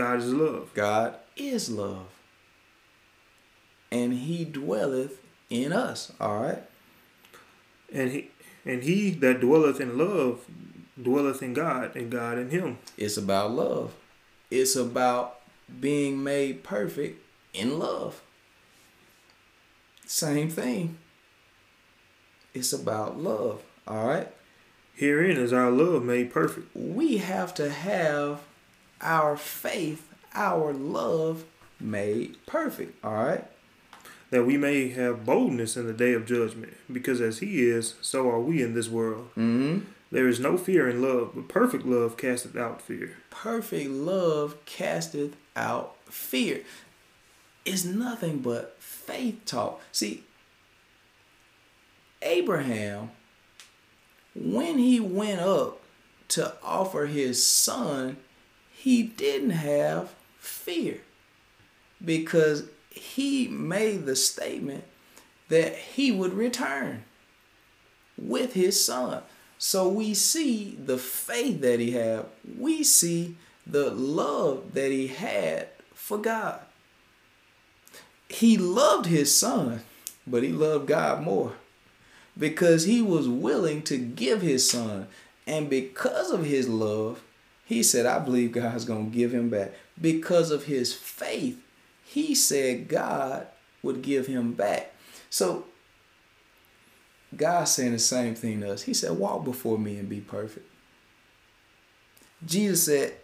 God 0.00 0.20
is 0.20 0.32
love. 0.32 0.70
God 0.72 1.14
is 1.36 1.70
love. 1.70 2.06
And 3.92 4.14
he 4.14 4.46
dwelleth 4.46 5.20
in 5.50 5.74
us. 5.74 6.10
All 6.18 6.40
right. 6.40 6.62
And 7.92 8.10
he 8.10 8.30
and 8.64 8.82
he 8.82 9.10
that 9.10 9.40
dwelleth 9.40 9.78
in 9.78 9.98
love 9.98 10.46
dwelleth 11.00 11.42
in 11.42 11.52
God 11.52 11.94
and 11.94 12.10
God 12.10 12.38
in 12.38 12.48
him. 12.48 12.78
It's 12.96 13.18
about 13.18 13.50
love. 13.50 13.92
It's 14.50 14.74
about 14.74 15.40
being 15.80 16.24
made 16.24 16.62
perfect 16.62 17.22
in 17.52 17.78
love. 17.78 18.22
Same 20.06 20.48
thing. 20.48 20.96
It's 22.54 22.72
about 22.72 23.18
love. 23.18 23.62
All 23.86 24.06
right. 24.06 24.28
Herein 24.94 25.36
is 25.36 25.52
our 25.52 25.70
love 25.70 26.02
made 26.04 26.32
perfect. 26.32 26.74
We 26.74 27.18
have 27.18 27.52
to 27.56 27.70
have 27.70 28.40
our 29.00 29.36
faith, 29.36 30.08
our 30.34 30.72
love 30.72 31.44
made 31.78 32.36
perfect. 32.46 33.02
All 33.04 33.14
right. 33.14 33.44
That 34.30 34.46
we 34.46 34.56
may 34.56 34.90
have 34.90 35.26
boldness 35.26 35.76
in 35.76 35.86
the 35.86 35.92
day 35.92 36.12
of 36.12 36.26
judgment, 36.26 36.74
because 36.90 37.20
as 37.20 37.40
He 37.40 37.68
is, 37.68 37.94
so 38.00 38.28
are 38.28 38.40
we 38.40 38.62
in 38.62 38.74
this 38.74 38.88
world. 38.88 39.30
Mm-hmm. 39.30 39.80
There 40.12 40.28
is 40.28 40.40
no 40.40 40.56
fear 40.56 40.88
in 40.88 41.02
love, 41.02 41.32
but 41.34 41.48
perfect 41.48 41.86
love 41.86 42.16
casteth 42.16 42.56
out 42.56 42.82
fear. 42.82 43.16
Perfect 43.30 43.90
love 43.90 44.56
casteth 44.66 45.36
out 45.56 45.96
fear. 46.06 46.62
It's 47.64 47.84
nothing 47.84 48.38
but 48.38 48.76
faith 48.80 49.44
talk. 49.44 49.80
See, 49.92 50.24
Abraham 52.22 53.10
when 54.34 54.78
he 54.78 55.00
went 55.00 55.40
up 55.40 55.80
to 56.28 56.54
offer 56.62 57.06
his 57.06 57.44
son, 57.44 58.16
he 58.80 59.02
didn't 59.02 59.50
have 59.50 60.14
fear 60.38 61.02
because 62.02 62.64
he 62.88 63.46
made 63.46 64.06
the 64.06 64.16
statement 64.16 64.84
that 65.50 65.76
he 65.76 66.10
would 66.10 66.32
return 66.32 67.04
with 68.16 68.54
his 68.54 68.82
son. 68.82 69.22
So 69.58 69.86
we 69.86 70.14
see 70.14 70.78
the 70.82 70.96
faith 70.96 71.60
that 71.60 71.78
he 71.78 71.90
had. 71.90 72.24
We 72.58 72.82
see 72.82 73.36
the 73.66 73.90
love 73.90 74.72
that 74.72 74.90
he 74.90 75.08
had 75.08 75.68
for 75.92 76.16
God. 76.16 76.60
He 78.30 78.56
loved 78.56 79.04
his 79.04 79.36
son, 79.36 79.82
but 80.26 80.42
he 80.42 80.52
loved 80.52 80.86
God 80.86 81.22
more 81.22 81.52
because 82.38 82.84
he 82.84 83.02
was 83.02 83.28
willing 83.28 83.82
to 83.82 83.98
give 83.98 84.40
his 84.40 84.70
son. 84.70 85.06
And 85.46 85.68
because 85.68 86.30
of 86.30 86.46
his 86.46 86.66
love, 86.66 87.20
he 87.70 87.84
said, 87.84 88.04
I 88.04 88.18
believe 88.18 88.50
God's 88.50 88.84
going 88.84 89.12
to 89.12 89.16
give 89.16 89.32
him 89.32 89.48
back. 89.48 89.70
Because 90.00 90.50
of 90.50 90.64
his 90.64 90.92
faith, 90.92 91.62
he 92.04 92.34
said 92.34 92.88
God 92.88 93.46
would 93.80 94.02
give 94.02 94.26
him 94.26 94.54
back. 94.54 94.92
So 95.30 95.66
God's 97.36 97.70
saying 97.70 97.92
the 97.92 98.00
same 98.00 98.34
thing 98.34 98.60
to 98.62 98.72
us. 98.72 98.82
He 98.82 98.92
said, 98.92 99.12
Walk 99.12 99.44
before 99.44 99.78
me 99.78 99.98
and 99.98 100.08
be 100.08 100.18
perfect. 100.18 100.68
Jesus 102.44 102.86
said, 102.86 103.14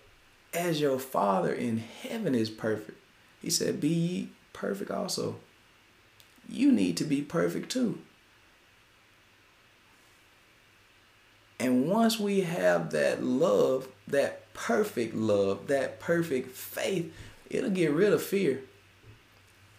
As 0.55 0.81
your 0.81 1.01
Father 1.01 1.53
in 1.53 1.79
heaven 1.79 2.37
is 2.37 2.49
perfect, 2.49 3.01
he 3.43 3.51
said, 3.51 3.81
Be 3.81 3.89
ye 3.89 4.29
perfect 4.53 4.93
also. 4.93 5.41
You 6.49 6.71
need 6.71 6.97
to 6.99 7.05
be 7.05 7.21
perfect 7.21 7.69
too. 7.73 7.99
And 11.59 11.89
once 11.89 12.21
we 12.21 12.43
have 12.43 12.91
that 12.91 13.23
love, 13.23 13.89
that 14.09 14.53
perfect 14.53 15.15
love, 15.15 15.69
that 15.69 16.01
perfect 16.01 16.51
faith, 16.51 17.13
it'll 17.49 17.71
get 17.71 17.93
rid 17.93 18.13
of 18.13 18.23
fear. 18.23 18.63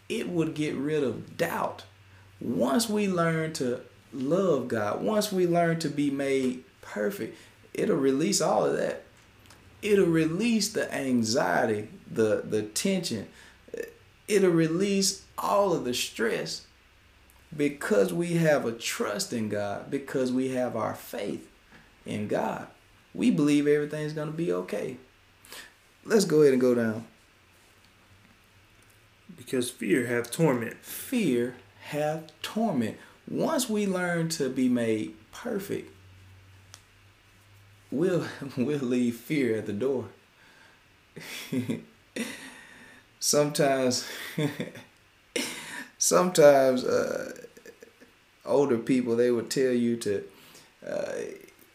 It 0.09 0.30
would 0.30 0.53
get 0.53 0.75
rid 0.75 1.03
of 1.03 1.38
doubt. 1.38 1.84
Once 2.39 2.89
we 2.89 3.07
learn 3.07 3.53
to 3.53 3.82
love 4.13 4.67
God, 4.67 5.03
once 5.03 5.32
we 5.32 5.45
learn 5.45 5.80
to 5.80 5.89
be 5.89 6.09
made 6.09 6.63
perfect, 6.82 7.38
it'll 7.73 7.97
release 7.97 8.41
all 8.41 8.65
of 8.65 8.78
that. 8.78 9.03
It'll 9.82 10.05
release 10.05 10.69
the 10.69 10.91
anxiety, 10.93 11.89
the 12.09 12.41
the 12.43 12.63
tension. 12.63 13.28
It'll 14.28 14.49
release 14.49 15.23
all 15.38 15.73
of 15.73 15.86
the 15.86 15.93
stress 15.93 16.65
because 17.55 18.11
we 18.11 18.34
have 18.34 18.65
a 18.65 18.71
trust 18.71 19.32
in 19.32 19.49
God, 19.49 19.91
because 19.91 20.32
we 20.32 20.49
have 20.49 20.75
our 20.75 20.95
faith 20.95 21.47
in 22.08 22.28
God. 22.28 22.68
We 23.14 23.32
believe 23.32 23.68
everything's 23.68 24.14
going 24.14 24.32
to 24.32 24.38
be 24.38 24.51
okay. 24.51 24.97
Let's 26.05 26.26
go 26.26 26.41
ahead 26.41 26.53
and 26.53 26.62
go 26.62 26.76
down. 26.76 27.05
Because 29.36 29.70
fear 29.70 30.08
hath 30.08 30.32
torment. 30.32 30.78
Fear 30.78 31.55
hath 31.82 32.32
torment. 32.41 32.97
Once 33.30 33.70
we 33.70 33.86
learn 33.86 34.30
to 34.30 34.49
be 34.49 34.70
made 34.70 35.14
perfect, 35.32 35.91
we'll 37.91 38.26
we'll 38.58 38.80
leave 38.80 39.16
fear 39.16 39.58
at 39.58 39.66
the 39.66 39.74
door. 39.74 40.05
sometimes 43.20 44.08
sometimes 45.97 46.84
uh, 46.84 47.34
older 48.45 48.78
people 48.78 49.16
they 49.16 49.32
would 49.32 49.49
tell 49.49 49.72
you 49.72 49.97
to 49.97 50.24
uh, 50.88 51.14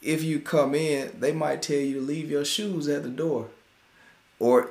if 0.02 0.22
you 0.22 0.40
come 0.40 0.74
in 0.74 1.10
they 1.20 1.32
might 1.32 1.62
tell 1.62 1.76
you 1.78 1.94
to 1.94 2.00
leave 2.00 2.30
your 2.30 2.44
shoes 2.44 2.88
at 2.88 3.02
the 3.02 3.08
door 3.08 3.48
or 4.38 4.70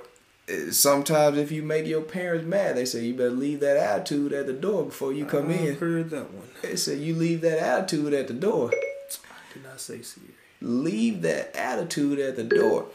uh, 0.50 0.72
sometimes 0.72 1.38
if 1.38 1.52
you 1.52 1.64
make 1.64 1.86
your 1.86 2.02
parents 2.02 2.46
mad 2.46 2.76
they 2.76 2.86
say 2.86 3.06
you 3.06 3.14
better 3.14 3.30
leave 3.30 3.60
that 3.62 3.78
attitude 3.78 4.34
at 4.34 4.46
the 4.48 4.54
door 4.54 4.84
before 4.86 5.14
you 5.14 5.26
come 5.26 5.50
I've 5.50 5.62
in 5.62 5.76
heard 5.76 6.10
that 6.10 6.32
one. 6.34 6.48
they 6.62 6.76
say 6.76 6.96
you 6.96 7.16
leave 7.16 7.42
that 7.42 7.60
attitude 7.60 8.14
at 8.14 8.28
the 8.28 8.34
door 8.34 8.72
I 8.74 9.54
Did 9.54 9.64
not 9.64 9.80
say 9.80 10.02
Siri. 10.02 10.28
leave 10.62 11.22
that 11.24 11.56
attitude 11.56 12.20
at 12.20 12.36
the 12.36 12.44
door. 12.44 12.86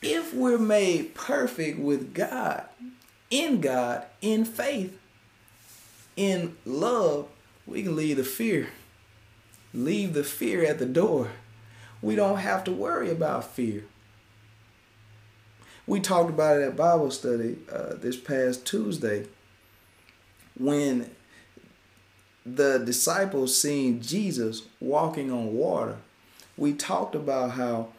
If 0.00 0.32
we're 0.32 0.58
made 0.58 1.14
perfect 1.16 1.78
with 1.80 2.14
God, 2.14 2.64
in 3.30 3.60
God, 3.60 4.04
in 4.20 4.44
faith, 4.44 4.96
in 6.16 6.56
love, 6.64 7.26
we 7.66 7.82
can 7.82 7.96
leave 7.96 8.16
the 8.18 8.22
fear. 8.24 8.68
Leave 9.78 10.12
the 10.12 10.24
fear 10.24 10.64
at 10.64 10.80
the 10.80 10.86
door. 10.86 11.30
We 12.02 12.16
don't 12.16 12.38
have 12.38 12.64
to 12.64 12.72
worry 12.72 13.10
about 13.10 13.44
fear. 13.44 13.84
We 15.86 16.00
talked 16.00 16.30
about 16.30 16.60
it 16.60 16.64
at 16.64 16.76
Bible 16.76 17.12
study 17.12 17.58
uh, 17.72 17.94
this 17.94 18.16
past 18.16 18.66
Tuesday 18.66 19.26
when 20.58 21.12
the 22.44 22.78
disciples 22.78 23.56
seen 23.56 24.02
Jesus 24.02 24.62
walking 24.80 25.30
on 25.30 25.54
water. 25.54 25.98
We 26.56 26.72
talked 26.72 27.14
about 27.14 27.52
how 27.52 27.90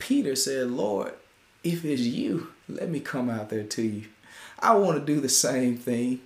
Peter 0.00 0.34
said, 0.34 0.72
Lord, 0.72 1.12
if 1.62 1.84
it's 1.84 2.02
you, 2.02 2.48
let 2.68 2.88
me 2.88 2.98
come 2.98 3.30
out 3.30 3.50
there 3.50 3.62
to 3.62 3.82
you. 3.82 4.06
I 4.58 4.74
want 4.74 4.98
to 4.98 5.14
do 5.14 5.20
the 5.20 5.28
same 5.28 5.76
thing. 5.76 6.22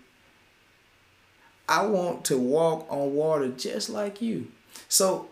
I 1.69 1.85
want 1.85 2.25
to 2.25 2.39
walk 2.39 2.87
on 2.89 3.15
water 3.15 3.49
just 3.49 3.91
like 3.91 4.23
you. 4.23 4.51
So 4.89 5.29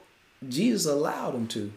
Jesus 0.47 0.91
allowed 0.91 1.35
him 1.35 1.47
to. 1.49 1.73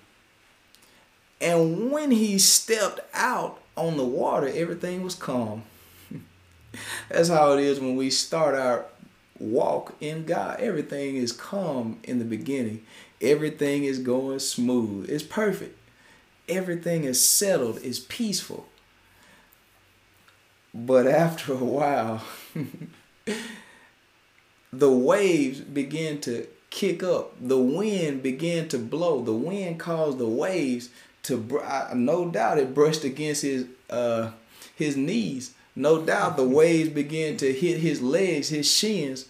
And 1.41 1.91
when 1.91 2.11
he 2.11 2.37
stepped 2.37 2.99
out 3.13 3.61
on 3.75 3.97
the 3.97 4.05
water, 4.05 4.47
everything 4.47 5.03
was 5.03 5.15
calm. 5.15 5.63
That's 7.09 7.29
how 7.29 7.53
it 7.53 7.63
is 7.63 7.79
when 7.79 7.95
we 7.95 8.09
start 8.09 8.55
our 8.55 8.85
walk 9.39 9.95
in 10.01 10.25
God. 10.25 10.59
Everything 10.59 11.15
is 11.15 11.31
calm 11.31 11.99
in 12.03 12.19
the 12.19 12.25
beginning. 12.25 12.85
Everything 13.21 13.85
is 13.85 13.99
going 13.99 14.39
smooth. 14.39 15.09
It's 15.09 15.23
perfect. 15.23 15.77
Everything 16.47 17.05
is 17.05 17.27
settled. 17.27 17.79
It's 17.83 17.99
peaceful. 17.99 18.67
But 20.73 21.07
after 21.07 21.53
a 21.53 21.57
while, 21.57 22.23
the 24.73 24.91
waves 24.91 25.61
begin 25.61 26.19
to 26.21 26.47
kick 26.69 27.03
up. 27.03 27.33
The 27.41 27.57
wind 27.57 28.23
began 28.23 28.67
to 28.69 28.77
blow. 28.77 29.21
The 29.21 29.33
wind 29.33 29.79
caused 29.79 30.17
the 30.17 30.27
waves 30.27 30.89
to. 31.23 31.37
br- 31.37 31.63
I- 31.63 31.93
No 31.95 32.29
doubt 32.29 32.57
it 32.59 32.73
brushed 32.73 33.03
against 33.03 33.41
his 33.41 33.65
uh 33.89 34.31
his 34.75 34.95
knees. 34.95 35.53
No 35.75 36.01
doubt 36.03 36.35
the 36.37 36.47
waves 36.47 36.89
began 36.89 37.37
to 37.37 37.53
hit 37.53 37.79
his 37.79 38.01
legs, 38.01 38.49
his 38.49 38.69
shins. 38.69 39.25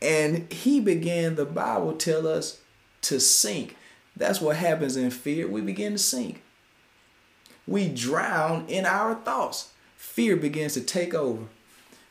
And 0.00 0.50
he 0.52 0.80
began, 0.80 1.34
the 1.34 1.44
Bible 1.44 1.94
tell 1.94 2.26
us, 2.26 2.60
to 3.02 3.18
sink. 3.20 3.76
That's 4.16 4.40
what 4.40 4.56
happens 4.56 4.96
in 4.96 5.10
fear. 5.10 5.48
We 5.48 5.60
begin 5.60 5.92
to 5.92 5.98
sink. 5.98 6.42
We 7.66 7.88
drown 7.88 8.66
in 8.68 8.86
our 8.86 9.14
thoughts. 9.16 9.72
Fear 9.96 10.36
begins 10.36 10.74
to 10.74 10.80
take 10.80 11.14
over. 11.14 11.46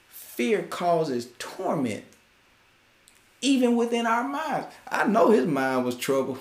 Fear 0.09 0.63
causes 0.63 1.29
torment, 1.39 2.03
even 3.41 3.75
within 3.75 4.05
our 4.05 4.27
minds. 4.27 4.67
I 4.89 5.05
know 5.05 5.31
his 5.31 5.45
mind 5.45 5.85
was 5.85 5.95
trouble 5.95 6.37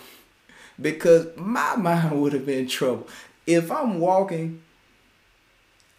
because 0.81 1.29
my 1.37 1.77
mind 1.79 2.21
would 2.21 2.33
have 2.33 2.47
been 2.47 2.69
trouble. 2.69 3.09
If 3.47 3.71
I'm 3.71 4.01
walking, 4.01 4.63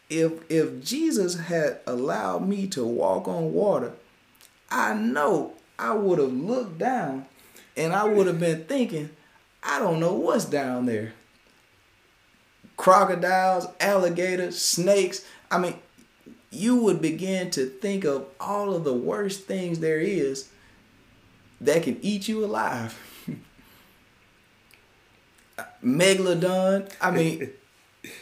if 0.09 0.49
if 0.49 0.83
Jesus 0.83 1.37
had 1.39 1.79
allowed 1.85 2.47
me 2.47 2.67
to 2.67 2.85
walk 2.85 3.27
on 3.27 3.53
water, 3.53 3.93
I 4.69 4.93
know 4.93 5.53
I 5.77 5.93
would 5.93 6.19
have 6.19 6.33
looked 6.33 6.77
down 6.77 7.25
and 7.75 7.93
I 7.93 8.05
would 8.05 8.27
have 8.27 8.39
been 8.39 8.65
thinking, 8.65 9.09
I 9.63 9.79
don't 9.79 9.99
know 9.99 10.13
what's 10.13 10.45
down 10.45 10.85
there. 10.85 11.13
Crocodiles, 12.75 13.67
alligators, 13.79 14.59
snakes. 14.61 15.25
I 15.49 15.57
mean, 15.57 15.75
you 16.51 16.77
would 16.77 17.01
begin 17.01 17.49
to 17.51 17.65
think 17.65 18.03
of 18.03 18.25
all 18.39 18.73
of 18.73 18.83
the 18.83 18.93
worst 18.93 19.45
things 19.45 19.79
there 19.79 19.99
is 19.99 20.49
that 21.61 21.83
can 21.83 21.97
eat 22.01 22.27
you 22.27 22.43
alive. 22.43 22.97
Megalodon. 25.83 26.91
I 27.01 27.11
mean, 27.11 27.49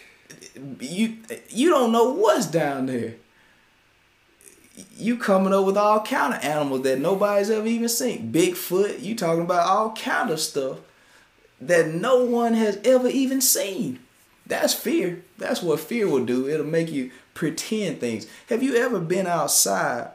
you 0.79 1.17
you 1.49 1.69
don't 1.69 1.91
know 1.91 2.11
what's 2.11 2.47
down 2.47 2.87
there. 2.87 3.15
You 4.97 5.17
coming 5.17 5.53
up 5.53 5.65
with 5.65 5.77
all 5.77 6.01
kind 6.01 6.33
of 6.33 6.43
animals 6.43 6.81
that 6.83 6.99
nobody's 6.99 7.49
ever 7.49 7.67
even 7.67 7.87
seen. 7.87 8.31
Bigfoot. 8.31 9.01
You 9.01 9.15
talking 9.15 9.43
about 9.43 9.67
all 9.67 9.93
kind 9.93 10.29
of 10.29 10.39
stuff 10.39 10.79
that 11.61 11.87
no 11.87 12.23
one 12.25 12.53
has 12.53 12.79
ever 12.83 13.07
even 13.07 13.41
seen. 13.41 13.99
That's 14.45 14.73
fear. 14.73 15.23
That's 15.37 15.61
what 15.61 15.79
fear 15.79 16.07
will 16.07 16.25
do. 16.25 16.47
It'll 16.47 16.65
make 16.65 16.91
you 16.91 17.11
pretend 17.33 17.99
things. 17.99 18.27
Have 18.49 18.61
you 18.61 18.75
ever 18.75 18.99
been 18.99 19.27
outside? 19.27 20.09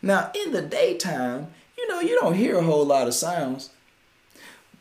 Now, 0.00 0.30
in 0.34 0.52
the 0.52 0.62
daytime, 0.62 1.48
you 1.84 1.90
know, 1.90 2.00
you 2.00 2.18
don't 2.18 2.34
hear 2.34 2.56
a 2.56 2.62
whole 2.62 2.86
lot 2.86 3.08
of 3.08 3.14
sounds. 3.14 3.70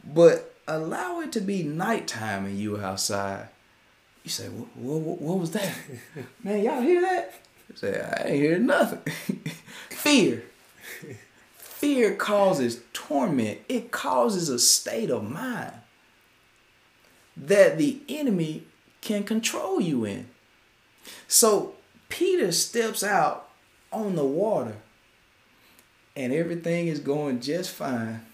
But 0.05 0.55
allow 0.67 1.19
it 1.19 1.31
to 1.33 1.41
be 1.41 1.63
nighttime 1.63 2.45
and 2.45 2.57
you 2.57 2.79
outside. 2.79 3.49
You 4.23 4.29
say, 4.29 4.47
what, 4.47 4.69
what, 4.77 5.21
what 5.21 5.39
was 5.39 5.51
that? 5.51 5.73
Man, 6.43 6.63
y'all 6.63 6.81
hear 6.81 7.01
that? 7.01 7.33
I 7.71 7.75
say, 7.75 8.01
I 8.01 8.27
ain't 8.27 8.35
hear 8.35 8.57
nothing. 8.57 9.13
Fear. 9.89 10.43
Fear 11.57 12.15
causes 12.15 12.81
torment. 12.93 13.59
It 13.67 13.91
causes 13.91 14.47
a 14.47 14.59
state 14.59 15.09
of 15.09 15.29
mind 15.29 15.73
that 17.35 17.77
the 17.77 17.99
enemy 18.07 18.63
can 19.01 19.23
control 19.23 19.81
you 19.81 20.05
in. 20.05 20.27
So 21.27 21.73
Peter 22.07 22.53
steps 22.53 23.03
out 23.03 23.49
on 23.91 24.15
the 24.15 24.23
water 24.23 24.77
and 26.15 26.33
everything 26.33 26.87
is 26.87 26.99
going 26.99 27.41
just 27.41 27.71
fine. 27.71 28.25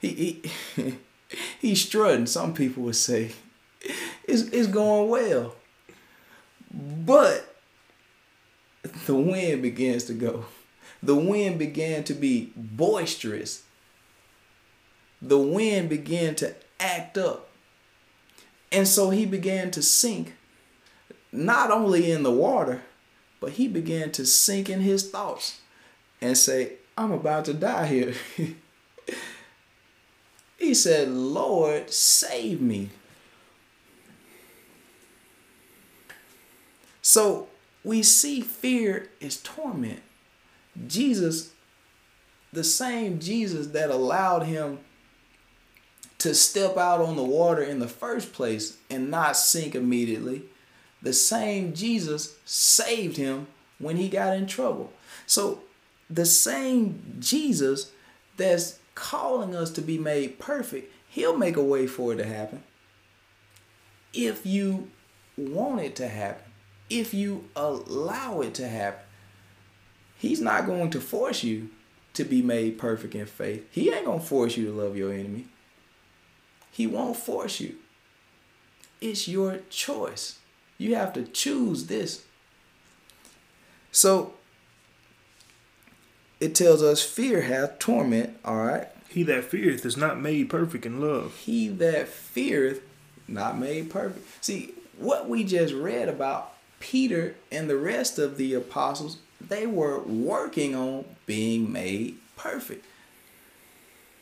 He, 0.00 0.42
he 0.76 0.94
he's 1.60 1.82
strutting. 1.82 2.26
Some 2.26 2.54
people 2.54 2.82
would 2.84 2.96
say 2.96 3.32
it's, 4.24 4.42
it's 4.42 4.68
going 4.68 5.08
well. 5.08 5.54
But 6.72 7.56
the 9.06 9.14
wind 9.14 9.62
begins 9.62 10.04
to 10.04 10.14
go. 10.14 10.46
The 11.02 11.16
wind 11.16 11.58
began 11.58 12.04
to 12.04 12.14
be 12.14 12.52
boisterous. 12.56 13.62
The 15.22 15.38
wind 15.38 15.88
began 15.88 16.34
to 16.36 16.54
act 16.78 17.18
up. 17.18 17.48
And 18.72 18.86
so 18.86 19.10
he 19.10 19.26
began 19.26 19.70
to 19.72 19.82
sink, 19.82 20.34
not 21.32 21.70
only 21.70 22.10
in 22.10 22.22
the 22.22 22.30
water, 22.30 22.82
but 23.40 23.52
he 23.52 23.66
began 23.66 24.12
to 24.12 24.24
sink 24.24 24.68
in 24.68 24.80
his 24.80 25.10
thoughts 25.10 25.60
and 26.20 26.38
say, 26.38 26.74
I'm 26.96 27.12
about 27.12 27.44
to 27.46 27.54
die 27.54 27.86
here. 27.86 28.14
he 30.58 30.74
said, 30.74 31.08
Lord, 31.08 31.90
save 31.90 32.60
me. 32.60 32.90
So 37.00 37.48
we 37.82 38.02
see 38.02 38.40
fear 38.40 39.08
is 39.20 39.38
torment. 39.38 40.02
Jesus, 40.86 41.52
the 42.52 42.64
same 42.64 43.18
Jesus 43.18 43.68
that 43.68 43.90
allowed 43.90 44.44
him 44.44 44.78
to 46.18 46.34
step 46.34 46.76
out 46.76 47.00
on 47.00 47.16
the 47.16 47.24
water 47.24 47.62
in 47.62 47.78
the 47.78 47.88
first 47.88 48.32
place 48.32 48.76
and 48.90 49.10
not 49.10 49.36
sink 49.36 49.74
immediately, 49.74 50.42
the 51.00 51.14
same 51.14 51.74
Jesus 51.74 52.36
saved 52.44 53.16
him 53.16 53.46
when 53.78 53.96
he 53.96 54.08
got 54.08 54.36
in 54.36 54.46
trouble. 54.46 54.92
So 55.26 55.62
the 56.10 56.26
same 56.26 57.16
Jesus 57.20 57.92
that's 58.36 58.78
calling 58.94 59.54
us 59.54 59.70
to 59.70 59.80
be 59.80 59.96
made 59.96 60.38
perfect, 60.38 60.92
he'll 61.08 61.36
make 61.36 61.56
a 61.56 61.64
way 61.64 61.86
for 61.86 62.12
it 62.12 62.16
to 62.16 62.24
happen. 62.24 62.62
If 64.12 64.44
you 64.44 64.90
want 65.36 65.80
it 65.80 65.96
to 65.96 66.08
happen 66.08 66.50
if 66.90 67.14
you 67.14 67.48
allow 67.54 68.40
it 68.40 68.54
to 68.54 68.68
happen. 68.68 69.04
He's 70.18 70.40
not 70.40 70.66
going 70.66 70.90
to 70.90 71.00
force 71.00 71.42
you 71.42 71.70
to 72.12 72.24
be 72.24 72.42
made 72.42 72.78
perfect 72.78 73.14
in 73.14 73.24
faith. 73.24 73.66
He 73.70 73.90
ain't 73.90 74.04
going 74.04 74.20
to 74.20 74.26
force 74.26 74.56
you 74.56 74.66
to 74.66 74.72
love 74.72 74.96
your 74.96 75.12
enemy. 75.12 75.46
He 76.72 76.86
won't 76.86 77.16
force 77.16 77.60
you. 77.60 77.76
It's 79.00 79.28
your 79.28 79.60
choice. 79.70 80.38
You 80.76 80.96
have 80.96 81.12
to 81.14 81.22
choose 81.22 81.86
this. 81.86 82.24
So 83.92 84.34
it 86.40 86.54
tells 86.54 86.82
us 86.82 87.02
fear 87.02 87.42
hath 87.42 87.78
torment, 87.78 88.36
all 88.44 88.56
right? 88.56 88.88
He 89.08 89.22
that 89.24 89.44
feareth 89.44 89.84
is 89.84 89.96
not 89.96 90.20
made 90.20 90.48
perfect 90.48 90.86
in 90.86 91.00
love. 91.00 91.36
He 91.36 91.68
that 91.68 92.08
feareth 92.08 92.82
not 93.28 93.58
made 93.58 93.90
perfect. 93.90 94.44
See, 94.44 94.74
what 94.96 95.28
we 95.28 95.44
just 95.44 95.74
read 95.74 96.08
about 96.08 96.54
Peter 96.78 97.34
and 97.52 97.68
the 97.68 97.76
rest 97.76 98.18
of 98.18 98.36
the 98.36 98.54
apostles, 98.54 99.18
they 99.40 99.66
were 99.66 100.00
working 100.00 100.74
on 100.74 101.04
being 101.26 101.70
made 101.70 102.16
perfect. 102.36 102.86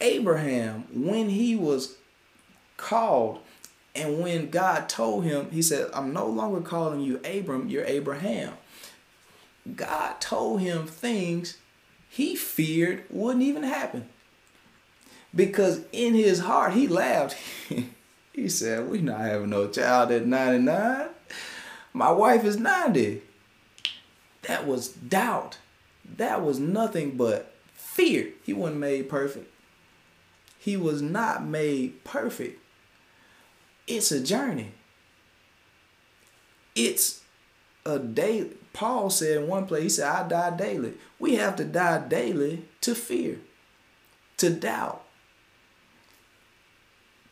Abraham, 0.00 0.86
when 0.92 1.28
he 1.28 1.54
was 1.56 1.96
called, 2.76 3.40
and 3.94 4.20
when 4.20 4.50
God 4.50 4.88
told 4.88 5.24
him, 5.24 5.50
he 5.50 5.62
said, 5.62 5.90
I'm 5.92 6.12
no 6.12 6.26
longer 6.26 6.60
calling 6.60 7.00
you 7.00 7.20
Abram, 7.24 7.68
you're 7.68 7.84
Abraham. 7.84 8.54
God 9.74 10.20
told 10.20 10.60
him 10.60 10.86
things 10.86 11.58
he 12.08 12.34
feared 12.34 13.04
wouldn't 13.10 13.44
even 13.44 13.62
happen. 13.62 14.08
Because 15.34 15.82
in 15.92 16.14
his 16.14 16.40
heart, 16.40 16.72
he 16.72 16.88
laughed. 16.88 17.36
he 18.32 18.48
said, 18.48 18.88
We're 18.88 19.02
not 19.02 19.20
having 19.20 19.50
no 19.50 19.68
child 19.68 20.10
at 20.10 20.26
99. 20.26 21.08
My 21.92 22.10
wife 22.10 22.44
is 22.44 22.58
90. 22.58 23.22
That 24.42 24.66
was 24.66 24.88
doubt. 24.88 25.58
That 26.16 26.42
was 26.42 26.58
nothing 26.58 27.16
but 27.16 27.54
fear. 27.74 28.30
He 28.42 28.52
wasn't 28.52 28.80
made 28.80 29.08
perfect. 29.08 29.50
He 30.58 30.76
was 30.76 31.02
not 31.02 31.44
made 31.44 32.04
perfect. 32.04 32.60
It's 33.86 34.10
a 34.10 34.22
journey. 34.22 34.72
It's 36.74 37.22
a 37.84 37.98
day. 37.98 38.48
Paul 38.72 39.10
said 39.10 39.38
in 39.38 39.48
one 39.48 39.66
place, 39.66 39.82
he 39.82 39.88
said, 39.88 40.08
I 40.08 40.28
die 40.28 40.56
daily. 40.56 40.94
We 41.18 41.36
have 41.36 41.56
to 41.56 41.64
die 41.64 42.06
daily 42.06 42.64
to 42.82 42.94
fear, 42.94 43.38
to 44.36 44.50
doubt, 44.50 45.04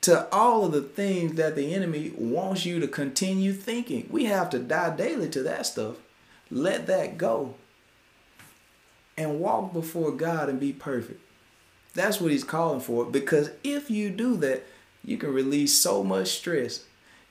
to 0.02 0.28
all 0.32 0.66
of 0.66 0.72
the 0.72 0.82
things 0.82 1.34
that 1.34 1.56
the 1.56 1.74
enemy 1.74 2.12
wants 2.16 2.64
you 2.64 2.80
to 2.80 2.88
continue 2.88 3.52
thinking. 3.52 4.08
We 4.10 4.24
have 4.26 4.50
to 4.50 4.58
die 4.58 4.94
daily 4.96 5.28
to 5.30 5.42
that 5.44 5.66
stuff. 5.66 5.96
Let 6.50 6.86
that 6.86 7.18
go. 7.18 7.54
And 9.18 9.40
walk 9.40 9.72
before 9.72 10.12
God 10.12 10.48
and 10.48 10.60
be 10.60 10.72
perfect. 10.72 11.20
That's 11.94 12.20
what 12.20 12.30
he's 12.30 12.44
calling 12.44 12.80
for. 12.80 13.04
Because 13.06 13.50
if 13.64 13.90
you 13.90 14.10
do 14.10 14.36
that, 14.36 14.64
you 15.02 15.16
can 15.16 15.32
release 15.32 15.76
so 15.76 16.04
much 16.04 16.28
stress. 16.28 16.84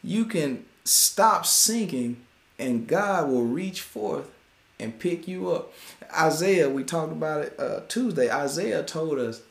You 0.04 0.26
can 0.26 0.66
stop 0.84 1.46
sinking, 1.46 2.18
and 2.58 2.88
God 2.88 3.30
will 3.30 3.44
reach 3.44 3.82
forth 3.82 4.30
and 4.80 5.00
pick 5.00 5.28
you 5.28 5.52
up. 5.52 5.72
Isaiah, 6.18 6.70
we 6.70 6.84
talked 6.84 7.12
about 7.12 7.42
it 7.42 7.60
uh, 7.60 7.82
Tuesday. 7.88 8.30
Isaiah 8.30 8.84
told 8.84 9.20
us, 9.20 9.42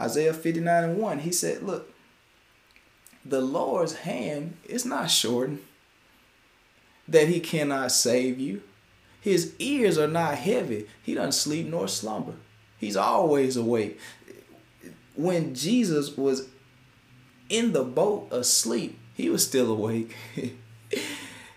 Isaiah 0.00 0.32
59 0.32 0.84
and 0.84 0.98
1, 0.98 1.18
he 1.20 1.32
said, 1.32 1.62
Look, 1.62 1.92
the 3.24 3.40
Lord's 3.40 3.96
hand 3.96 4.56
is 4.64 4.84
not 4.84 5.10
shortened, 5.10 5.60
that 7.06 7.28
he 7.28 7.40
cannot 7.40 7.92
save 7.92 8.38
you. 8.38 8.62
His 9.20 9.54
ears 9.58 9.98
are 9.98 10.08
not 10.08 10.36
heavy. 10.36 10.86
He 11.02 11.14
doesn't 11.14 11.32
sleep 11.32 11.66
nor 11.66 11.88
slumber. 11.88 12.34
He's 12.78 12.96
always 12.96 13.56
awake. 13.56 14.00
When 15.14 15.54
Jesus 15.54 16.16
was 16.16 16.48
in 17.50 17.72
the 17.72 17.84
boat 17.84 18.28
asleep, 18.32 18.98
he 19.14 19.28
was 19.28 19.46
still 19.46 19.70
awake. 19.70 20.16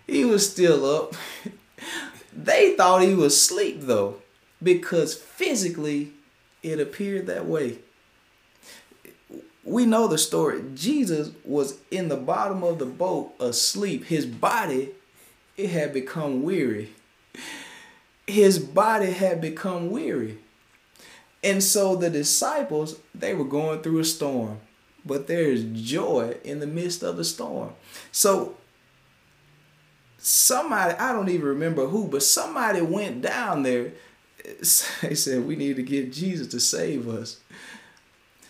he 0.08 0.26
was 0.26 0.50
still 0.50 0.86
up. 0.86 1.16
they 2.36 2.76
thought 2.76 3.02
he 3.02 3.16
was 3.16 3.34
asleep 3.34 3.82
though, 3.82 4.22
because 4.62 5.16
physically 5.16 6.14
it 6.62 6.80
appeared 6.80 7.28
that 7.28 7.46
way 7.46 7.80
we 9.64 9.86
know 9.86 10.08
the 10.08 10.18
story. 10.18 10.64
Jesus 10.76 11.32
was 11.44 11.78
in 11.90 12.10
the 12.10 12.18
bottom 12.18 12.64
of 12.64 12.80
the 12.80 12.86
boat 12.86 13.34
asleep. 13.40 14.06
His 14.06 14.26
body, 14.26 14.90
it 15.56 15.70
had 15.70 15.94
become 15.94 16.44
weary. 16.44 16.92
His 18.28 18.60
body 18.60 19.12
had 19.12 19.42
become 19.42 19.90
weary. 19.90 20.40
And 21.44 21.64
so 21.64 21.96
the 21.96 22.10
disciples, 22.10 23.00
they 23.14 23.34
were 23.34 23.46
going 23.46 23.82
through 23.82 24.00
a 24.00 24.06
storm, 24.06 24.60
but 25.06 25.28
there 25.28 25.44
is 25.44 25.66
joy 25.74 26.38
in 26.44 26.60
the 26.60 26.68
midst 26.68 27.04
of 27.04 27.18
the 27.18 27.26
storm. 27.26 27.74
So 28.12 28.56
somebody, 30.24 30.96
I 30.98 31.12
don't 31.12 31.30
even 31.30 31.46
remember 31.46 31.86
who, 31.88 32.08
but 32.08 32.24
somebody 32.24 32.82
went 32.82 33.22
down 33.22 33.64
there. 33.64 33.92
They 35.02 35.16
said, 35.16 35.46
We 35.46 35.56
need 35.56 35.78
to 35.78 35.84
get 35.84 36.12
Jesus 36.12 36.48
to 36.48 36.60
save 36.60 37.08
us. 37.08 37.40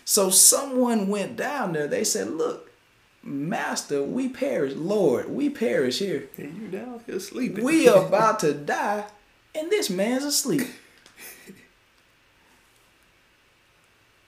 So 0.04 0.30
someone 0.30 1.08
went 1.08 1.36
down 1.36 1.72
there. 1.72 1.86
They 1.86 2.04
said, 2.04 2.30
Look, 2.30 2.70
Master, 3.22 4.02
we 4.02 4.28
perish. 4.28 4.74
Lord, 4.74 5.28
we 5.30 5.50
perish 5.50 6.00
here. 6.00 6.28
And 6.36 6.56
you 6.56 6.68
down 6.68 7.00
here 7.06 7.20
sleeping. 7.20 7.64
We 7.64 7.88
are 7.88 8.06
about 8.06 8.40
to 8.40 8.52
die, 8.54 9.04
and 9.54 9.70
this 9.70 9.88
man's 9.88 10.24
asleep. 10.24 10.66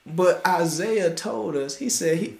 but 0.05 0.45
Isaiah 0.47 1.13
told 1.13 1.55
us, 1.55 1.77
he 1.77 1.89
said 1.89 2.17
he 2.17 2.37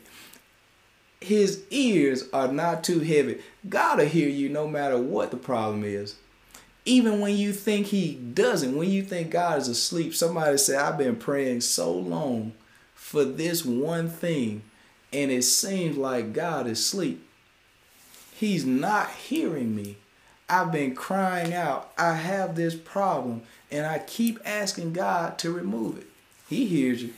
his 1.19 1.63
ears 1.69 2.25
are 2.31 2.47
not 2.47 2.83
too 2.83 2.99
heavy. 2.99 3.41
God 3.69 3.99
will 3.99 4.05
hear 4.05 4.29
you 4.29 4.49
no 4.49 4.67
matter 4.67 4.97
what 4.97 5.31
the 5.31 5.37
problem 5.37 5.83
is. 5.83 6.15
Even 6.85 7.19
when 7.19 7.35
you 7.35 7.51
think 7.51 7.87
he 7.87 8.13
doesn't, 8.15 8.75
when 8.75 8.89
you 8.89 9.03
think 9.03 9.31
God 9.31 9.59
is 9.59 9.67
asleep, 9.67 10.15
somebody 10.15 10.57
said, 10.57 10.79
I've 10.79 10.97
been 10.97 11.17
praying 11.17 11.61
so 11.61 11.91
long 11.91 12.53
for 12.93 13.25
this 13.25 13.65
one 13.65 14.09
thing, 14.09 14.61
and 15.11 15.31
it 15.31 15.43
seems 15.43 15.97
like 15.97 16.33
God 16.33 16.67
is 16.67 16.79
asleep. 16.79 17.25
He's 18.33 18.65
not 18.65 19.09
hearing 19.11 19.75
me. 19.75 19.97
I've 20.47 20.71
been 20.71 20.95
crying 20.95 21.53
out. 21.53 21.91
I 21.97 22.13
have 22.13 22.55
this 22.55 22.75
problem, 22.75 23.41
and 23.69 23.85
I 23.85 23.99
keep 23.99 24.39
asking 24.45 24.93
God 24.93 25.37
to 25.39 25.51
remove 25.51 25.97
it. 25.97 26.07
He 26.47 26.67
hears 26.67 27.03
you. 27.03 27.13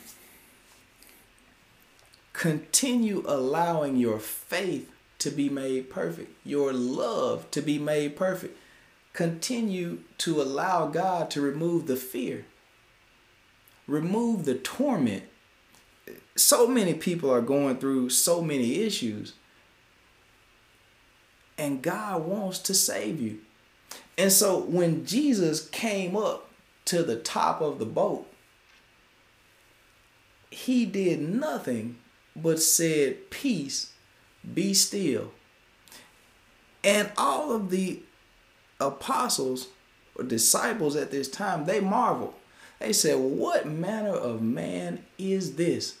Continue 2.32 3.22
allowing 3.26 3.96
your 3.96 4.18
faith 4.18 4.89
to 5.20 5.30
be 5.30 5.48
made 5.48 5.90
perfect, 5.90 6.32
your 6.44 6.72
love 6.72 7.50
to 7.52 7.62
be 7.62 7.78
made 7.78 8.16
perfect. 8.16 8.56
Continue 9.12 10.00
to 10.18 10.40
allow 10.40 10.86
God 10.86 11.30
to 11.30 11.40
remove 11.40 11.86
the 11.86 11.96
fear 11.96 12.44
remove 13.90 14.44
the 14.44 14.54
torment. 14.54 15.24
So 16.36 16.66
many 16.66 16.94
people 16.94 17.30
are 17.30 17.42
going 17.42 17.78
through 17.78 18.10
so 18.10 18.40
many 18.40 18.80
issues. 18.80 19.34
And 21.58 21.82
God 21.82 22.24
wants 22.24 22.58
to 22.60 22.74
save 22.74 23.20
you. 23.20 23.40
And 24.16 24.32
so 24.32 24.58
when 24.58 25.04
Jesus 25.04 25.68
came 25.68 26.16
up 26.16 26.50
to 26.86 27.02
the 27.02 27.16
top 27.16 27.60
of 27.60 27.78
the 27.78 27.86
boat, 27.86 28.26
he 30.50 30.86
did 30.86 31.20
nothing 31.20 31.98
but 32.34 32.60
said, 32.60 33.30
Peace, 33.30 33.92
be 34.54 34.74
still. 34.74 35.32
And 36.82 37.10
all 37.16 37.52
of 37.52 37.70
the 37.70 38.00
apostles 38.80 39.68
or 40.14 40.24
disciples 40.24 40.96
at 40.96 41.10
this 41.10 41.28
time, 41.28 41.66
they 41.66 41.80
marveled. 41.80 42.34
They 42.78 42.92
said, 42.92 43.18
What 43.18 43.66
manner 43.66 44.14
of 44.14 44.42
man 44.42 45.04
is 45.18 45.56
this? 45.56 45.98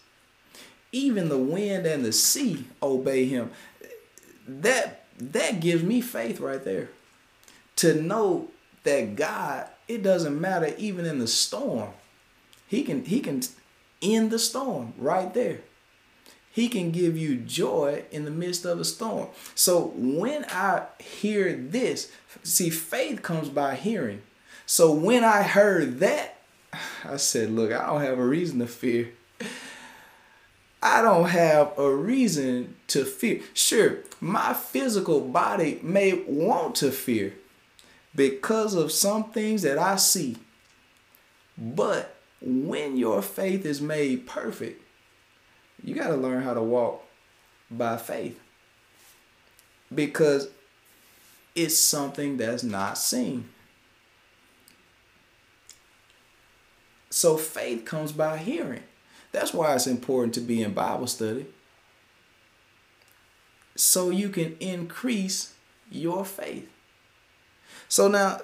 Even 0.92 1.28
the 1.28 1.38
wind 1.38 1.86
and 1.86 2.04
the 2.04 2.12
sea 2.12 2.64
obey 2.82 3.26
him. 3.26 3.50
That 4.48 5.04
that 5.18 5.60
gives 5.60 5.82
me 5.82 6.00
faith 6.00 6.40
right 6.40 6.64
there. 6.64 6.88
To 7.76 8.00
know 8.00 8.48
that 8.82 9.14
God, 9.14 9.68
it 9.86 10.02
doesn't 10.02 10.40
matter 10.40 10.74
even 10.78 11.04
in 11.04 11.18
the 11.18 11.28
storm. 11.28 11.90
He 12.66 12.82
can 12.82 13.04
he 13.04 13.20
can 13.20 13.42
end 14.02 14.30
the 14.30 14.38
storm 14.38 14.94
right 14.96 15.32
there. 15.34 15.60
He 16.52 16.68
can 16.68 16.90
give 16.90 17.16
you 17.16 17.36
joy 17.36 18.04
in 18.10 18.24
the 18.24 18.30
midst 18.30 18.64
of 18.64 18.80
a 18.80 18.84
storm. 18.84 19.28
So 19.54 19.92
when 19.96 20.44
I 20.46 20.86
hear 20.98 21.54
this, 21.54 22.10
see, 22.42 22.70
faith 22.70 23.22
comes 23.22 23.48
by 23.48 23.76
hearing. 23.76 24.22
So 24.66 24.92
when 24.92 25.22
I 25.24 25.42
heard 25.42 26.00
that, 26.00 26.38
I 27.04 27.16
said, 27.16 27.50
Look, 27.50 27.72
I 27.72 27.86
don't 27.86 28.02
have 28.02 28.18
a 28.18 28.24
reason 28.24 28.58
to 28.58 28.66
fear. 28.66 29.12
I 30.82 31.02
don't 31.02 31.28
have 31.28 31.78
a 31.78 31.94
reason 31.94 32.76
to 32.88 33.04
fear. 33.04 33.42
Sure, 33.52 33.98
my 34.20 34.54
physical 34.54 35.20
body 35.20 35.78
may 35.82 36.14
want 36.14 36.74
to 36.76 36.90
fear 36.90 37.34
because 38.14 38.74
of 38.74 38.90
some 38.90 39.30
things 39.30 39.62
that 39.62 39.78
I 39.78 39.96
see. 39.96 40.36
But 41.58 42.16
when 42.40 42.96
your 42.96 43.20
faith 43.20 43.66
is 43.66 43.80
made 43.82 44.26
perfect, 44.26 44.82
you 45.82 45.94
got 45.94 46.08
to 46.08 46.16
learn 46.16 46.42
how 46.42 46.54
to 46.54 46.62
walk 46.62 47.04
by 47.70 47.96
faith 47.96 48.38
because 49.94 50.48
it's 51.54 51.76
something 51.76 52.36
that's 52.36 52.62
not 52.62 52.98
seen. 52.98 53.48
So 57.10 57.36
faith 57.36 57.84
comes 57.84 58.12
by 58.12 58.38
hearing. 58.38 58.84
That's 59.32 59.52
why 59.52 59.74
it's 59.74 59.86
important 59.86 60.34
to 60.34 60.40
be 60.40 60.62
in 60.62 60.72
Bible 60.72 61.06
study. 61.06 61.46
So 63.76 64.10
you 64.10 64.28
can 64.28 64.56
increase 64.60 65.54
your 65.90 66.24
faith. 66.24 66.68
So 67.88 68.08
now 68.08 68.40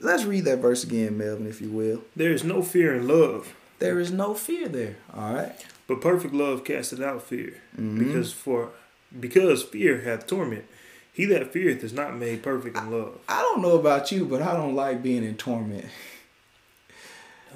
let's 0.00 0.24
read 0.24 0.44
that 0.44 0.58
verse 0.58 0.84
again, 0.84 1.18
Melvin, 1.18 1.46
if 1.46 1.60
you 1.60 1.70
will. 1.70 2.02
There 2.16 2.32
is 2.32 2.44
no 2.44 2.62
fear 2.62 2.94
in 2.94 3.08
love. 3.08 3.54
There 3.78 3.98
is 3.98 4.10
no 4.10 4.34
fear 4.34 4.68
there. 4.68 4.96
All 5.14 5.34
right. 5.34 5.66
But 5.88 6.02
perfect 6.02 6.34
love 6.34 6.64
casteth 6.64 7.00
out 7.00 7.22
fear, 7.22 7.54
mm-hmm. 7.74 7.98
because 7.98 8.32
for 8.32 8.70
because 9.18 9.62
fear 9.64 10.02
hath 10.02 10.26
torment. 10.26 10.66
He 11.12 11.24
that 11.24 11.52
feareth 11.52 11.82
is 11.82 11.92
not 11.92 12.16
made 12.16 12.44
perfect 12.44 12.76
in 12.76 12.92
love. 12.92 13.18
I, 13.28 13.40
I 13.40 13.42
don't 13.42 13.60
know 13.60 13.76
about 13.76 14.12
you, 14.12 14.24
but 14.24 14.40
I 14.40 14.52
don't 14.52 14.76
like 14.76 15.02
being 15.02 15.24
in 15.24 15.36
torment. 15.36 15.86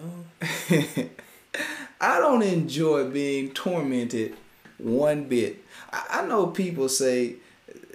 No. 0.02 0.24
I 2.00 2.18
don't 2.18 2.42
enjoy 2.42 3.08
being 3.08 3.52
tormented 3.52 4.34
one 4.78 5.24
bit. 5.28 5.62
I, 5.92 6.22
I 6.22 6.26
know 6.26 6.48
people 6.48 6.88
say 6.88 7.36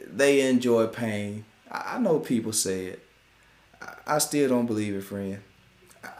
they 0.05 0.47
enjoy 0.47 0.87
pain. 0.87 1.43
I, 1.69 1.95
I 1.95 1.99
know 1.99 2.19
people 2.19 2.53
say 2.53 2.85
it. 2.85 3.05
I, 3.81 3.95
I 4.05 4.17
still 4.19 4.47
don't 4.47 4.67
believe 4.67 4.93
it, 4.93 5.03
friend. 5.03 5.39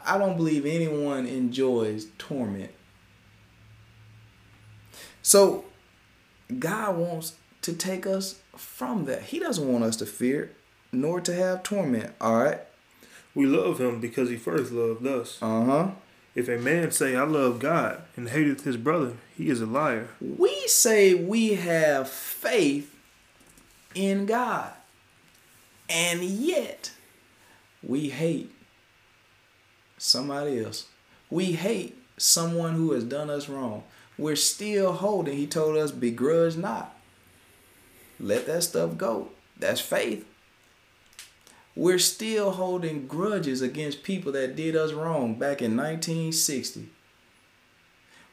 I 0.06 0.18
don't 0.18 0.36
believe 0.36 0.66
anyone 0.66 1.26
enjoys 1.26 2.08
torment. 2.18 2.72
So 5.28 5.66
God 6.58 6.96
wants 6.96 7.34
to 7.64 7.74
take 7.74 8.08
us 8.08 8.40
from 8.56 9.04
that. 9.08 9.24
He 9.24 9.40
doesn't 9.40 9.68
want 9.68 9.84
us 9.84 9.98
to 9.98 10.06
fear 10.06 10.54
nor 10.94 11.20
to 11.20 11.36
have 11.36 11.64
torment. 11.64 12.14
All 12.22 12.42
right. 12.42 12.62
We 13.36 13.46
love 13.46 13.78
him 13.78 14.00
because 14.00 14.30
he 14.30 14.38
first 14.38 14.72
loved 14.72 15.06
us. 15.06 15.38
Uh 15.42 15.66
huh. 15.66 15.88
If 16.34 16.48
a 16.48 16.58
man 16.58 16.92
say, 16.92 17.18
I 17.18 17.24
love 17.24 17.60
God 17.60 18.04
and 18.16 18.30
hateth 18.30 18.64
his 18.64 18.78
brother, 18.78 19.16
he 19.36 19.50
is 19.50 19.60
a 19.60 19.66
liar. 19.66 20.08
We 20.22 20.66
say 20.68 21.14
we 21.14 21.56
have 21.56 22.08
faith 22.08 22.96
in 23.94 24.28
God, 24.28 24.72
and 25.90 26.24
yet 26.24 26.92
we 27.84 28.12
hate 28.12 28.50
somebody 29.98 30.64
else. 30.64 30.88
We 31.30 31.52
hate 31.52 31.98
someone 32.16 32.76
who 32.76 32.94
has 32.94 33.04
done 33.04 33.30
us 33.30 33.50
wrong 33.50 33.84
we're 34.18 34.36
still 34.36 34.94
holding. 34.94 35.38
He 35.38 35.48
told 35.48 35.78
us, 35.78 35.92
begrudge 35.92 36.58
not. 36.58 36.96
Let 38.20 38.48
that 38.48 38.64
stuff 38.64 38.98
go. 38.98 39.30
That's 39.60 39.82
faith. 39.82 40.26
We're 41.76 42.00
still 42.00 42.52
holding 42.52 43.06
grudges 43.06 43.62
against 43.62 44.02
people 44.02 44.32
that 44.32 44.56
did 44.56 44.76
us 44.76 44.94
wrong 44.94 45.36
back 45.36 45.62
in 45.62 45.78
1960. 45.78 46.90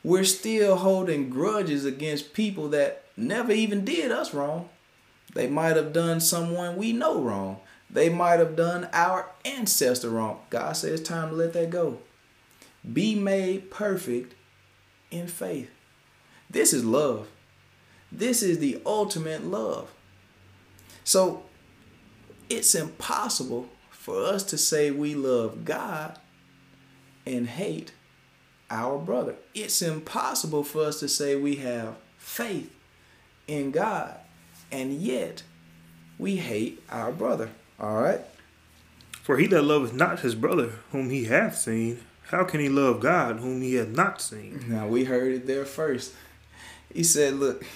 We're 0.03 0.25
still 0.25 0.77
holding 0.77 1.29
grudges 1.29 1.85
against 1.85 2.33
people 2.33 2.69
that 2.71 3.05
never 3.17 3.53
even 3.53 3.85
did 3.85 4.11
us 4.11 4.33
wrong. 4.33 4.71
They 5.35 5.47
might 5.47 5.77
have 5.77 5.93
done 5.93 6.21
someone 6.21 6.77
we 6.77 6.93
know 6.93 7.21
wrong. 7.21 7.61
They 7.91 8.09
might 8.09 8.39
have 8.39 8.57
done 8.57 8.89
our 8.93 9.31
ancestor 9.45 10.11
wrong. 10.11 10.41
God 10.49 10.77
says 10.77 11.03
time 11.03 11.31
to 11.31 11.35
let 11.35 11.53
that 11.53 11.71
go. 11.71 11.99
Be 12.91 13.15
made 13.15 13.71
perfect 13.71 14.35
in 15.11 15.27
faith. 15.27 15.71
This 16.55 16.73
is 16.73 16.85
love. 16.85 17.27
This 18.13 18.41
is 18.41 18.61
the 18.61 18.81
ultimate 18.87 19.45
love. 19.45 19.91
So 21.03 21.43
it's 22.49 22.77
impossible 22.77 23.69
for 23.91 24.23
us 24.25 24.45
to 24.45 24.57
say 24.57 24.93
we 24.93 25.17
love 25.17 25.65
God 25.65 26.17
and 27.27 27.49
hate 27.49 27.93
our 28.71 28.99
brother. 28.99 29.35
It's 29.53 29.83
impossible 29.83 30.63
for 30.63 30.85
us 30.85 31.01
to 31.01 31.09
say 31.09 31.35
we 31.35 31.57
have 31.57 31.97
faith 32.19 32.73
in 33.49 33.73
God 33.73 34.15
and 34.71 34.93
yet 34.93 35.43
we 36.21 36.37
hate 36.37 36.85
our 36.89 37.11
brother. 37.11 37.51
All 37.81 38.01
right? 38.01 38.21
For 39.23 39.39
he 39.39 39.49
that 39.49 39.63
loveth 39.63 39.93
not 39.93 40.21
his 40.21 40.37
brother 40.37 40.75
whom 40.93 41.11
he 41.11 41.25
hath 41.25 41.59
seen, 41.59 41.99
how 42.29 42.45
can 42.45 42.61
he 42.61 42.69
love 42.69 43.01
God 43.01 43.41
whom 43.41 43.61
he 43.61 43.75
hath 43.75 43.89
not 43.89 44.23
seen? 44.23 44.67
Now 44.69 44.87
we 44.87 45.03
heard 45.05 45.33
it 45.33 45.47
there 45.49 45.65
first. 45.65 46.13
He 46.95 47.03
said, 47.03 47.35
Look, 47.35 47.67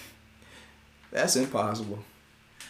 that's 1.11 1.37
impossible. 1.37 1.99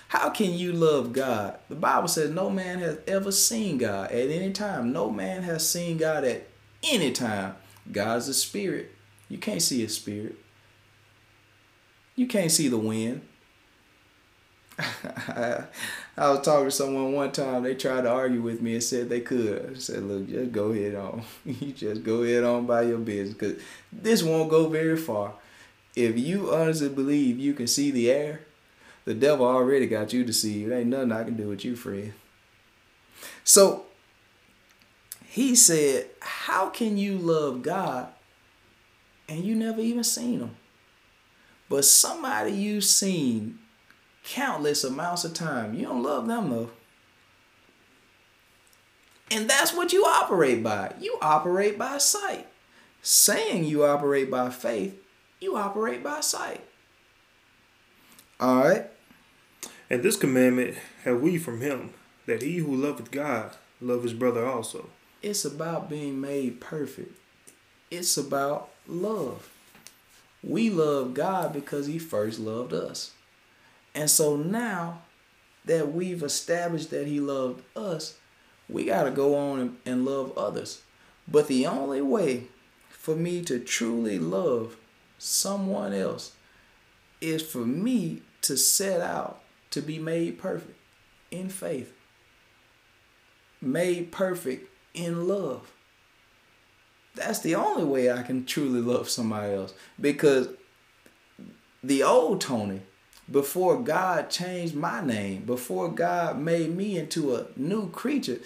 How 0.09 0.31
can 0.31 0.55
you 0.55 0.73
love 0.73 1.13
God? 1.13 1.59
The 1.69 1.75
Bible 1.75 2.09
says 2.09 2.31
no 2.31 2.49
man 2.49 2.79
has 2.79 2.99
ever 3.07 3.31
seen 3.31 3.77
God 3.77 4.11
at 4.11 4.31
any 4.31 4.53
time. 4.53 4.91
No 4.91 5.11
man 5.11 5.43
has 5.43 5.69
seen 5.69 5.99
God 5.99 6.25
at 6.25 6.49
any 6.83 7.13
time. 7.13 7.57
God's 7.93 8.27
a 8.29 8.35
spirit. 8.35 8.93
You 9.29 9.37
can't 9.37 9.61
see 9.61 9.85
a 9.85 9.89
spirit. 9.89 10.37
You 12.17 12.27
can't 12.27 12.51
see 12.51 12.69
the 12.69 12.79
wind. 12.79 13.21
I, 14.79 15.65
was 16.17 16.41
talking 16.41 16.67
to 16.67 16.71
someone 16.71 17.13
one 17.13 17.33
time. 17.33 17.63
They 17.63 17.75
tried 17.75 18.03
to 18.03 18.11
argue 18.11 18.41
with 18.41 18.63
me 18.63 18.75
and 18.75 18.83
said 18.83 19.11
they 19.11 19.21
could. 19.21 19.75
I 19.75 19.79
said, 19.79 20.05
"Look, 20.05 20.29
just 20.29 20.53
go 20.53 20.71
ahead 20.71 20.95
on. 20.95 21.23
you 21.45 21.73
just 21.73 22.05
go 22.05 22.23
ahead 22.23 22.45
on 22.45 22.65
by 22.65 22.83
your 22.83 22.99
business, 22.99 23.35
because 23.35 23.63
this 23.93 24.23
won't 24.23 24.49
go 24.49 24.69
very 24.69 24.97
far 24.97 25.35
if 25.99 26.17
you 26.17 26.55
honestly 26.55 26.89
believe 26.89 27.41
you 27.41 27.53
can 27.55 27.67
see 27.67 27.91
the 27.91 28.09
air, 28.09 28.43
the 29.05 29.15
devil 29.15 29.45
already 29.45 29.87
got 29.87 30.13
you 30.13 30.23
deceived. 30.23 30.71
Ain't 30.71 30.87
nothing 30.87 31.11
I 31.11 31.25
can 31.25 31.37
do 31.37 31.49
with 31.49 31.65
you, 31.65 31.75
friend. 31.75 32.13
So 33.43 33.87
he 35.27 35.57
said, 35.57 36.07
How 36.21 36.69
can 36.69 36.97
you 36.99 37.19
love 37.19 37.63
God 37.63 38.09
and 39.29 39.45
you 39.45 39.57
never 39.57 39.81
even 39.81 40.05
seen 40.05 40.39
him? 40.39 40.57
But 41.69 41.85
somebody 41.85 42.53
you've 42.53 42.85
seen 42.85 43.59
countless 44.25 44.85
amounts 44.85 45.25
of 45.25 45.35
time, 45.35 45.75
you 45.75 45.87
don't 45.87 46.03
love 46.03 46.29
them 46.29 46.51
though. 46.51 46.71
And 49.33 49.51
that's 49.51 49.75
what 49.75 49.93
you 49.93 50.05
operate 50.05 50.63
by. 50.63 50.95
You 51.01 51.19
operate 51.21 51.77
by 51.77 51.99
sight. 51.99 52.47
Saying 53.03 53.65
you 53.65 53.85
operate 53.85 54.31
by 54.31 54.51
faith 54.51 54.99
you 55.41 55.57
operate 55.57 56.03
by 56.03 56.21
sight. 56.21 56.65
All 58.41 58.59
right. 58.59 58.87
And 59.91 60.03
this 60.03 60.17
commandment 60.17 60.77
have 61.05 61.21
we 61.21 61.39
from 61.39 61.61
him, 61.61 61.95
that 62.27 62.43
he 62.43 62.59
who 62.59 62.75
loveth 62.75 63.11
God 63.11 63.57
love 63.81 64.03
his 64.03 64.13
brother 64.13 64.47
also. 64.47 64.91
It's 65.23 65.45
about 65.45 65.89
being 65.89 66.21
made 66.21 66.61
perfect 66.61 67.19
it's 67.91 68.17
about 68.17 68.71
love. 68.87 69.51
We 70.43 70.71
love 70.71 71.15
God 71.15 71.53
because 71.53 71.87
He 71.87 71.99
first 71.99 72.39
loved 72.39 72.73
us. 72.73 73.13
And 73.95 74.11
so 74.11 74.37
now 74.37 75.03
that 75.65 75.93
we've 75.93 76.23
established 76.23 76.91
that 76.91 77.07
He 77.07 77.21
loved 77.21 77.63
us, 77.77 78.17
we 78.69 78.85
got 78.85 79.05
to 79.05 79.11
go 79.11 79.35
on 79.35 79.61
and, 79.61 79.77
and 79.87 80.05
love 80.05 80.37
others. 80.37 80.83
But 81.27 81.49
the 81.49 81.67
only 81.67 82.01
way 82.01 82.49
for 82.89 83.15
me 83.17 83.43
to 83.45 83.59
truly 83.59 84.19
love 84.19 84.77
someone 85.19 85.93
else 85.93 86.33
is 87.21 87.43
for 87.43 87.59
me 87.59 88.23
to 88.43 88.57
set 88.57 89.01
out 89.01 89.43
to 89.71 89.83
be 89.83 89.99
made 89.99 90.39
perfect 90.39 90.77
in 91.31 91.49
faith, 91.49 91.93
made 93.61 94.11
perfect 94.13 94.71
in 94.95 95.29
love. 95.29 95.73
That's 97.15 97.41
the 97.41 97.57
only 97.57 97.85
way 97.85 98.11
I 98.11 98.23
can 98.23 98.45
truly 98.45 98.81
love 98.81 99.09
somebody 99.09 99.53
else 99.55 99.75
because 100.01 100.49
the 101.83 102.03
old 102.03 102.41
Tony, 102.41 102.83
before 103.31 103.83
God 103.83 104.31
changed 104.31 104.75
my 104.75 105.05
name, 105.05 105.43
before 105.43 105.91
God 105.91 106.39
made 106.39 106.75
me 106.75 106.97
into 106.97 107.35
a 107.35 107.47
new 107.57 107.91
creature, 107.91 108.39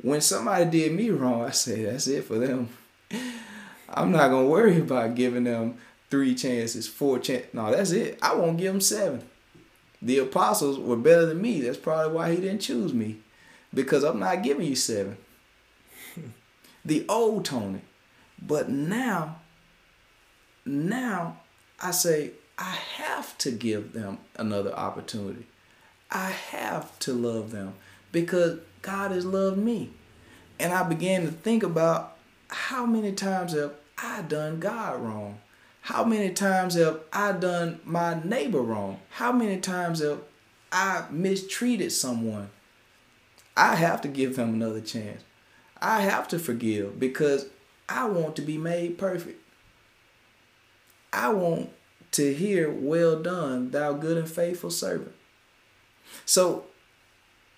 when 0.00 0.20
somebody 0.20 0.64
did 0.64 0.92
me 0.92 1.10
wrong, 1.10 1.42
I 1.42 1.50
say 1.50 1.84
that's 1.84 2.06
it 2.06 2.24
for 2.24 2.38
them. 2.38 2.70
I'm 3.88 4.10
not 4.10 4.28
gonna 4.28 4.46
worry 4.46 4.80
about 4.80 5.14
giving 5.14 5.44
them 5.44 5.78
three 6.14 6.32
chances, 6.32 6.86
four 6.86 7.18
chances. 7.18 7.52
No, 7.52 7.72
that's 7.72 7.90
it. 7.90 8.20
I 8.22 8.36
won't 8.36 8.56
give 8.56 8.72
them 8.72 8.80
seven. 8.80 9.24
The 10.00 10.18
apostles 10.18 10.78
were 10.78 10.94
better 10.94 11.26
than 11.26 11.42
me. 11.42 11.60
That's 11.60 11.76
probably 11.76 12.14
why 12.14 12.30
he 12.30 12.40
didn't 12.40 12.60
choose 12.60 12.94
me. 12.94 13.16
Because 13.72 14.04
I'm 14.04 14.20
not 14.20 14.44
giving 14.44 14.64
you 14.64 14.76
seven. 14.76 15.16
the 16.84 17.04
old 17.08 17.44
Tony. 17.44 17.80
But 18.40 18.68
now, 18.68 19.40
now 20.64 21.40
I 21.82 21.90
say 21.90 22.30
I 22.56 22.76
have 22.96 23.36
to 23.38 23.50
give 23.50 23.92
them 23.92 24.18
another 24.36 24.72
opportunity. 24.72 25.46
I 26.12 26.30
have 26.30 26.96
to 27.00 27.12
love 27.12 27.50
them 27.50 27.74
because 28.12 28.60
God 28.82 29.10
has 29.10 29.26
loved 29.26 29.58
me. 29.58 29.90
And 30.60 30.72
I 30.72 30.84
began 30.84 31.22
to 31.22 31.32
think 31.32 31.64
about 31.64 32.16
how 32.46 32.86
many 32.86 33.10
times 33.10 33.54
have 33.54 33.72
I 33.98 34.22
done 34.22 34.60
God 34.60 35.00
wrong? 35.00 35.40
How 35.84 36.02
many 36.02 36.30
times 36.30 36.76
have 36.76 37.00
I 37.12 37.32
done 37.32 37.78
my 37.84 38.18
neighbor 38.24 38.62
wrong? 38.62 39.00
How 39.10 39.32
many 39.32 39.60
times 39.60 40.00
have 40.00 40.20
I 40.72 41.04
mistreated 41.10 41.92
someone? 41.92 42.48
I 43.54 43.74
have 43.74 44.00
to 44.00 44.08
give 44.08 44.34
them 44.34 44.54
another 44.54 44.80
chance. 44.80 45.22
I 45.82 46.00
have 46.00 46.26
to 46.28 46.38
forgive 46.38 46.98
because 46.98 47.48
I 47.86 48.06
want 48.06 48.34
to 48.36 48.42
be 48.42 48.56
made 48.56 48.96
perfect. 48.96 49.42
I 51.12 51.28
want 51.28 51.70
to 52.12 52.32
hear, 52.32 52.70
Well 52.70 53.20
done, 53.22 53.70
thou 53.70 53.92
good 53.92 54.16
and 54.16 54.28
faithful 54.28 54.70
servant. 54.70 55.12
So, 56.24 56.64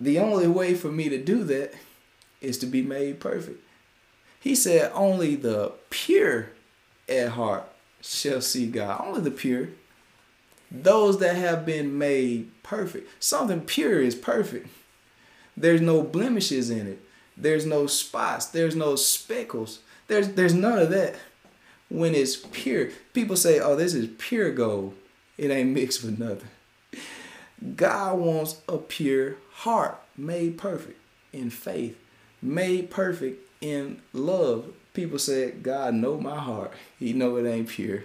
the 0.01 0.19
only 0.19 0.47
way 0.47 0.73
for 0.73 0.91
me 0.91 1.07
to 1.07 1.17
do 1.17 1.45
that 1.45 1.75
is 2.41 2.57
to 2.57 2.65
be 2.65 2.81
made 2.81 3.21
perfect. 3.21 3.63
He 4.37 4.53
said, 4.53 4.91
Only 4.93 5.35
the 5.35 5.71
pure 5.89 6.49
at 7.07 7.29
heart 7.29 7.71
shall 8.01 8.41
see 8.41 8.67
God. 8.67 9.03
Only 9.05 9.21
the 9.21 9.31
pure. 9.31 9.69
Those 10.69 11.19
that 11.19 11.35
have 11.35 11.65
been 11.65 11.97
made 11.97 12.51
perfect. 12.63 13.23
Something 13.23 13.61
pure 13.61 14.01
is 14.01 14.15
perfect. 14.15 14.67
There's 15.55 15.81
no 15.81 16.01
blemishes 16.01 16.69
in 16.69 16.87
it. 16.87 16.99
There's 17.35 17.65
no 17.65 17.87
spots. 17.87 18.47
There's 18.47 18.75
no 18.75 18.95
speckles. 18.95 19.79
There's 20.07 20.29
there's 20.29 20.53
none 20.53 20.79
of 20.79 20.89
that. 20.89 21.15
When 21.89 22.15
it's 22.15 22.35
pure, 22.35 22.89
people 23.13 23.37
say, 23.37 23.59
"Oh, 23.59 23.75
this 23.75 23.93
is 23.93 24.09
pure 24.17 24.51
gold." 24.51 24.95
It 25.37 25.51
ain't 25.51 25.69
mixed 25.69 26.03
with 26.03 26.19
nothing. 26.19 26.49
God 27.75 28.19
wants 28.19 28.61
a 28.67 28.77
pure 28.77 29.37
heart 29.51 29.99
made 30.17 30.57
perfect 30.57 30.99
in 31.31 31.49
faith, 31.49 31.97
made 32.41 32.89
perfect 32.89 33.47
in 33.61 34.01
love, 34.13 34.73
people 34.97 35.19
said, 35.19 35.61
God 35.61 35.93
know 35.93 36.19
my 36.19 36.39
heart. 36.39 36.73
He 36.97 37.13
know 37.13 37.37
it 37.37 37.47
ain't 37.47 37.69
pure. 37.69 38.03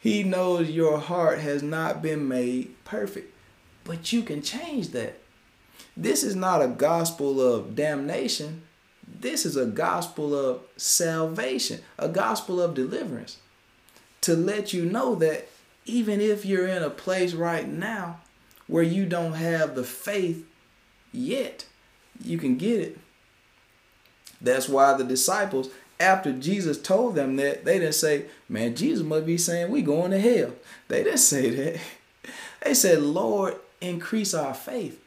He 0.00 0.22
knows 0.22 0.70
your 0.70 0.98
heart 0.98 1.40
has 1.40 1.62
not 1.62 2.00
been 2.00 2.26
made 2.26 2.74
perfect. 2.84 3.34
But 3.84 4.10
you 4.10 4.22
can 4.22 4.40
change 4.40 4.88
that. 4.92 5.20
This 5.94 6.22
is 6.22 6.34
not 6.34 6.62
a 6.62 6.68
gospel 6.68 7.38
of 7.38 7.76
damnation. 7.76 8.62
This 9.06 9.44
is 9.44 9.58
a 9.58 9.66
gospel 9.66 10.34
of 10.34 10.62
salvation, 10.78 11.80
a 11.98 12.08
gospel 12.08 12.62
of 12.62 12.72
deliverance. 12.72 13.36
To 14.22 14.34
let 14.34 14.72
you 14.72 14.86
know 14.86 15.14
that 15.16 15.48
even 15.84 16.18
if 16.18 16.46
you're 16.46 16.66
in 16.66 16.82
a 16.82 16.88
place 16.88 17.34
right 17.34 17.68
now 17.68 18.20
where 18.68 18.82
you 18.82 19.04
don't 19.04 19.34
have 19.34 19.74
the 19.74 19.84
faith 19.84 20.46
yet, 21.12 21.66
you 22.22 22.38
can 22.38 22.56
get 22.56 22.80
it. 22.80 22.98
That's 24.44 24.68
why 24.68 24.94
the 24.94 25.04
disciples, 25.04 25.70
after 25.98 26.32
Jesus 26.32 26.80
told 26.80 27.14
them 27.14 27.36
that, 27.36 27.64
they 27.64 27.78
didn't 27.78 27.94
say, 27.94 28.26
Man, 28.48 28.76
Jesus 28.76 29.04
must 29.04 29.26
be 29.26 29.38
saying 29.38 29.70
we 29.70 29.82
going 29.82 30.10
to 30.10 30.20
hell. 30.20 30.52
They 30.88 31.02
didn't 31.02 31.18
say 31.34 31.50
that. 31.50 31.80
They 32.62 32.74
said, 32.74 33.02
Lord, 33.02 33.56
increase 33.80 34.34
our 34.34 34.54
faith. 34.54 35.00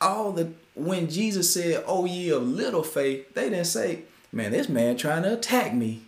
All 0.00 0.32
the 0.32 0.52
when 0.74 1.08
Jesus 1.08 1.52
said, 1.52 1.82
Oh 1.86 2.04
ye 2.04 2.28
of 2.30 2.46
little 2.46 2.82
faith, 2.82 3.34
they 3.34 3.48
didn't 3.48 3.64
say, 3.64 4.02
Man, 4.30 4.52
this 4.52 4.68
man 4.68 4.96
trying 4.96 5.22
to 5.22 5.32
attack 5.32 5.72
me. 5.72 6.02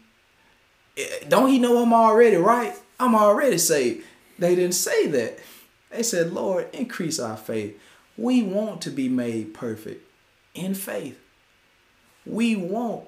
Eh, 0.98 1.24
don't 1.28 1.48
he 1.48 1.58
know 1.58 1.82
I'm 1.82 1.94
already 1.94 2.36
right? 2.36 2.74
I'm 3.00 3.14
already 3.14 3.56
saved. 3.56 4.04
They 4.38 4.54
didn't 4.54 4.74
say 4.74 5.06
that. 5.06 5.38
They 5.90 6.02
said, 6.02 6.32
Lord, 6.32 6.68
increase 6.74 7.18
our 7.18 7.38
faith. 7.38 7.80
We 8.18 8.42
want 8.42 8.82
to 8.82 8.90
be 8.90 9.08
made 9.08 9.54
perfect 9.54 10.07
in 10.58 10.74
faith. 10.74 11.18
We 12.26 12.56
want 12.56 13.04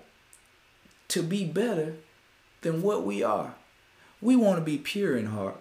to 1.08 1.22
be 1.22 1.44
better 1.44 1.94
than 2.62 2.82
what 2.82 3.04
we 3.04 3.22
are. 3.22 3.54
We 4.20 4.36
want 4.36 4.58
to 4.58 4.64
be 4.64 4.78
pure 4.78 5.16
in 5.16 5.26
heart. 5.26 5.60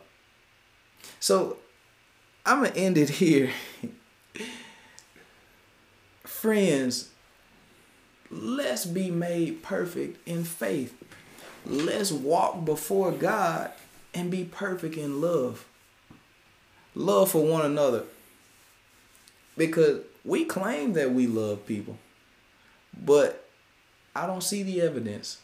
So 1.19 1.57
I'm 2.45 2.59
going 2.59 2.73
to 2.73 2.79
end 2.79 2.97
it 2.97 3.09
here. 3.09 3.51
Friends, 6.23 7.09
let's 8.29 8.85
be 8.85 9.11
made 9.11 9.63
perfect 9.63 10.27
in 10.27 10.43
faith. 10.43 10.95
Let's 11.65 12.11
walk 12.11 12.63
before 12.65 13.11
God 13.11 13.71
and 14.13 14.31
be 14.31 14.45
perfect 14.45 14.95
in 14.95 15.21
love. 15.21 15.65
Love 16.95 17.31
for 17.31 17.45
one 17.45 17.65
another. 17.65 18.03
Because 19.57 20.01
we 20.25 20.45
claim 20.45 20.93
that 20.93 21.13
we 21.13 21.27
love 21.27 21.65
people, 21.65 21.97
but 23.05 23.49
I 24.15 24.27
don't 24.27 24.43
see 24.43 24.63
the 24.63 24.81
evidence. 24.81 25.39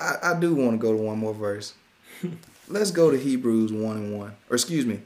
I, 0.00 0.16
I 0.22 0.40
do 0.40 0.54
want 0.54 0.72
to 0.72 0.76
go 0.78 0.96
to 0.96 1.02
one 1.02 1.18
more 1.18 1.34
verse. 1.34 1.74
Let's 2.68 2.90
go 2.90 3.10
to 3.10 3.18
Hebrews 3.18 3.72
1 3.72 3.96
and 3.96 4.18
1. 4.18 4.32
Or 4.50 4.54
excuse 4.54 4.86
me, 4.86 5.00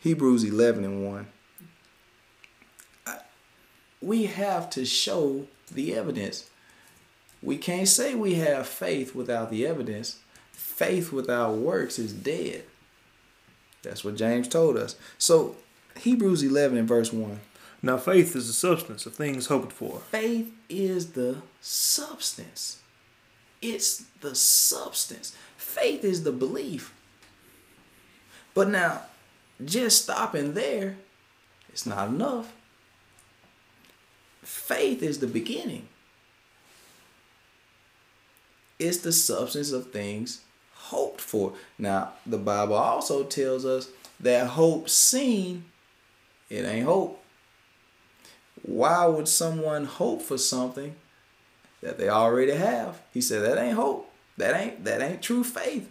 Hebrews 0.00 0.44
11 0.44 0.84
and 0.84 1.06
1. 1.06 1.26
we 4.04 4.26
have 4.26 4.68
to 4.70 4.84
show 4.84 5.46
the 5.72 5.94
evidence. 5.94 6.50
We 7.42 7.56
can't 7.56 7.88
say 7.88 8.14
we 8.14 8.34
have 8.34 8.66
faith 8.66 9.14
without 9.14 9.50
the 9.50 9.66
evidence. 9.66 10.18
Faith 10.52 11.12
without 11.12 11.54
works 11.54 11.98
is 11.98 12.12
dead. 12.12 12.64
That's 13.82 14.04
what 14.04 14.16
James 14.16 14.48
told 14.48 14.76
us. 14.76 14.96
So, 15.18 15.56
Hebrews 15.98 16.42
11 16.42 16.78
and 16.78 16.88
verse 16.88 17.12
1. 17.12 17.40
Now, 17.84 17.98
faith 17.98 18.34
is 18.34 18.46
the 18.46 18.54
substance 18.54 19.04
of 19.04 19.14
things 19.14 19.48
hoped 19.48 19.70
for. 19.70 20.00
Faith 20.10 20.50
is 20.70 21.12
the 21.12 21.42
substance. 21.60 22.80
It's 23.60 24.06
the 24.22 24.34
substance. 24.34 25.36
Faith 25.58 26.02
is 26.02 26.22
the 26.22 26.32
belief. 26.32 26.94
But 28.54 28.70
now, 28.70 29.02
just 29.62 30.04
stopping 30.04 30.54
there, 30.54 30.96
it's 31.68 31.84
not 31.84 32.08
enough. 32.08 32.54
Faith 34.42 35.02
is 35.02 35.18
the 35.18 35.26
beginning. 35.26 35.86
It's 38.78 38.96
the 38.96 39.12
substance 39.12 39.72
of 39.72 39.92
things 39.92 40.40
hoped 40.72 41.20
for. 41.20 41.52
Now, 41.78 42.14
the 42.24 42.38
Bible 42.38 42.76
also 42.76 43.24
tells 43.24 43.66
us 43.66 43.90
that 44.20 44.46
hope 44.46 44.88
seen, 44.88 45.66
it 46.48 46.64
ain't 46.64 46.86
hope 46.86 47.20
why 48.62 49.06
would 49.06 49.28
someone 49.28 49.84
hope 49.84 50.22
for 50.22 50.38
something 50.38 50.94
that 51.82 51.98
they 51.98 52.08
already 52.08 52.52
have? 52.52 53.00
He 53.12 53.20
said 53.20 53.42
that 53.42 53.62
ain't 53.62 53.76
hope. 53.76 54.10
That 54.36 54.56
ain't 54.56 54.84
that 54.84 55.02
ain't 55.02 55.22
true 55.22 55.44
faith. 55.44 55.90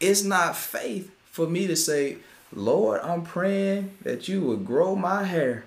It's 0.00 0.22
not 0.22 0.56
faith 0.56 1.10
for 1.30 1.46
me 1.46 1.66
to 1.66 1.76
say, 1.76 2.18
Lord, 2.52 3.00
I'm 3.02 3.22
praying 3.22 3.96
that 4.02 4.28
you 4.28 4.40
would 4.42 4.64
grow 4.64 4.96
my 4.96 5.24
hair. 5.24 5.66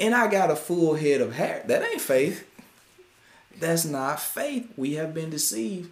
And 0.00 0.14
I 0.14 0.26
got 0.26 0.50
a 0.50 0.56
full 0.56 0.96
head 0.96 1.20
of 1.20 1.34
hair. 1.34 1.62
That 1.66 1.82
ain't 1.82 2.00
faith. 2.00 2.48
That's 3.58 3.84
not 3.84 4.20
faith. 4.20 4.72
We 4.76 4.94
have 4.94 5.14
been 5.14 5.30
deceived. 5.30 5.90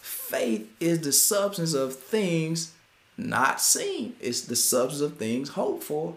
Faith 0.00 0.70
is 0.80 1.00
the 1.00 1.12
substance 1.12 1.74
of 1.74 1.96
things 1.96 2.72
not 3.18 3.60
seen, 3.60 4.16
it's 4.20 4.42
the 4.42 4.56
substance 4.56 5.02
of 5.02 5.18
things 5.18 5.50
hoped 5.50 5.84
for. 5.84 6.16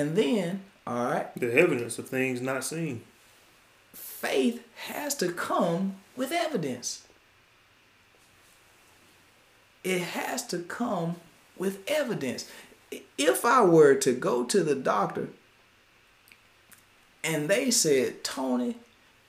And 0.00 0.16
then, 0.16 0.62
all 0.86 1.04
right, 1.04 1.26
The 1.38 1.52
evidence 1.52 1.98
of 1.98 2.08
things 2.08 2.40
not 2.40 2.64
seen. 2.64 3.02
faith 3.92 4.66
has 4.86 5.14
to 5.16 5.30
come 5.30 5.96
with 6.16 6.32
evidence. 6.32 7.06
It 9.84 10.00
has 10.00 10.46
to 10.46 10.60
come 10.60 11.16
with 11.58 11.80
evidence. 11.86 12.50
If 13.18 13.44
I 13.44 13.62
were 13.62 13.94
to 13.96 14.12
go 14.14 14.44
to 14.44 14.64
the 14.64 14.74
doctor 14.74 15.28
and 17.22 17.48
they 17.50 17.70
said, 17.70 18.24
Tony, 18.24 18.76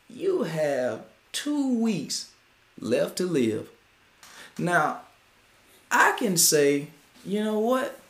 you 0.10 0.44
have 0.44 1.02
two 1.34 1.78
weeks 1.78 2.32
left 2.80 3.18
to 3.18 3.26
live. 3.26 3.70
Now, 4.58 5.02
I 5.92 6.14
can 6.18 6.38
say, 6.38 6.88
you 7.26 7.44
know 7.44 7.60
what? 7.60 8.01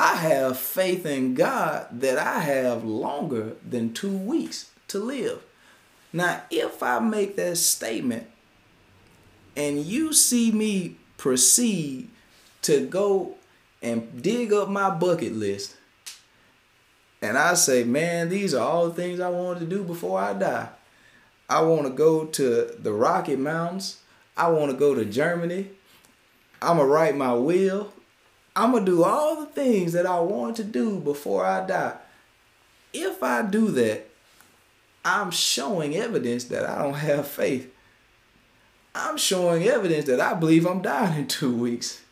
I 0.00 0.14
have 0.14 0.56
faith 0.56 1.04
in 1.04 1.34
God 1.34 1.88
that 2.00 2.18
I 2.18 2.38
have 2.38 2.84
longer 2.84 3.56
than 3.68 3.92
two 3.92 4.16
weeks 4.16 4.70
to 4.86 5.00
live. 5.00 5.42
Now, 6.12 6.42
if 6.52 6.84
I 6.84 7.00
make 7.00 7.34
that 7.34 7.56
statement 7.56 8.28
and 9.56 9.84
you 9.84 10.12
see 10.12 10.52
me 10.52 10.98
proceed 11.16 12.10
to 12.62 12.86
go 12.86 13.34
and 13.82 14.22
dig 14.22 14.52
up 14.52 14.68
my 14.68 14.88
bucket 14.88 15.32
list, 15.32 15.76
and 17.20 17.36
I 17.36 17.54
say, 17.54 17.82
man, 17.82 18.28
these 18.28 18.54
are 18.54 18.64
all 18.64 18.88
the 18.88 18.94
things 18.94 19.18
I 19.18 19.30
wanted 19.30 19.60
to 19.60 19.66
do 19.66 19.82
before 19.82 20.20
I 20.20 20.32
die. 20.32 20.68
I 21.48 21.62
want 21.62 21.88
to 21.88 21.92
go 21.92 22.26
to 22.26 22.70
the 22.78 22.92
Rocky 22.92 23.34
Mountains. 23.34 24.00
I 24.36 24.48
want 24.50 24.70
to 24.70 24.76
go 24.76 24.94
to 24.94 25.04
Germany. 25.04 25.70
I'm 26.62 26.76
going 26.76 26.88
to 26.88 26.94
write 26.94 27.16
my 27.16 27.34
will. 27.34 27.92
I'm 28.56 28.72
going 28.72 28.84
to 28.84 28.90
do 28.90 29.04
all 29.04 29.40
the 29.40 29.46
things 29.46 29.92
that 29.92 30.06
I 30.06 30.18
want 30.20 30.56
to 30.56 30.64
do 30.64 30.98
before 30.98 31.44
I 31.44 31.64
die. 31.64 31.96
If 32.92 33.22
I 33.22 33.42
do 33.42 33.70
that, 33.72 34.08
I'm 35.04 35.30
showing 35.30 35.96
evidence 35.96 36.44
that 36.44 36.68
I 36.68 36.82
don't 36.82 36.94
have 36.94 37.28
faith. 37.28 37.72
I'm 38.94 39.16
showing 39.16 39.62
evidence 39.64 40.06
that 40.06 40.20
I 40.20 40.34
believe 40.34 40.66
I'm 40.66 40.82
dying 40.82 41.18
in 41.18 41.28
two 41.28 41.54
weeks. 41.54 42.02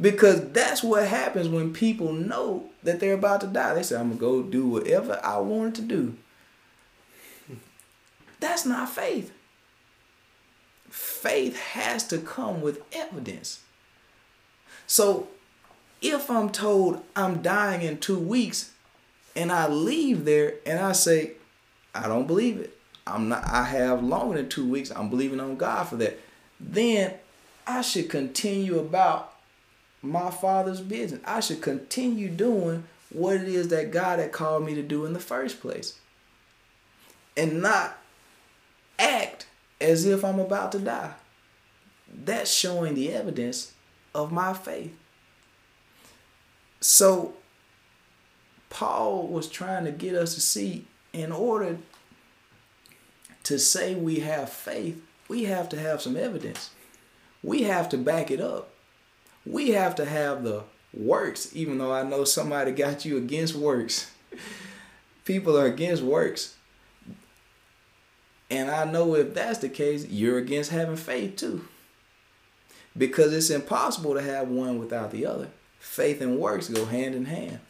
Because 0.00 0.50
that's 0.52 0.82
what 0.82 1.08
happens 1.08 1.48
when 1.48 1.72
people 1.72 2.12
know 2.12 2.70
that 2.82 3.00
they're 3.00 3.14
about 3.14 3.40
to 3.40 3.46
die. 3.46 3.74
They 3.74 3.82
say, 3.82 3.96
I'm 3.96 4.16
going 4.16 4.42
to 4.42 4.50
go 4.50 4.50
do 4.50 4.68
whatever 4.68 5.18
I 5.24 5.38
wanted 5.38 5.74
to 5.76 5.82
do. 5.82 6.16
That's 8.38 8.66
not 8.66 8.90
faith. 8.90 9.32
Faith 10.90 11.58
has 11.58 12.06
to 12.08 12.18
come 12.18 12.60
with 12.60 12.82
evidence. 12.92 13.60
So 14.86 15.28
if 16.10 16.30
I'm 16.30 16.50
told 16.50 17.02
I'm 17.14 17.42
dying 17.42 17.82
in 17.82 17.98
two 17.98 18.18
weeks 18.18 18.72
and 19.34 19.52
I 19.52 19.68
leave 19.68 20.24
there 20.24 20.54
and 20.64 20.78
I 20.78 20.92
say, 20.92 21.32
I 21.94 22.08
don't 22.08 22.26
believe 22.26 22.58
it. 22.58 22.76
I'm 23.06 23.28
not 23.28 23.44
I 23.46 23.64
have 23.64 24.02
longer 24.02 24.36
than 24.36 24.48
two 24.48 24.68
weeks. 24.68 24.90
I'm 24.90 25.10
believing 25.10 25.40
on 25.40 25.56
God 25.56 25.84
for 25.88 25.96
that. 25.96 26.18
Then 26.58 27.14
I 27.66 27.82
should 27.82 28.10
continue 28.10 28.78
about 28.78 29.34
my 30.02 30.30
father's 30.30 30.80
business. 30.80 31.20
I 31.24 31.40
should 31.40 31.62
continue 31.62 32.28
doing 32.28 32.84
what 33.10 33.36
it 33.36 33.48
is 33.48 33.68
that 33.68 33.90
God 33.90 34.18
had 34.18 34.32
called 34.32 34.64
me 34.64 34.74
to 34.74 34.82
do 34.82 35.04
in 35.04 35.12
the 35.12 35.20
first 35.20 35.60
place. 35.60 35.98
And 37.36 37.62
not 37.62 37.98
act 38.98 39.46
as 39.80 40.06
if 40.06 40.24
I'm 40.24 40.40
about 40.40 40.72
to 40.72 40.78
die. 40.78 41.12
That's 42.12 42.52
showing 42.52 42.94
the 42.94 43.12
evidence 43.12 43.72
of 44.14 44.32
my 44.32 44.54
faith. 44.54 44.96
So, 46.88 47.34
Paul 48.70 49.26
was 49.26 49.48
trying 49.48 49.86
to 49.86 49.90
get 49.90 50.14
us 50.14 50.36
to 50.36 50.40
see 50.40 50.86
in 51.12 51.32
order 51.32 51.78
to 53.42 53.58
say 53.58 53.96
we 53.96 54.20
have 54.20 54.50
faith, 54.50 55.02
we 55.26 55.46
have 55.46 55.68
to 55.70 55.80
have 55.80 56.00
some 56.00 56.16
evidence. 56.16 56.70
We 57.42 57.64
have 57.64 57.88
to 57.88 57.98
back 57.98 58.30
it 58.30 58.40
up. 58.40 58.68
We 59.44 59.70
have 59.70 59.96
to 59.96 60.04
have 60.04 60.44
the 60.44 60.62
works, 60.94 61.50
even 61.56 61.78
though 61.78 61.92
I 61.92 62.04
know 62.04 62.22
somebody 62.22 62.70
got 62.70 63.04
you 63.04 63.16
against 63.16 63.56
works. 63.56 64.12
People 65.24 65.58
are 65.58 65.66
against 65.66 66.04
works. 66.04 66.54
And 68.48 68.70
I 68.70 68.84
know 68.84 69.16
if 69.16 69.34
that's 69.34 69.58
the 69.58 69.68
case, 69.68 70.06
you're 70.06 70.38
against 70.38 70.70
having 70.70 70.94
faith 70.94 71.34
too. 71.34 71.66
Because 72.96 73.32
it's 73.32 73.50
impossible 73.50 74.14
to 74.14 74.22
have 74.22 74.46
one 74.46 74.78
without 74.78 75.10
the 75.10 75.26
other. 75.26 75.48
Faith 75.86 76.20
and 76.20 76.38
works 76.38 76.68
go 76.68 76.84
hand 76.84 77.14
in 77.14 77.24
hand. 77.24 77.60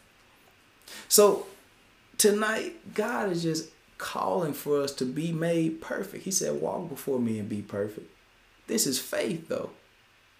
So 1.07 1.45
tonight, 2.17 2.93
God 2.93 3.31
is 3.31 3.43
just 3.43 3.69
calling 3.97 4.53
for 4.53 4.81
us 4.81 4.91
to 4.93 5.05
be 5.05 5.31
made 5.31 5.81
perfect. 5.81 6.25
He 6.25 6.31
said, 6.31 6.61
Walk 6.61 6.89
before 6.89 7.19
me 7.19 7.39
and 7.39 7.47
be 7.47 7.61
perfect. 7.61 8.11
This 8.67 8.85
is 8.85 8.99
faith, 8.99 9.47
though. 9.47 9.69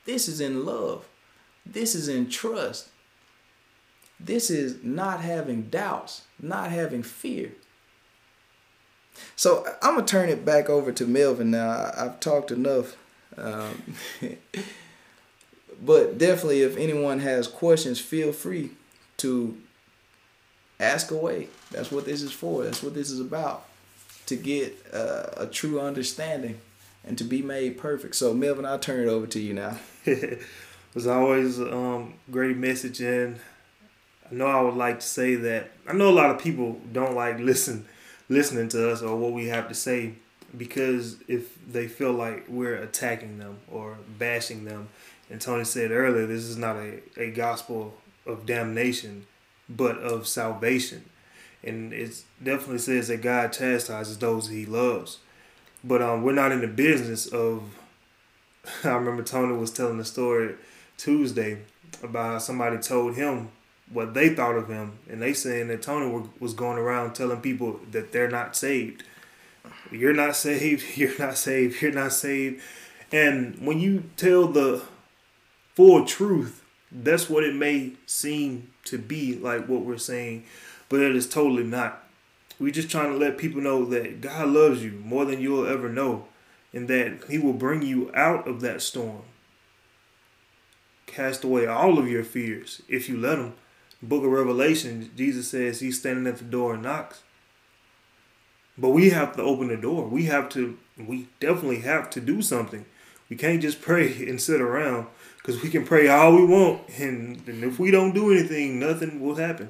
This 0.05 0.27
is 0.27 0.41
in 0.41 0.65
love. 0.65 1.05
This 1.65 1.95
is 1.95 2.07
in 2.07 2.29
trust. 2.29 2.89
This 4.19 4.49
is 4.49 4.83
not 4.83 5.21
having 5.21 5.63
doubts, 5.69 6.23
not 6.41 6.71
having 6.71 7.03
fear. 7.03 7.51
So 9.35 9.65
I'm 9.81 9.95
gonna 9.95 10.05
turn 10.05 10.29
it 10.29 10.43
back 10.43 10.69
over 10.69 10.91
to 10.91 11.05
Melvin 11.05 11.51
now. 11.51 11.91
I've 11.95 12.19
talked 12.19 12.51
enough, 12.51 12.97
um, 13.37 13.95
but 15.83 16.17
definitely, 16.17 16.61
if 16.61 16.77
anyone 16.77 17.19
has 17.19 17.47
questions, 17.47 17.99
feel 17.99 18.31
free 18.31 18.71
to 19.17 19.57
ask 20.79 21.11
away. 21.11 21.47
That's 21.71 21.91
what 21.91 22.05
this 22.05 22.21
is 22.21 22.31
for. 22.31 22.63
That's 22.63 22.83
what 22.83 22.93
this 22.93 23.09
is 23.09 23.19
about. 23.19 23.65
To 24.27 24.35
get 24.35 24.75
uh, 24.93 25.27
a 25.37 25.47
true 25.47 25.79
understanding 25.79 26.59
and 27.05 27.17
to 27.17 27.23
be 27.23 27.41
made 27.41 27.77
perfect. 27.77 28.15
So 28.15 28.33
Melvin, 28.33 28.65
I'll 28.65 28.79
turn 28.79 29.07
it 29.07 29.09
over 29.09 29.27
to 29.27 29.39
you 29.39 29.53
now. 29.53 29.77
it 30.05 30.41
was 30.93 31.07
always 31.07 31.59
um, 31.59 32.15
great 32.29 32.57
message, 32.57 32.99
and 32.99 33.39
I 34.29 34.33
know 34.33 34.47
I 34.47 34.61
would 34.61 34.75
like 34.75 34.99
to 34.99 35.05
say 35.05 35.35
that 35.35 35.71
I 35.87 35.93
know 35.93 36.09
a 36.09 36.11
lot 36.11 36.31
of 36.31 36.39
people 36.39 36.81
don't 36.91 37.15
like 37.15 37.39
listen 37.39 37.85
listening 38.29 38.67
to 38.69 38.91
us 38.91 39.01
or 39.01 39.15
what 39.15 39.31
we 39.31 39.47
have 39.47 39.69
to 39.69 39.73
say 39.73 40.13
because 40.55 41.17
if 41.27 41.57
they 41.65 41.87
feel 41.87 42.11
like 42.11 42.45
we're 42.47 42.75
attacking 42.75 43.37
them 43.37 43.57
or 43.71 43.97
bashing 44.17 44.65
them. 44.65 44.89
And 45.29 45.41
Tony 45.41 45.63
said 45.63 45.91
earlier, 45.91 46.25
this 46.25 46.43
is 46.43 46.57
not 46.57 46.77
a, 46.77 47.01
a 47.17 47.31
gospel 47.31 47.93
of 48.25 48.45
damnation, 48.45 49.25
but 49.67 49.97
of 49.97 50.27
salvation. 50.27 51.09
And 51.63 51.91
it 51.91 52.23
definitely 52.41 52.77
says 52.77 53.07
that 53.09 53.21
God 53.21 53.51
chastises 53.51 54.17
those 54.17 54.49
he 54.49 54.65
loves. 54.65 55.19
But 55.83 56.01
um, 56.01 56.23
we're 56.23 56.33
not 56.33 56.51
in 56.51 56.61
the 56.61 56.67
business 56.67 57.27
of. 57.27 57.63
I 58.83 58.89
remember 58.89 59.23
Tony 59.23 59.55
was 59.55 59.71
telling 59.71 59.97
the 59.97 60.05
story 60.05 60.55
Tuesday 60.97 61.59
about 62.03 62.33
how 62.33 62.37
somebody 62.39 62.77
told 62.77 63.15
him 63.15 63.49
what 63.91 64.13
they 64.13 64.29
thought 64.29 64.55
of 64.55 64.67
him, 64.67 64.99
and 65.09 65.21
they 65.21 65.33
saying 65.33 65.69
that 65.69 65.81
Tony 65.81 66.09
wa- 66.09 66.27
was 66.39 66.53
going 66.53 66.77
around 66.77 67.13
telling 67.13 67.39
people 67.39 67.79
that 67.91 68.11
they're 68.11 68.29
not 68.29 68.55
saved. 68.55 69.03
You're 69.91 70.13
not 70.13 70.35
saved. 70.45 70.97
You're 70.97 71.17
not 71.17 71.37
saved. 71.37 71.81
You're 71.81 71.91
not 71.91 72.13
saved. 72.13 72.61
And 73.11 73.57
when 73.65 73.79
you 73.79 74.03
tell 74.17 74.47
the 74.47 74.83
full 75.77 76.03
truth, 76.05 76.63
that's 76.91 77.29
what 77.29 77.43
it 77.43 77.53
may 77.53 77.91
seem 78.07 78.71
to 78.83 78.97
be 78.97 79.35
like 79.35 79.69
what 79.69 79.81
we're 79.81 79.95
saying, 79.95 80.43
but 80.89 80.99
it 80.99 81.15
is 81.15 81.29
totally 81.29 81.63
not. 81.63 82.03
We're 82.59 82.71
just 82.71 82.89
trying 82.89 83.11
to 83.11 83.17
let 83.17 83.37
people 83.37 83.61
know 83.61 83.85
that 83.85 84.19
God 84.19 84.49
loves 84.49 84.83
you 84.83 84.93
more 84.93 85.23
than 85.23 85.39
you'll 85.39 85.67
ever 85.67 85.87
know, 85.87 86.25
and 86.73 86.87
that 86.87 87.25
He 87.29 87.37
will 87.37 87.53
bring 87.53 87.83
you 87.83 88.09
out 88.15 88.47
of 88.47 88.61
that 88.61 88.81
storm. 88.81 89.21
Cast 91.05 91.43
away 91.43 91.67
all 91.67 91.99
of 91.99 92.09
your 92.09 92.23
fears 92.23 92.81
if 92.89 93.07
you 93.07 93.15
let 93.15 93.37
Him. 93.37 93.53
Book 94.01 94.23
of 94.23 94.31
Revelation, 94.31 95.11
Jesus 95.15 95.47
says 95.49 95.79
He's 95.79 95.99
standing 95.99 96.25
at 96.25 96.39
the 96.39 96.43
door 96.43 96.73
and 96.73 96.81
knocks. 96.81 97.21
But 98.79 98.89
we 98.89 99.11
have 99.11 99.35
to 99.35 99.43
open 99.43 99.67
the 99.67 99.77
door. 99.77 100.07
We 100.07 100.25
have 100.25 100.49
to, 100.49 100.79
we 100.97 101.27
definitely 101.39 101.81
have 101.81 102.09
to 102.11 102.19
do 102.19 102.41
something. 102.41 102.87
We 103.29 103.35
can't 103.35 103.61
just 103.61 103.79
pray 103.83 104.27
and 104.27 104.41
sit 104.41 104.59
around 104.59 105.05
because 105.47 105.63
we 105.63 105.69
can 105.69 105.85
pray 105.85 106.09
all 106.09 106.35
we 106.35 106.43
want. 106.43 106.81
And, 106.99 107.41
and 107.47 107.63
if 107.63 107.79
we 107.79 107.89
don't 107.89 108.13
do 108.13 108.33
anything, 108.33 108.81
nothing 108.81 109.21
will 109.21 109.35
happen. 109.35 109.69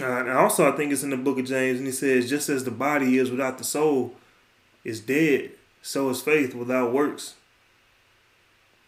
Uh, 0.00 0.04
and 0.06 0.30
also, 0.30 0.66
I 0.66 0.74
think 0.74 0.90
it's 0.90 1.02
in 1.02 1.10
the 1.10 1.18
book 1.18 1.38
of 1.38 1.44
James, 1.44 1.76
and 1.76 1.86
he 1.86 1.92
says, 1.92 2.30
just 2.30 2.48
as 2.48 2.64
the 2.64 2.70
body 2.70 3.18
is 3.18 3.30
without 3.30 3.58
the 3.58 3.64
soul 3.64 4.14
is 4.84 5.00
dead, 5.00 5.50
so 5.82 6.08
is 6.08 6.22
faith 6.22 6.54
without 6.54 6.94
works. 6.94 7.34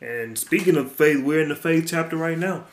And 0.01 0.39
speaking 0.39 0.79
of 0.79 0.93
faith, 0.93 1.23
we're 1.23 1.43
in 1.43 1.51
the 1.51 1.57
faith 1.57 1.85
chapter 1.87 2.17
right 2.17 2.39
now. 2.39 2.65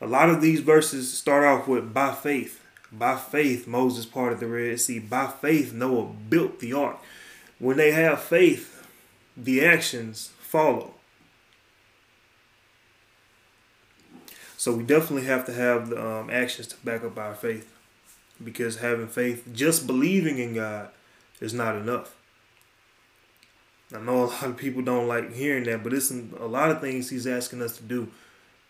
A 0.00 0.06
lot 0.08 0.30
of 0.30 0.40
these 0.40 0.60
verses 0.60 1.16
start 1.16 1.44
off 1.44 1.68
with 1.68 1.94
by 1.94 2.12
faith, 2.12 2.60
By 2.90 3.16
faith, 3.16 3.68
Moses 3.68 4.04
parted 4.04 4.40
the 4.40 4.48
Red 4.48 4.80
Sea. 4.80 4.98
By 4.98 5.28
faith, 5.28 5.72
Noah 5.72 6.12
built 6.28 6.58
the 6.58 6.72
ark. 6.72 6.98
When 7.60 7.76
they 7.76 7.92
have 7.92 8.20
faith, 8.20 8.84
the 9.36 9.64
actions 9.64 10.31
follow. 10.52 10.92
So 14.58 14.74
we 14.74 14.84
definitely 14.84 15.26
have 15.26 15.46
to 15.46 15.52
have 15.54 15.88
the 15.88 15.98
um, 15.98 16.28
actions 16.30 16.68
to 16.68 16.76
back 16.84 17.02
up 17.02 17.18
our 17.18 17.34
faith, 17.34 17.72
because 18.44 18.76
having 18.76 19.08
faith, 19.08 19.48
just 19.52 19.86
believing 19.86 20.38
in 20.38 20.54
God, 20.54 20.90
is 21.40 21.54
not 21.54 21.74
enough. 21.74 22.14
I 23.94 23.98
know 24.00 24.24
a 24.24 24.26
lot 24.26 24.44
of 24.44 24.56
people 24.58 24.82
don't 24.82 25.08
like 25.08 25.34
hearing 25.34 25.64
that, 25.64 25.82
but 25.82 25.94
it's 25.94 26.10
a 26.10 26.46
lot 26.46 26.70
of 26.70 26.80
things 26.80 27.08
He's 27.08 27.26
asking 27.26 27.62
us 27.62 27.78
to 27.78 27.82
do. 27.82 28.08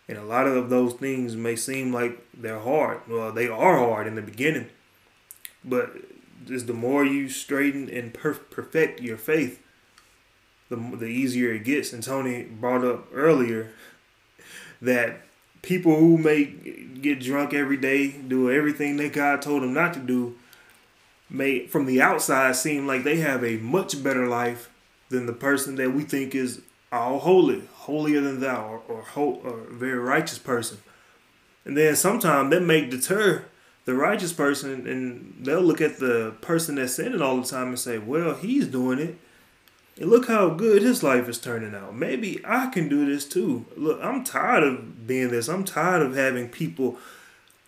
And 0.07 0.17
a 0.17 0.23
lot 0.23 0.47
of 0.47 0.69
those 0.69 0.93
things 0.93 1.35
may 1.35 1.55
seem 1.55 1.93
like 1.93 2.25
they're 2.33 2.59
hard. 2.59 3.01
Well, 3.07 3.31
they 3.31 3.47
are 3.47 3.77
hard 3.77 4.07
in 4.07 4.15
the 4.15 4.21
beginning. 4.21 4.67
But 5.63 5.95
just 6.45 6.67
the 6.67 6.73
more 6.73 7.05
you 7.05 7.29
straighten 7.29 7.89
and 7.89 8.13
perf- 8.13 8.49
perfect 8.49 8.99
your 8.99 9.17
faith, 9.17 9.62
the, 10.69 10.75
the 10.75 11.05
easier 11.05 11.53
it 11.53 11.63
gets. 11.63 11.93
And 11.93 12.03
Tony 12.03 12.43
brought 12.43 12.83
up 12.83 13.07
earlier 13.13 13.71
that 14.81 15.21
people 15.61 15.95
who 15.95 16.17
may 16.17 16.45
get 16.45 17.21
drunk 17.21 17.53
every 17.53 17.77
day, 17.77 18.11
do 18.11 18.51
everything 18.51 18.97
that 18.97 19.13
God 19.13 19.41
told 19.41 19.63
them 19.63 19.73
not 19.73 19.93
to 19.93 19.99
do, 19.99 20.35
may 21.29 21.65
from 21.67 21.85
the 21.85 22.01
outside 22.01 22.55
seem 22.55 22.85
like 22.85 23.03
they 23.03 23.17
have 23.17 23.43
a 23.43 23.57
much 23.57 24.03
better 24.03 24.27
life 24.27 24.69
than 25.09 25.25
the 25.25 25.33
person 25.33 25.75
that 25.75 25.93
we 25.93 26.03
think 26.03 26.35
is 26.35 26.61
all 26.91 27.19
holy, 27.19 27.63
holier 27.73 28.21
than 28.21 28.39
thou, 28.39 28.81
or, 28.87 29.05
or, 29.15 29.39
or 29.43 29.67
very 29.71 29.97
righteous 29.97 30.37
person. 30.37 30.77
And 31.65 31.77
then 31.77 31.95
sometimes 31.95 32.51
that 32.51 32.61
may 32.61 32.85
deter 32.85 33.45
the 33.85 33.95
righteous 33.95 34.31
person, 34.31 34.87
and 34.87 35.35
they'll 35.39 35.61
look 35.61 35.81
at 35.81 35.99
the 35.99 36.33
person 36.41 36.75
that's 36.75 36.93
sinning 36.93 37.21
all 37.21 37.41
the 37.41 37.47
time 37.47 37.69
and 37.69 37.79
say, 37.79 37.97
"Well, 37.97 38.35
he's 38.35 38.67
doing 38.67 38.99
it, 38.99 39.17
and 39.99 40.09
look 40.09 40.27
how 40.27 40.49
good 40.49 40.81
his 40.81 41.03
life 41.03 41.29
is 41.29 41.39
turning 41.39 41.75
out. 41.75 41.95
Maybe 41.95 42.41
I 42.43 42.67
can 42.67 42.89
do 42.89 43.05
this 43.05 43.25
too. 43.25 43.65
Look, 43.77 43.99
I'm 44.01 44.23
tired 44.23 44.63
of 44.63 45.05
being 45.05 45.29
this. 45.29 45.47
I'm 45.47 45.63
tired 45.63 46.01
of 46.01 46.15
having 46.15 46.49
people 46.49 46.97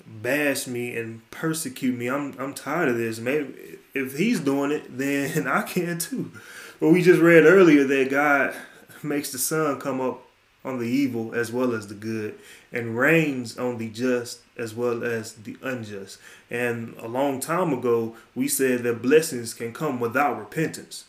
bash 0.07 0.67
me 0.67 0.95
and 0.95 1.29
persecute 1.31 1.97
me. 1.97 2.07
I'm 2.07 2.37
I'm 2.39 2.53
tired 2.53 2.89
of 2.89 2.97
this. 2.97 3.19
Maybe 3.19 3.77
if 3.93 4.17
he's 4.17 4.39
doing 4.39 4.71
it, 4.71 4.85
then 4.97 5.47
I 5.47 5.61
can 5.61 5.99
too." 5.99 6.31
But 6.79 6.89
we 6.89 7.01
just 7.01 7.21
read 7.21 7.45
earlier 7.45 7.83
that 7.85 8.09
God 8.09 8.53
makes 9.03 9.31
the 9.31 9.37
sun 9.37 9.79
come 9.79 10.01
up 10.01 10.21
on 10.65 10.79
the 10.79 10.87
evil 10.87 11.33
as 11.35 11.51
well 11.51 11.75
as 11.75 11.87
the 11.87 11.93
good, 11.93 12.37
and 12.71 12.97
rains 12.97 13.55
on 13.55 13.77
the 13.77 13.87
just 13.89 14.39
as 14.57 14.73
well 14.73 15.03
as 15.03 15.33
the 15.33 15.55
unjust. 15.61 16.17
And 16.49 16.95
a 16.97 17.07
long 17.07 17.39
time 17.39 17.71
ago, 17.71 18.15
we 18.33 18.47
said 18.47 18.81
that 18.83 19.01
blessings 19.01 19.53
can 19.53 19.73
come 19.73 19.99
without 19.99 20.39
repentance. 20.39 21.05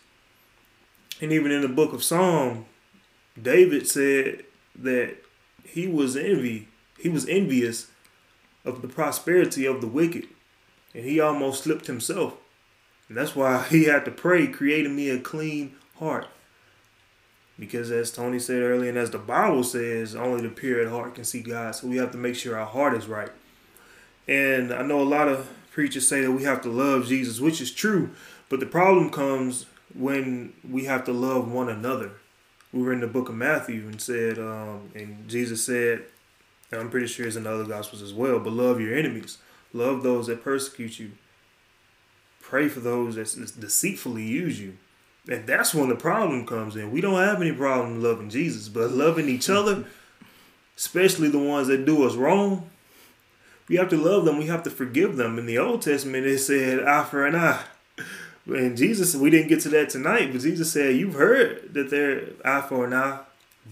And 1.20 1.32
even 1.32 1.50
in 1.50 1.62
the 1.62 1.68
book 1.68 1.92
of 1.92 2.04
Psalm, 2.04 2.66
David 3.40 3.88
said 3.88 4.44
that 4.78 5.16
he 5.64 5.86
was 5.86 6.16
envy, 6.16 6.68
he 6.98 7.08
was 7.08 7.28
envious 7.28 7.88
of 8.64 8.82
the 8.82 8.88
prosperity 8.88 9.66
of 9.66 9.80
the 9.80 9.86
wicked, 9.86 10.26
and 10.94 11.04
he 11.04 11.20
almost 11.20 11.64
slipped 11.64 11.86
himself. 11.86 12.34
And 13.08 13.16
that's 13.16 13.36
why 13.36 13.62
he 13.70 13.84
had 13.84 14.04
to 14.04 14.10
pray, 14.10 14.46
creating 14.46 14.96
me 14.96 15.10
a 15.10 15.18
clean 15.18 15.76
heart 15.98 16.28
because 17.58 17.90
as 17.90 18.10
Tony 18.10 18.38
said 18.38 18.62
earlier, 18.62 18.90
and 18.90 18.98
as 18.98 19.10
the 19.10 19.18
Bible 19.18 19.64
says, 19.64 20.14
only 20.14 20.42
the 20.42 20.54
pure 20.54 20.80
at 20.80 20.88
heart 20.88 21.14
can 21.14 21.24
see 21.24 21.40
God. 21.40 21.74
So 21.74 21.86
we 21.86 21.96
have 21.96 22.12
to 22.12 22.18
make 22.18 22.34
sure 22.34 22.58
our 22.58 22.66
heart 22.66 22.94
is 22.94 23.06
right. 23.06 23.30
And 24.28 24.72
I 24.72 24.82
know 24.82 25.00
a 25.00 25.04
lot 25.04 25.28
of 25.28 25.48
preachers 25.70 26.06
say 26.06 26.20
that 26.20 26.32
we 26.32 26.42
have 26.42 26.60
to 26.62 26.68
love 26.68 27.06
Jesus, 27.06 27.40
which 27.40 27.60
is 27.60 27.70
true. 27.70 28.10
But 28.48 28.60
the 28.60 28.66
problem 28.66 29.10
comes 29.10 29.66
when 29.94 30.52
we 30.68 30.84
have 30.84 31.04
to 31.04 31.12
love 31.12 31.50
one 31.50 31.68
another. 31.68 32.12
We 32.72 32.82
were 32.82 32.92
in 32.92 33.00
the 33.00 33.06
book 33.06 33.28
of 33.28 33.34
Matthew 33.34 33.86
and 33.86 34.00
said, 34.00 34.38
um, 34.38 34.90
and 34.94 35.28
Jesus 35.28 35.64
said, 35.64 36.04
and 36.70 36.80
I'm 36.80 36.90
pretty 36.90 37.06
sure 37.06 37.26
it's 37.26 37.36
in 37.36 37.44
the 37.44 37.52
other 37.52 37.64
gospels 37.64 38.02
as 38.02 38.12
well, 38.12 38.40
but 38.40 38.52
love 38.52 38.80
your 38.80 38.96
enemies. 38.96 39.38
Love 39.72 40.02
those 40.02 40.26
that 40.26 40.42
persecute 40.42 40.98
you. 40.98 41.12
Pray 42.40 42.68
for 42.68 42.80
those 42.80 43.14
that 43.16 43.60
deceitfully 43.60 44.24
use 44.24 44.60
you. 44.60 44.76
And 45.28 45.46
that's 45.46 45.74
when 45.74 45.88
the 45.88 45.96
problem 45.96 46.46
comes 46.46 46.76
in. 46.76 46.92
We 46.92 47.00
don't 47.00 47.20
have 47.20 47.40
any 47.40 47.52
problem 47.52 48.02
loving 48.02 48.30
Jesus, 48.30 48.68
but 48.68 48.90
loving 48.92 49.28
each 49.28 49.50
other, 49.50 49.84
especially 50.76 51.28
the 51.28 51.38
ones 51.38 51.68
that 51.68 51.84
do 51.84 52.04
us 52.04 52.14
wrong, 52.14 52.70
we 53.68 53.76
have 53.76 53.88
to 53.90 53.96
love 53.96 54.24
them. 54.24 54.38
We 54.38 54.46
have 54.46 54.62
to 54.64 54.70
forgive 54.70 55.16
them. 55.16 55.38
In 55.38 55.46
the 55.46 55.58
Old 55.58 55.82
Testament, 55.82 56.26
it 56.26 56.38
said 56.38 56.84
eye 56.84 57.04
for 57.04 57.26
an 57.26 57.34
eye. 57.34 57.64
And 58.46 58.76
Jesus, 58.76 59.14
we 59.14 59.30
didn't 59.30 59.48
get 59.48 59.60
to 59.60 59.68
that 59.70 59.90
tonight, 59.90 60.32
but 60.32 60.40
Jesus 60.40 60.72
said, 60.72 60.96
You've 60.96 61.14
heard 61.14 61.74
that 61.74 61.90
they're 61.90 62.28
eye 62.44 62.60
for 62.60 62.86
an 62.86 62.94
eye. 62.94 63.20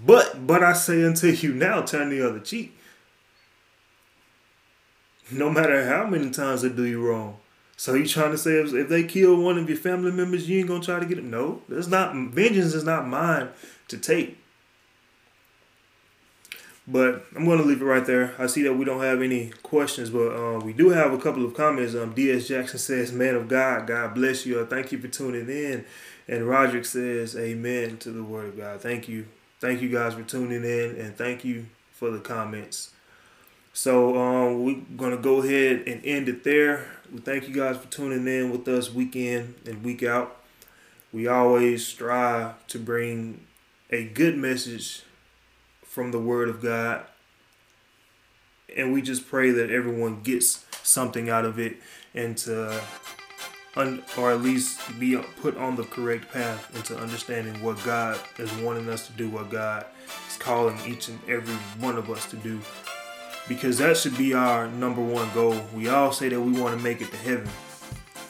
But 0.05 0.47
but 0.47 0.63
I 0.63 0.73
say 0.73 1.05
unto 1.05 1.29
you 1.29 1.53
now, 1.53 1.83
turn 1.83 2.11
the 2.11 2.27
other 2.27 2.41
cheek. 2.41 2.77
No 5.31 5.49
matter 5.49 5.87
how 5.87 6.07
many 6.07 6.31
times 6.31 6.63
they 6.63 6.69
do 6.69 6.85
you 6.85 7.07
wrong. 7.07 7.39
So 7.77 7.95
you 7.95 8.07
trying 8.07 8.31
to 8.33 8.39
say 8.39 8.61
if, 8.61 8.89
they 8.89 9.05
kill 9.05 9.37
one 9.37 9.59
of 9.59 9.69
your 9.69 9.79
family 9.79 10.13
members, 10.13 10.49
you 10.49 10.59
ain't 10.59 10.69
gonna 10.69 10.83
try 10.83 11.01
to 11.01 11.07
get 11.07 11.17
them? 11.17 11.31
No, 11.31 11.63
that's 11.69 11.87
not 11.87 12.15
vengeance 12.15 12.75
is 12.75 12.85
not 12.85 13.07
mine 13.07 13.49
to 13.89 13.99
take. 13.99 14.39
But 16.87 17.25
I'm 17.35 17.47
gonna 17.47 17.63
leave 17.63 17.81
it 17.81 17.85
right 17.85 18.05
there. 18.05 18.35
I 18.39 18.47
see 18.47 18.63
that 18.65 18.75
we 18.75 18.85
don't 18.85 19.01
have 19.01 19.23
any 19.23 19.51
questions, 19.63 20.11
but 20.11 20.29
uh, 20.29 20.61
we 20.61 20.75
do 20.75 20.91
have 20.91 21.15
a 21.15 21.19
couple 21.19 21.45
of 21.45 21.55
comments. 21.55 21.95
Um, 21.95 22.13
D.S. 22.13 22.49
Jackson 22.49 22.79
says, 22.79 23.11
"Man 23.11 23.35
of 23.37 23.49
God, 23.49 23.87
God 23.87 24.15
bless 24.15 24.45
you. 24.45 24.65
Thank 24.67 24.93
you 24.93 24.99
for 24.99 25.09
tuning 25.09 25.49
in." 25.49 25.87
And 26.29 26.47
Roderick 26.47 26.85
says, 26.85 27.37
"Amen 27.37 27.97
to 27.99 28.11
the 28.11 28.23
word 28.23 28.49
of 28.49 28.57
God." 28.59 28.83
Thank 28.83 29.09
you, 29.09 29.27
thank 29.61 29.81
you 29.81 29.89
guys 29.89 30.13
for 30.13 30.25
tuning 30.25 30.63
in, 30.63 30.97
and 31.01 31.17
thank 31.17 31.43
you 31.43 31.67
for 31.91 32.11
the 32.11 32.21
comments. 32.21 32.91
So 33.73 34.19
um, 34.19 34.63
we're 34.63 34.83
gonna 34.97 35.17
go 35.17 35.43
ahead 35.43 35.85
and 35.87 36.05
end 36.05 36.29
it 36.29 36.45
there. 36.45 36.87
We 37.11 37.21
thank 37.21 37.49
you 37.49 37.55
guys 37.55 37.79
for 37.79 37.89
tuning 37.89 38.27
in 38.29 38.51
with 38.51 38.69
us 38.69 38.93
week 38.93 39.17
in 39.17 39.55
and 39.65 39.83
week 39.83 40.03
out. 40.03 40.37
We 41.15 41.29
always 41.29 41.87
strive 41.87 42.67
to 42.67 42.79
bring 42.79 43.47
a 43.91 44.05
good 44.05 44.37
message 44.37 45.03
from 45.95 46.11
the 46.11 46.19
Word 46.19 46.49
of 46.49 46.61
God, 46.61 47.05
and 48.77 48.93
we 48.93 49.01
just 49.01 49.29
pray 49.29 49.51
that 49.53 49.71
everyone 49.71 50.23
gets 50.23 50.65
something 50.83 51.31
out 51.31 51.45
of 51.45 51.59
it 51.59 51.77
and 52.15 52.37
to 52.39 52.83
un, 53.77 54.03
or 54.19 54.33
at 54.33 54.43
least 54.43 54.81
be 54.99 55.17
put 55.41 55.57
on 55.57 55.77
the 55.77 55.85
correct 55.85 56.33
path 56.33 56.75
into 56.75 56.97
understanding 56.99 57.63
what 57.63 57.83
God 57.85 58.19
is 58.39 58.53
wanting 58.55 58.89
us 58.89 59.07
to 59.07 59.13
do, 59.13 59.31
what 59.31 59.51
God 59.51 59.87
is 60.29 60.37
calling 60.37 60.77
each 60.85 61.09
and 61.09 61.19
every 61.29 61.55
one 61.81 61.97
of 61.97 62.11
us 62.11 62.29
to 62.31 62.37
do 62.37 62.61
because 63.49 63.79
that 63.79 63.97
should 63.97 64.17
be 64.17 64.35
our 64.35 64.69
number 64.69 65.03
one 65.03 65.31
goal. 65.35 65.61
We 65.75 65.89
all 65.89 66.13
say 66.13 66.29
that 66.29 66.41
we 66.41 66.59
want 66.59 66.77
to 66.77 66.83
make 66.83 67.01
it 67.01 67.11
to 67.11 67.17
heaven. 67.17 67.49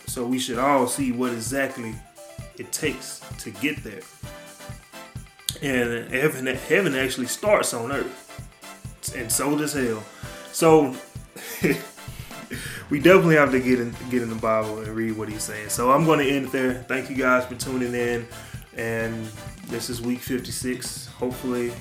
So 0.06 0.26
we 0.26 0.38
should 0.38 0.58
all 0.58 0.86
see 0.86 1.12
what 1.12 1.32
exactly 1.32 1.94
it 2.56 2.72
takes 2.72 3.20
to 3.38 3.50
get 3.50 3.82
there. 3.82 4.02
And 5.64 6.12
heaven, 6.12 6.46
heaven 6.46 6.94
actually 6.94 7.26
starts 7.26 7.72
on 7.72 7.90
earth, 7.90 9.14
and 9.16 9.32
so 9.32 9.56
does 9.56 9.72
hell. 9.72 10.02
So 10.52 10.94
we 12.90 13.00
definitely 13.00 13.36
have 13.36 13.50
to 13.52 13.60
get 13.60 13.80
in 13.80 13.96
get 14.10 14.20
in 14.20 14.28
the 14.28 14.34
Bible 14.34 14.80
and 14.80 14.88
read 14.88 15.16
what 15.16 15.30
he's 15.30 15.42
saying. 15.42 15.70
So 15.70 15.90
I'm 15.90 16.04
going 16.04 16.18
to 16.18 16.28
end 16.28 16.46
it 16.46 16.52
there. 16.52 16.74
Thank 16.74 17.08
you 17.08 17.16
guys 17.16 17.46
for 17.46 17.54
tuning 17.54 17.94
in, 17.94 18.26
and 18.76 19.26
this 19.68 19.88
is 19.88 20.02
week 20.02 20.20
56. 20.20 21.06
Hopefully 21.06 21.72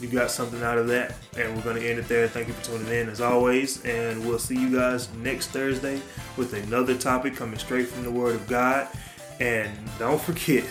you 0.00 0.08
got 0.08 0.30
something 0.30 0.62
out 0.62 0.78
of 0.78 0.88
that. 0.88 1.14
And 1.36 1.54
we're 1.54 1.62
going 1.62 1.76
to 1.76 1.88
end 1.88 1.98
it 1.98 2.08
there. 2.08 2.26
Thank 2.28 2.48
you 2.48 2.54
for 2.54 2.64
tuning 2.64 2.88
in 2.92 3.08
as 3.08 3.20
always. 3.20 3.84
And 3.84 4.26
we'll 4.26 4.38
see 4.38 4.58
you 4.58 4.70
guys 4.70 5.12
next 5.14 5.48
Thursday 5.48 6.00
with 6.36 6.54
another 6.54 6.96
topic 6.96 7.36
coming 7.36 7.58
straight 7.58 7.88
from 7.88 8.02
the 8.02 8.10
Word 8.10 8.34
of 8.34 8.48
God. 8.48 8.88
And 9.38 9.70
don't 9.98 10.20
forget, 10.20 10.64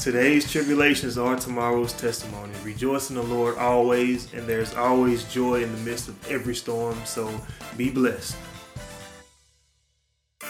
today's 0.00 0.50
tribulations 0.50 1.18
are 1.18 1.36
tomorrow's 1.36 1.92
testimony. 1.92 2.54
Rejoice 2.64 3.10
in 3.10 3.16
the 3.16 3.22
Lord 3.22 3.58
always, 3.58 4.32
and 4.32 4.46
there's 4.46 4.74
always 4.74 5.24
joy 5.24 5.62
in 5.62 5.70
the 5.70 5.78
midst 5.78 6.08
of 6.08 6.30
every 6.30 6.54
storm. 6.54 6.98
So 7.04 7.30
be 7.76 7.90
blessed. 7.90 8.34